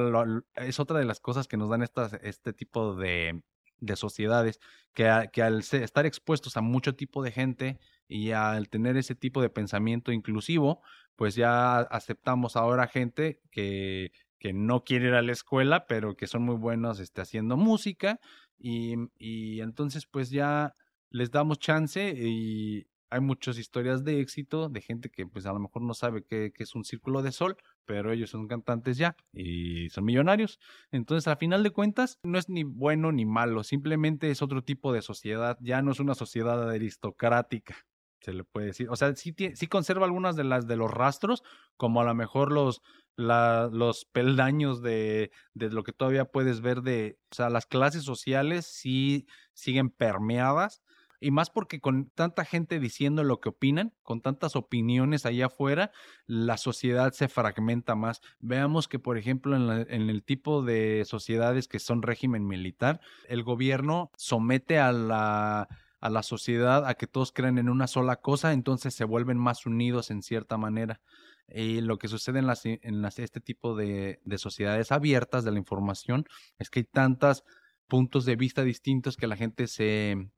es 0.56 0.80
otra 0.80 1.00
de 1.00 1.06
las 1.06 1.20
cosas 1.20 1.48
que 1.48 1.58
nos 1.58 1.70
dan 1.70 1.82
estas, 1.82 2.14
este 2.22 2.54
tipo 2.54 2.96
de, 2.96 3.44
de 3.80 3.96
sociedades, 3.96 4.60
que, 4.94 5.30
que 5.34 5.42
al 5.42 5.60
estar 5.60 6.06
expuestos 6.06 6.58
a 6.58 6.62
mucho 6.62 6.96
tipo 6.96 7.24
de 7.24 7.32
gente, 7.32 7.80
y 8.12 8.32
al 8.32 8.68
tener 8.68 8.98
ese 8.98 9.16
tipo 9.16 9.42
de 9.42 9.50
pensamiento 9.50 10.12
inclusivo, 10.12 10.82
pues 11.16 11.36
ya 11.36 11.78
aceptamos 11.78 12.58
ahora 12.58 12.88
gente 12.88 13.40
que, 13.52 14.12
que 14.38 14.52
no 14.52 14.84
quiere 14.84 15.08
ir 15.08 15.14
a 15.14 15.22
la 15.22 15.32
escuela, 15.32 15.88
pero 15.88 16.18
que 16.18 16.28
son 16.28 16.44
muy 16.44 16.56
buenos 16.56 17.00
este, 17.00 17.22
haciendo 17.22 17.56
música. 17.56 18.20
Y, 18.60 18.96
y 19.18 19.62
entonces 19.62 20.06
pues 20.08 20.30
ya 20.30 20.76
les 21.10 21.32
damos 21.32 21.60
chance 21.60 22.14
y 22.16 22.86
hay 23.10 23.22
muchas 23.22 23.58
historias 23.58 24.04
de 24.04 24.20
éxito 24.20 24.68
de 24.68 24.82
gente 24.82 25.10
que 25.10 25.26
pues 25.26 25.46
a 25.46 25.54
lo 25.54 25.60
mejor 25.60 25.82
no 25.82 25.94
sabe 25.94 26.24
qué, 26.24 26.52
qué, 26.54 26.64
es 26.64 26.76
un 26.76 26.84
círculo 26.84 27.22
de 27.22 27.32
sol, 27.32 27.56
pero 27.86 28.12
ellos 28.12 28.30
son 28.30 28.48
cantantes 28.48 28.98
ya 28.98 29.16
y 29.32 29.90
son 29.90 30.04
millonarios. 30.04 30.60
Entonces, 30.92 31.30
a 31.30 31.38
final 31.38 31.64
de 31.64 31.72
cuentas, 31.72 32.20
no 32.24 32.38
es 32.38 32.50
ni 32.50 32.64
bueno 32.64 33.12
ni 33.14 33.26
malo, 33.26 33.64
simplemente 33.64 34.32
es 34.32 34.42
otro 34.42 34.64
tipo 34.64 34.92
de 34.92 35.02
sociedad, 35.02 35.58
ya 35.62 35.82
no 35.82 35.92
es 35.92 36.00
una 36.02 36.14
sociedad 36.14 36.70
aristocrática 36.70 37.76
se 38.22 38.34
le 38.34 38.44
puede 38.44 38.68
decir. 38.68 38.88
O 38.90 38.96
sea, 38.96 39.16
sí, 39.16 39.36
sí 39.56 39.68
conserva 39.68 40.06
algunas 40.06 40.36
de 40.36 40.44
las 40.44 40.68
de 40.68 40.76
los 40.76 40.92
rastros, 40.92 41.44
como 41.76 42.02
a 42.02 42.06
lo 42.06 42.14
mejor 42.14 42.52
los, 42.52 42.82
la, 43.16 43.70
los 43.72 44.06
peldaños 44.06 44.82
de, 44.82 45.32
de 45.54 45.70
lo 45.70 45.84
que 45.84 45.94
todavía 45.94 46.26
puedes 46.26 46.62
ver 46.62 46.82
de, 46.82 47.20
o 47.32 47.36
sea, 47.36 47.50
las 47.50 47.66
clases 47.66 48.04
sociales 48.04 48.66
sí 48.66 49.26
siguen 49.54 49.90
permeadas. 49.90 50.82
Y 51.24 51.30
más 51.30 51.52
porque 51.52 51.80
con 51.80 52.10
tanta 52.10 52.46
gente 52.46 52.80
diciendo 52.80 53.24
lo 53.24 53.40
que 53.40 53.50
opinan, 53.50 53.94
con 54.02 54.22
tantas 54.22 54.56
opiniones 54.56 55.28
allá 55.28 55.46
afuera, 55.48 55.92
la 56.26 56.58
sociedad 56.58 57.12
se 57.14 57.28
fragmenta 57.28 57.94
más. 57.94 58.22
Veamos 58.40 58.88
que, 58.88 58.98
por 58.98 59.20
ejemplo, 59.20 59.56
en, 59.56 59.86
en 59.88 60.10
el 60.10 60.24
tipo 60.24 60.64
de 60.64 61.04
sociedades 61.06 61.68
que 61.68 61.78
son 61.78 62.02
régimen 62.02 62.48
militar, 62.48 63.02
el 63.28 63.44
gobierno 63.44 64.10
somete 64.18 64.80
a 64.80 64.92
la 64.92 65.68
a 66.02 66.10
la 66.10 66.24
sociedad 66.24 66.88
a 66.88 66.96
que 66.96 67.08
todos 67.08 67.32
crean 67.32 67.60
en 67.60 67.70
una 67.70 67.88
sola 67.88 68.18
cosa, 68.18 68.54
entonces 68.54 68.94
se 68.96 69.06
vuelven 69.06 69.38
más 69.38 69.66
unidos 69.66 70.10
en 70.12 70.24
cierta 70.24 70.58
manera. 70.58 71.00
Y 71.48 71.82
lo 71.82 72.00
que 72.00 72.08
sucede 72.08 72.40
en, 72.40 73.06
este 73.06 73.40
tipo 73.40 73.76
de, 73.76 74.20
de, 74.26 74.38
sociedades 74.38 74.92
abiertas 74.92 75.44
de 75.44 75.52
la 75.52 75.60
información 75.60 76.26
es 76.58 76.70
que 76.70 76.80
hay 76.80 76.86
tantos 76.86 77.44
puntos 77.88 78.26
de 78.26 78.36
vista 78.36 78.64
distintos 78.64 79.16
que 79.16 79.28
la 79.28 79.36
gente 79.36 79.68
se, 79.68 80.32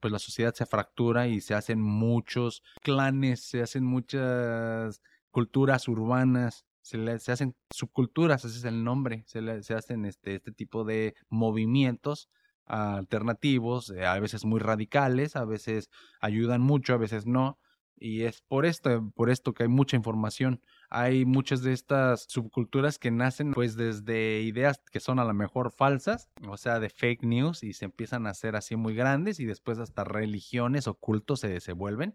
pues 0.00 0.12
la 0.12 0.18
sociedad 0.18 0.54
se 0.54 0.66
fractura 0.66 1.28
y 1.28 1.40
se 1.40 1.54
hacen 1.54 1.80
muchos 1.80 2.62
clanes, 2.82 3.44
se 3.44 3.60
hacen 3.60 3.84
muchas 3.84 5.02
culturas 5.30 5.88
urbanas, 5.88 6.64
se, 6.80 7.18
se 7.18 7.32
hacen 7.32 7.54
subculturas, 7.70 8.44
ese 8.44 8.58
es 8.58 8.64
el 8.64 8.82
nombre, 8.82 9.24
se, 9.26 9.62
se 9.62 9.74
hacen 9.74 10.06
este, 10.06 10.36
este 10.36 10.52
tipo 10.52 10.84
de 10.84 11.14
movimientos 11.28 12.30
alternativos, 12.66 13.90
eh, 13.90 14.06
a 14.06 14.18
veces 14.20 14.44
muy 14.44 14.60
radicales, 14.60 15.36
a 15.36 15.44
veces 15.44 15.90
ayudan 16.20 16.60
mucho, 16.60 16.94
a 16.94 16.98
veces 16.98 17.26
no. 17.26 17.58
Y 17.96 18.22
es 18.22 18.42
por 18.42 18.66
esto, 18.66 19.12
por 19.14 19.30
esto 19.30 19.54
que 19.54 19.62
hay 19.62 19.68
mucha 19.68 19.96
información. 19.96 20.60
Hay 20.90 21.24
muchas 21.24 21.62
de 21.62 21.72
estas 21.72 22.26
subculturas 22.28 22.98
que 22.98 23.12
nacen 23.12 23.52
pues 23.52 23.76
desde 23.76 24.40
ideas 24.42 24.80
que 24.90 24.98
son 24.98 25.20
a 25.20 25.24
lo 25.24 25.34
mejor 25.34 25.70
falsas, 25.70 26.28
o 26.48 26.56
sea, 26.56 26.80
de 26.80 26.90
fake 26.90 27.22
news 27.22 27.62
y 27.62 27.74
se 27.74 27.84
empiezan 27.84 28.26
a 28.26 28.30
hacer 28.30 28.56
así 28.56 28.74
muy 28.74 28.94
grandes 28.94 29.38
y 29.38 29.44
después 29.44 29.78
hasta 29.78 30.02
religiones 30.02 30.88
o 30.88 30.94
cultos 30.94 31.40
se 31.40 31.48
desenvuelven. 31.48 32.14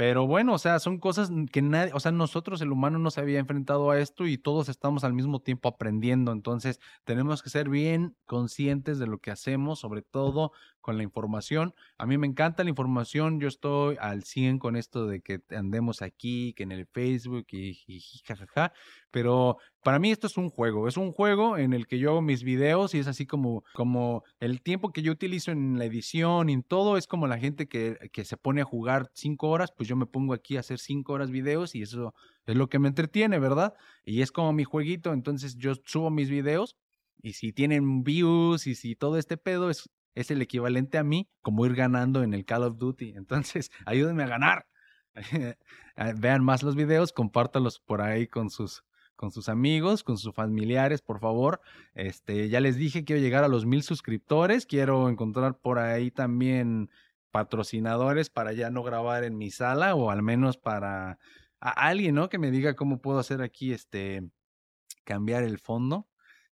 Pero 0.00 0.26
bueno, 0.26 0.54
o 0.54 0.58
sea, 0.58 0.78
son 0.78 0.96
cosas 0.96 1.30
que 1.52 1.60
nadie, 1.60 1.92
o 1.92 2.00
sea, 2.00 2.10
nosotros 2.10 2.62
el 2.62 2.72
humano 2.72 2.98
no 2.98 3.10
se 3.10 3.20
había 3.20 3.38
enfrentado 3.38 3.90
a 3.90 3.98
esto 3.98 4.26
y 4.26 4.38
todos 4.38 4.70
estamos 4.70 5.04
al 5.04 5.12
mismo 5.12 5.40
tiempo 5.42 5.68
aprendiendo. 5.68 6.32
Entonces, 6.32 6.80
tenemos 7.04 7.42
que 7.42 7.50
ser 7.50 7.68
bien 7.68 8.16
conscientes 8.24 8.98
de 8.98 9.06
lo 9.06 9.18
que 9.18 9.30
hacemos, 9.30 9.78
sobre 9.78 10.00
todo 10.00 10.52
con 10.80 10.96
la 10.96 11.02
información. 11.02 11.74
A 11.98 12.06
mí 12.06 12.16
me 12.16 12.26
encanta 12.26 12.64
la 12.64 12.70
información, 12.70 13.40
yo 13.40 13.48
estoy 13.48 13.98
al 14.00 14.24
100 14.24 14.58
con 14.58 14.74
esto 14.74 15.06
de 15.06 15.20
que 15.20 15.42
andemos 15.50 16.00
aquí, 16.00 16.54
que 16.54 16.62
en 16.62 16.72
el 16.72 16.86
Facebook 16.86 17.44
y, 17.50 17.74
jajaja, 18.24 18.72
pero 19.10 19.58
para 19.82 19.98
mí 19.98 20.10
esto 20.10 20.26
es 20.26 20.36
un 20.36 20.50
juego, 20.50 20.88
es 20.88 20.96
un 20.96 21.12
juego 21.12 21.56
en 21.56 21.72
el 21.72 21.86
que 21.86 21.98
yo 21.98 22.10
hago 22.10 22.22
mis 22.22 22.42
videos 22.42 22.94
y 22.94 22.98
es 22.98 23.06
así 23.06 23.26
como, 23.26 23.64
como 23.74 24.24
el 24.38 24.62
tiempo 24.62 24.92
que 24.92 25.02
yo 25.02 25.12
utilizo 25.12 25.50
en 25.52 25.78
la 25.78 25.84
edición 25.84 26.50
y 26.50 26.52
en 26.52 26.62
todo 26.62 26.96
es 26.96 27.06
como 27.06 27.26
la 27.26 27.38
gente 27.38 27.68
que, 27.68 28.10
que 28.12 28.24
se 28.24 28.36
pone 28.36 28.60
a 28.60 28.64
jugar 28.64 29.10
cinco 29.14 29.48
horas, 29.48 29.72
pues 29.76 29.88
yo 29.88 29.96
me 29.96 30.06
pongo 30.06 30.34
aquí 30.34 30.56
a 30.56 30.60
hacer 30.60 30.78
cinco 30.78 31.14
horas 31.14 31.30
videos 31.30 31.74
y 31.74 31.82
eso 31.82 32.14
es 32.46 32.56
lo 32.56 32.68
que 32.68 32.78
me 32.78 32.88
entretiene, 32.88 33.38
¿verdad? 33.38 33.74
Y 34.04 34.22
es 34.22 34.32
como 34.32 34.52
mi 34.52 34.64
jueguito, 34.64 35.12
entonces 35.12 35.56
yo 35.56 35.72
subo 35.84 36.10
mis 36.10 36.30
videos 36.30 36.76
y 37.22 37.34
si 37.34 37.52
tienen 37.52 38.02
views 38.02 38.66
y 38.66 38.74
si 38.74 38.96
todo 38.96 39.18
este 39.18 39.36
pedo 39.36 39.70
es 39.70 39.90
es 40.14 40.30
el 40.30 40.42
equivalente 40.42 40.98
a 40.98 41.04
mí 41.04 41.28
como 41.40 41.66
ir 41.66 41.74
ganando 41.74 42.22
en 42.22 42.34
el 42.34 42.44
Call 42.44 42.64
of 42.64 42.78
Duty. 42.78 43.12
Entonces, 43.16 43.70
ayúdenme 43.86 44.24
a 44.24 44.28
ganar. 44.28 44.66
Vean 46.16 46.44
más 46.44 46.62
los 46.62 46.76
videos, 46.76 47.12
compártalos 47.12 47.80
por 47.80 48.00
ahí 48.00 48.26
con 48.26 48.48
sus 48.48 48.84
con 49.20 49.30
sus 49.30 49.50
amigos, 49.50 50.02
con 50.02 50.16
sus 50.16 50.34
familiares, 50.34 51.02
por 51.02 51.20
favor. 51.20 51.60
Este, 51.92 52.48
ya 52.48 52.58
les 52.58 52.76
dije, 52.76 53.04
quiero 53.04 53.20
llegar 53.20 53.44
a 53.44 53.48
los 53.48 53.66
mil 53.66 53.82
suscriptores, 53.82 54.64
quiero 54.64 55.10
encontrar 55.10 55.58
por 55.58 55.78
ahí 55.78 56.10
también 56.10 56.88
patrocinadores 57.30 58.30
para 58.30 58.54
ya 58.54 58.70
no 58.70 58.82
grabar 58.82 59.24
en 59.24 59.36
mi 59.36 59.50
sala 59.50 59.94
o 59.94 60.10
al 60.10 60.22
menos 60.22 60.56
para 60.56 61.18
alguien, 61.60 62.14
¿no? 62.14 62.30
Que 62.30 62.38
me 62.38 62.50
diga 62.50 62.74
cómo 62.74 63.02
puedo 63.02 63.18
hacer 63.18 63.42
aquí, 63.42 63.74
este, 63.74 64.22
cambiar 65.04 65.42
el 65.42 65.58
fondo. 65.58 66.08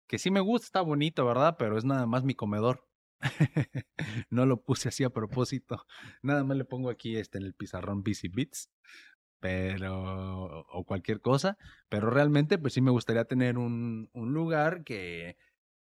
Que 0.07 0.19
sí 0.19 0.31
me 0.31 0.41
gusta, 0.41 0.67
está 0.67 0.81
bonito, 0.83 1.25
¿verdad? 1.25 1.57
Pero 1.59 1.79
es 1.79 1.87
nada 1.87 2.05
más 2.05 2.23
mi 2.23 2.35
comedor. 2.35 2.87
no 4.29 4.45
lo 4.45 4.63
puse 4.63 4.91
así 4.91 5.05
a 5.05 5.11
propósito. 5.11 5.87
Nada 6.21 6.45
más 6.45 6.59
le 6.59 6.67
pongo 6.67 6.91
aquí 6.91 7.17
este 7.17 7.39
en 7.39 7.45
el 7.45 7.55
pizarrón 7.55 8.03
BC 8.03 8.29
Bits. 8.31 8.71
Pero. 9.41 10.65
o 10.71 10.85
cualquier 10.85 11.21
cosa. 11.21 11.57
Pero 11.89 12.11
realmente, 12.11 12.59
pues 12.59 12.75
sí 12.75 12.81
me 12.81 12.91
gustaría 12.91 13.25
tener 13.25 13.59
un, 13.59 14.11
un 14.13 14.33
lugar 14.33 14.85
que, 14.85 15.37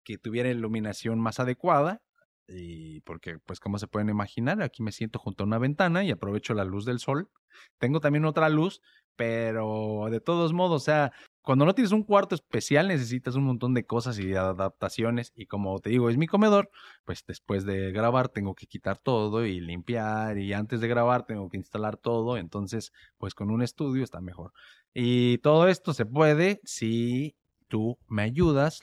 que 0.03 0.17
tuviera 0.17 0.49
iluminación 0.49 1.19
más 1.19 1.39
adecuada. 1.39 2.01
Y 2.47 3.01
porque, 3.01 3.37
pues, 3.45 3.59
como 3.59 3.77
se 3.77 3.87
pueden 3.87 4.09
imaginar, 4.09 4.61
aquí 4.63 4.81
me 4.81 4.91
siento 4.91 5.19
junto 5.19 5.43
a 5.43 5.47
una 5.47 5.59
ventana 5.59 6.03
y 6.03 6.11
aprovecho 6.11 6.53
la 6.55 6.65
luz 6.65 6.85
del 6.85 6.99
sol. 6.99 7.29
Tengo 7.77 7.99
también 7.99 8.25
otra 8.25 8.49
luz, 8.49 8.81
pero 9.15 10.07
de 10.09 10.19
todos 10.19 10.53
modos, 10.53 10.81
o 10.81 10.85
sea, 10.85 11.11
cuando 11.41 11.65
no 11.65 11.73
tienes 11.73 11.91
un 11.91 12.03
cuarto 12.03 12.35
especial 12.35 12.87
necesitas 12.87 13.35
un 13.35 13.45
montón 13.45 13.73
de 13.73 13.85
cosas 13.85 14.19
y 14.19 14.33
adaptaciones 14.33 15.31
y 15.35 15.45
como 15.45 15.79
te 15.79 15.89
digo 15.89 16.09
es 16.09 16.17
mi 16.17 16.27
comedor, 16.27 16.69
pues 17.05 17.23
después 17.25 17.65
de 17.65 17.91
grabar 17.91 18.29
tengo 18.29 18.55
que 18.55 18.67
quitar 18.67 18.97
todo 18.97 19.45
y 19.45 19.59
limpiar 19.59 20.37
y 20.37 20.53
antes 20.53 20.81
de 20.81 20.87
grabar 20.87 21.25
tengo 21.25 21.49
que 21.49 21.57
instalar 21.57 21.97
todo, 21.97 22.37
entonces 22.37 22.91
pues 23.17 23.33
con 23.33 23.51
un 23.51 23.61
estudio 23.61 24.03
está 24.03 24.21
mejor. 24.21 24.53
Y 24.93 25.39
todo 25.39 25.67
esto 25.67 25.93
se 25.93 26.05
puede 26.05 26.61
si 26.63 27.35
tú 27.67 27.97
me 28.07 28.23
ayudas, 28.23 28.81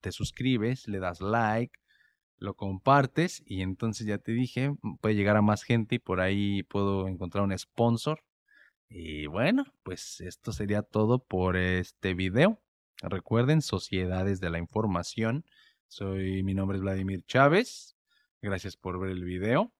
te 0.00 0.12
suscribes, 0.12 0.88
le 0.88 0.98
das 0.98 1.20
like, 1.20 1.78
lo 2.38 2.54
compartes 2.54 3.42
y 3.46 3.62
entonces 3.62 4.06
ya 4.06 4.18
te 4.18 4.32
dije, 4.32 4.74
puede 5.00 5.14
llegar 5.14 5.36
a 5.36 5.42
más 5.42 5.62
gente 5.62 5.96
y 5.96 5.98
por 5.98 6.20
ahí 6.20 6.62
puedo 6.64 7.08
encontrar 7.08 7.44
un 7.44 7.56
sponsor 7.56 8.22
y 8.96 9.26
bueno, 9.26 9.64
pues 9.82 10.20
esto 10.20 10.52
sería 10.52 10.82
todo 10.82 11.18
por 11.18 11.56
este 11.56 12.14
video. 12.14 12.60
Recuerden, 13.02 13.60
Sociedades 13.60 14.38
de 14.38 14.50
la 14.50 14.60
Información. 14.60 15.44
Soy, 15.88 16.44
mi 16.44 16.54
nombre 16.54 16.76
es 16.76 16.82
Vladimir 16.82 17.24
Chávez. 17.26 17.96
Gracias 18.40 18.76
por 18.76 19.00
ver 19.00 19.10
el 19.10 19.24
video. 19.24 19.72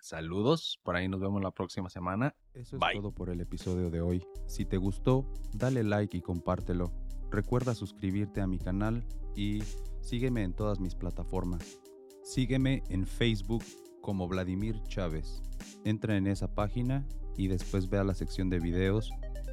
Saludos, 0.00 0.78
por 0.84 0.94
ahí 0.94 1.08
nos 1.08 1.20
vemos 1.20 1.42
la 1.42 1.50
próxima 1.50 1.90
semana. 1.90 2.36
Eso 2.54 2.76
es 2.76 2.82
todo 2.94 3.10
por 3.10 3.30
el 3.30 3.40
episodio 3.40 3.90
de 3.90 4.00
hoy. 4.00 4.24
Si 4.46 4.64
te 4.64 4.76
gustó, 4.76 5.28
dale 5.52 5.82
like 5.82 6.16
y 6.16 6.20
compártelo. 6.20 6.92
Recuerda 7.32 7.74
suscribirte 7.74 8.40
a 8.40 8.46
mi 8.46 8.60
canal 8.60 9.04
y 9.34 9.60
sígueme 10.02 10.44
en 10.44 10.54
todas 10.54 10.78
mis 10.78 10.94
plataformas. 10.94 11.80
Sígueme 12.22 12.84
en 12.90 13.08
Facebook 13.08 13.64
como 14.00 14.28
Vladimir 14.28 14.80
Chávez. 14.84 15.42
Entra 15.84 16.16
en 16.16 16.28
esa 16.28 16.54
página 16.54 17.04
y 17.36 17.48
después 17.48 17.88
ve 17.88 17.98
a 17.98 18.04
la 18.04 18.14
sección 18.14 18.50
de 18.50 18.58
videos 18.58 19.10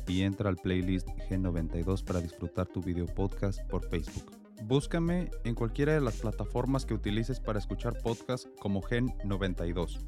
y 0.07 0.21
entra 0.23 0.49
al 0.49 0.57
playlist 0.57 1.07
G92 1.29 2.03
para 2.03 2.21
disfrutar 2.21 2.67
tu 2.67 2.81
video 2.81 3.05
podcast 3.05 3.61
por 3.69 3.87
Facebook. 3.87 4.31
Búscame 4.63 5.29
en 5.45 5.55
cualquiera 5.55 5.93
de 5.93 6.01
las 6.01 6.17
plataformas 6.17 6.85
que 6.85 6.93
utilices 6.93 7.39
para 7.39 7.59
escuchar 7.59 7.97
podcast 8.01 8.47
como 8.59 8.81
Gen92. 8.81 9.99